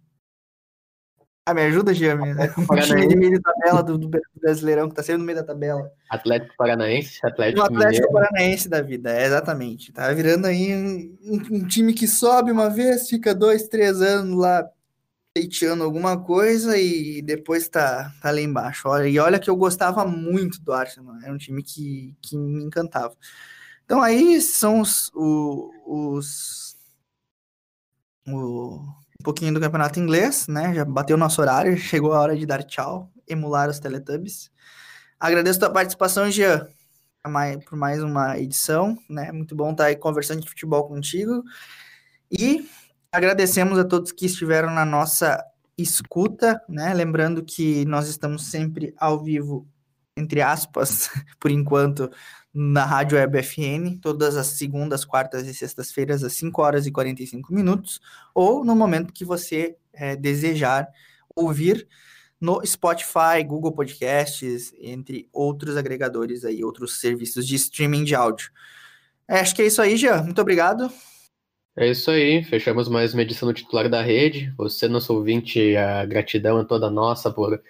Ah, 1.45 1.53
me 1.53 1.63
ajuda, 1.63 1.93
Gia. 1.93 2.15
Um 2.15 2.81
time 2.81 3.07
de 3.07 3.15
meio 3.17 3.31
de 3.33 3.41
tabela 3.41 3.83
do, 3.83 3.97
do, 3.97 4.09
Brasileirão, 4.39 4.87
que 4.87 4.95
tá 4.95 5.03
sempre 5.03 5.19
no 5.19 5.25
meio 5.25 5.37
da 5.39 5.43
tabela. 5.43 5.91
Atlético 6.09 6.55
Paranaense, 6.55 7.19
Atlético 7.25 7.59
O 7.59 7.65
Atlético 7.65 8.07
Mineiro. 8.07 8.13
Paranaense 8.13 8.69
da 8.69 8.81
vida, 8.81 9.11
é, 9.11 9.25
exatamente. 9.25 9.91
Tá 9.91 10.13
virando 10.13 10.47
aí 10.47 10.73
um, 10.73 11.17
um, 11.51 11.67
time 11.67 11.93
que 11.93 12.07
sobe 12.07 12.49
uma 12.49 12.69
vez, 12.69 13.09
fica 13.09 13.35
dois, 13.35 13.67
três 13.67 14.01
anos 14.01 14.37
lá 14.37 14.65
pleiteando 15.33 15.83
alguma 15.83 16.21
coisa 16.21 16.77
e 16.77 17.21
depois 17.21 17.67
tá, 17.69 18.13
tá 18.21 18.31
lá 18.31 18.41
embaixo. 18.41 18.87
Olha, 18.87 19.07
e 19.07 19.17
olha 19.19 19.39
que 19.39 19.49
eu 19.49 19.55
gostava 19.55 20.05
muito 20.05 20.61
do 20.61 20.73
Arsenal, 20.73 21.15
era 21.23 21.33
um 21.33 21.37
time 21.37 21.63
que, 21.63 22.15
que 22.21 22.37
me 22.37 22.63
encantava. 22.63 23.15
Então 23.85 24.01
aí 24.01 24.41
são 24.41 24.81
os, 24.81 25.11
os, 25.15 26.75
o, 28.27 28.79
um 29.19 29.23
pouquinho 29.23 29.53
do 29.53 29.59
campeonato 29.59 29.99
inglês, 29.99 30.47
né? 30.47 30.73
Já 30.73 30.85
bateu 30.85 31.17
nosso 31.17 31.41
horário, 31.41 31.77
chegou 31.77 32.13
a 32.13 32.19
hora 32.19 32.37
de 32.37 32.45
dar 32.45 32.63
tchau, 32.63 33.11
emular 33.27 33.69
os 33.69 33.79
Teletubbies. 33.79 34.51
Agradeço 35.19 35.59
a 35.59 35.61
tua 35.61 35.73
participação, 35.73 36.29
Jean, 36.31 36.67
por 37.69 37.77
mais 37.77 38.03
uma 38.03 38.37
edição, 38.39 38.97
né? 39.09 39.31
Muito 39.31 39.55
bom 39.55 39.71
estar 39.71 39.85
aí 39.85 39.95
conversando 39.95 40.41
de 40.41 40.49
futebol 40.49 40.87
contigo. 40.87 41.43
E 42.31 42.67
agradecemos 43.11 43.77
a 43.77 43.83
todos 43.83 44.11
que 44.11 44.25
estiveram 44.25 44.71
na 44.71 44.85
nossa 44.85 45.43
escuta, 45.77 46.61
né? 46.67 46.93
Lembrando 46.93 47.43
que 47.43 47.85
nós 47.85 48.07
estamos 48.07 48.45
sempre 48.45 48.93
ao 48.97 49.21
vivo, 49.21 49.67
entre 50.15 50.41
aspas, 50.41 51.09
por 51.39 51.51
enquanto, 51.51 52.09
na 52.53 52.85
Rádio 52.85 53.17
Web 53.17 53.37
FN, 53.39 53.97
todas 54.01 54.35
as 54.37 54.47
segundas, 54.47 55.05
quartas 55.05 55.47
e 55.47 55.53
sextas-feiras, 55.53 56.23
às 56.23 56.33
5 56.33 56.61
horas 56.61 56.85
e 56.85 56.91
45 56.91 57.53
minutos, 57.53 57.99
ou 58.33 58.63
no 58.63 58.75
momento 58.75 59.13
que 59.13 59.25
você 59.25 59.75
é, 59.93 60.15
desejar 60.15 60.87
ouvir 61.35 61.87
no 62.39 62.65
Spotify, 62.65 63.43
Google 63.45 63.71
Podcasts, 63.71 64.73
entre 64.79 65.29
outros 65.31 65.77
agregadores 65.77 66.43
aí, 66.43 66.63
outros 66.63 66.99
serviços 66.99 67.45
de 67.47 67.55
streaming 67.55 68.03
de 68.03 68.15
áudio. 68.15 68.51
É, 69.27 69.39
acho 69.39 69.55
que 69.55 69.61
é 69.61 69.67
isso 69.67 69.81
aí, 69.81 69.95
Jean. 69.95 70.23
Muito 70.23 70.41
obrigado. 70.41 70.91
É 71.77 71.87
isso 71.87 72.11
aí, 72.11 72.43
fechamos 72.43 72.89
mais 72.89 73.13
uma 73.13 73.21
edição 73.21 73.47
do 73.47 73.53
titular 73.53 73.89
da 73.89 74.01
rede. 74.01 74.53
Você, 74.57 74.89
nosso 74.89 75.13
ouvinte, 75.13 75.73
a 75.77 76.05
gratidão 76.05 76.59
é 76.59 76.65
toda 76.65 76.89
nossa 76.91 77.31
por 77.31 77.63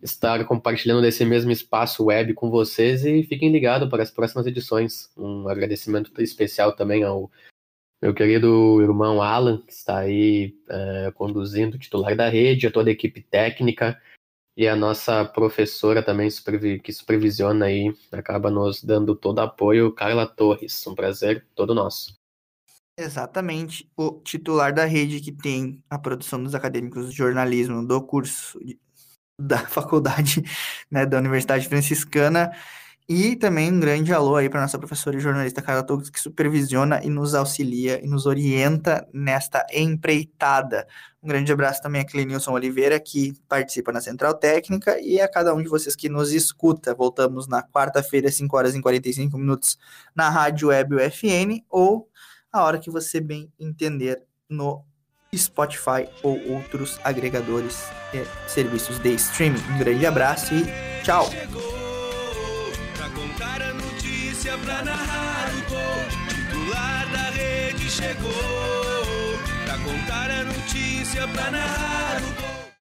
estar 0.00 0.44
compartilhando 0.44 1.02
desse 1.02 1.24
mesmo 1.24 1.50
espaço 1.50 2.04
web 2.04 2.32
com 2.34 2.48
vocês 2.48 3.04
e 3.04 3.24
fiquem 3.24 3.50
ligados 3.50 3.88
para 3.88 4.04
as 4.04 4.10
próximas 4.10 4.46
edições. 4.46 5.10
Um 5.16 5.48
agradecimento 5.48 6.12
especial 6.22 6.76
também 6.76 7.02
ao 7.02 7.28
meu 8.00 8.14
querido 8.14 8.80
irmão 8.80 9.20
Alan, 9.20 9.60
que 9.62 9.72
está 9.72 9.98
aí 9.98 10.54
é, 10.68 11.10
conduzindo 11.16 11.74
o 11.74 11.78
titular 11.78 12.14
da 12.14 12.28
rede, 12.28 12.68
a 12.68 12.70
toda 12.70 12.88
a 12.88 12.92
equipe 12.92 13.20
técnica 13.20 14.00
e 14.56 14.68
a 14.68 14.76
nossa 14.76 15.24
professora 15.24 16.04
também 16.04 16.28
que 16.84 16.92
supervisiona 16.92 17.66
aí, 17.66 17.92
acaba 18.12 18.48
nos 18.48 18.84
dando 18.84 19.16
todo 19.16 19.40
apoio, 19.40 19.92
Carla 19.92 20.24
Torres. 20.24 20.86
Um 20.86 20.94
prazer 20.94 21.44
todo 21.56 21.74
nosso. 21.74 22.19
Exatamente. 23.00 23.90
O 23.96 24.20
titular 24.22 24.74
da 24.74 24.84
rede 24.84 25.20
que 25.20 25.32
tem 25.32 25.82
a 25.88 25.98
produção 25.98 26.42
dos 26.42 26.54
acadêmicos 26.54 27.10
de 27.10 27.16
jornalismo 27.16 27.86
do 27.86 28.02
curso 28.02 28.58
da 29.38 29.58
faculdade 29.66 30.44
né, 30.90 31.06
da 31.06 31.18
Universidade 31.18 31.66
Franciscana. 31.66 32.52
E 33.08 33.34
também 33.34 33.72
um 33.72 33.80
grande 33.80 34.12
alô 34.12 34.36
aí 34.36 34.48
para 34.48 34.60
nossa 34.60 34.78
professora 34.78 35.16
e 35.16 35.20
jornalista 35.20 35.60
Carla 35.60 35.82
Togs, 35.82 36.10
que 36.10 36.20
supervisiona 36.20 37.02
e 37.02 37.08
nos 37.08 37.34
auxilia 37.34 38.04
e 38.04 38.06
nos 38.06 38.24
orienta 38.24 39.08
nesta 39.12 39.66
empreitada. 39.72 40.86
Um 41.20 41.26
grande 41.26 41.50
abraço 41.50 41.82
também 41.82 42.02
a 42.02 42.06
Clenilson 42.06 42.52
Oliveira, 42.52 43.00
que 43.00 43.32
participa 43.48 43.90
na 43.90 44.00
Central 44.00 44.34
Técnica, 44.34 45.00
e 45.00 45.20
a 45.20 45.28
cada 45.28 45.52
um 45.52 45.60
de 45.60 45.68
vocês 45.68 45.96
que 45.96 46.08
nos 46.08 46.32
escuta. 46.32 46.94
Voltamos 46.94 47.48
na 47.48 47.64
quarta-feira, 47.64 48.30
5 48.30 48.56
horas 48.56 48.74
e 48.76 48.80
45 48.80 49.36
minutos, 49.36 49.76
na 50.14 50.30
Rádio 50.30 50.68
Web 50.68 50.94
UFN, 50.94 51.64
ou 51.68 52.08
a 52.52 52.62
hora 52.62 52.78
que 52.78 52.90
você 52.90 53.20
bem 53.20 53.52
entender 53.58 54.22
no 54.48 54.84
Spotify 55.34 56.08
ou 56.22 56.38
outros 56.50 56.98
agregadores 57.04 57.84
e 58.12 58.50
serviços 58.50 58.98
de 58.98 59.14
streaming. 59.14 59.62
Um 59.74 59.78
grande 59.78 60.04
abraço 60.06 60.52
e 60.54 60.64
tchau! 61.04 61.28
Chegou 67.90 68.32
pra 69.64 69.76
contar 69.78 70.30
a 70.30 70.44
notícia, 70.44 71.26
pra 71.28 71.50
narrar 71.50 72.22
o. 72.22 72.39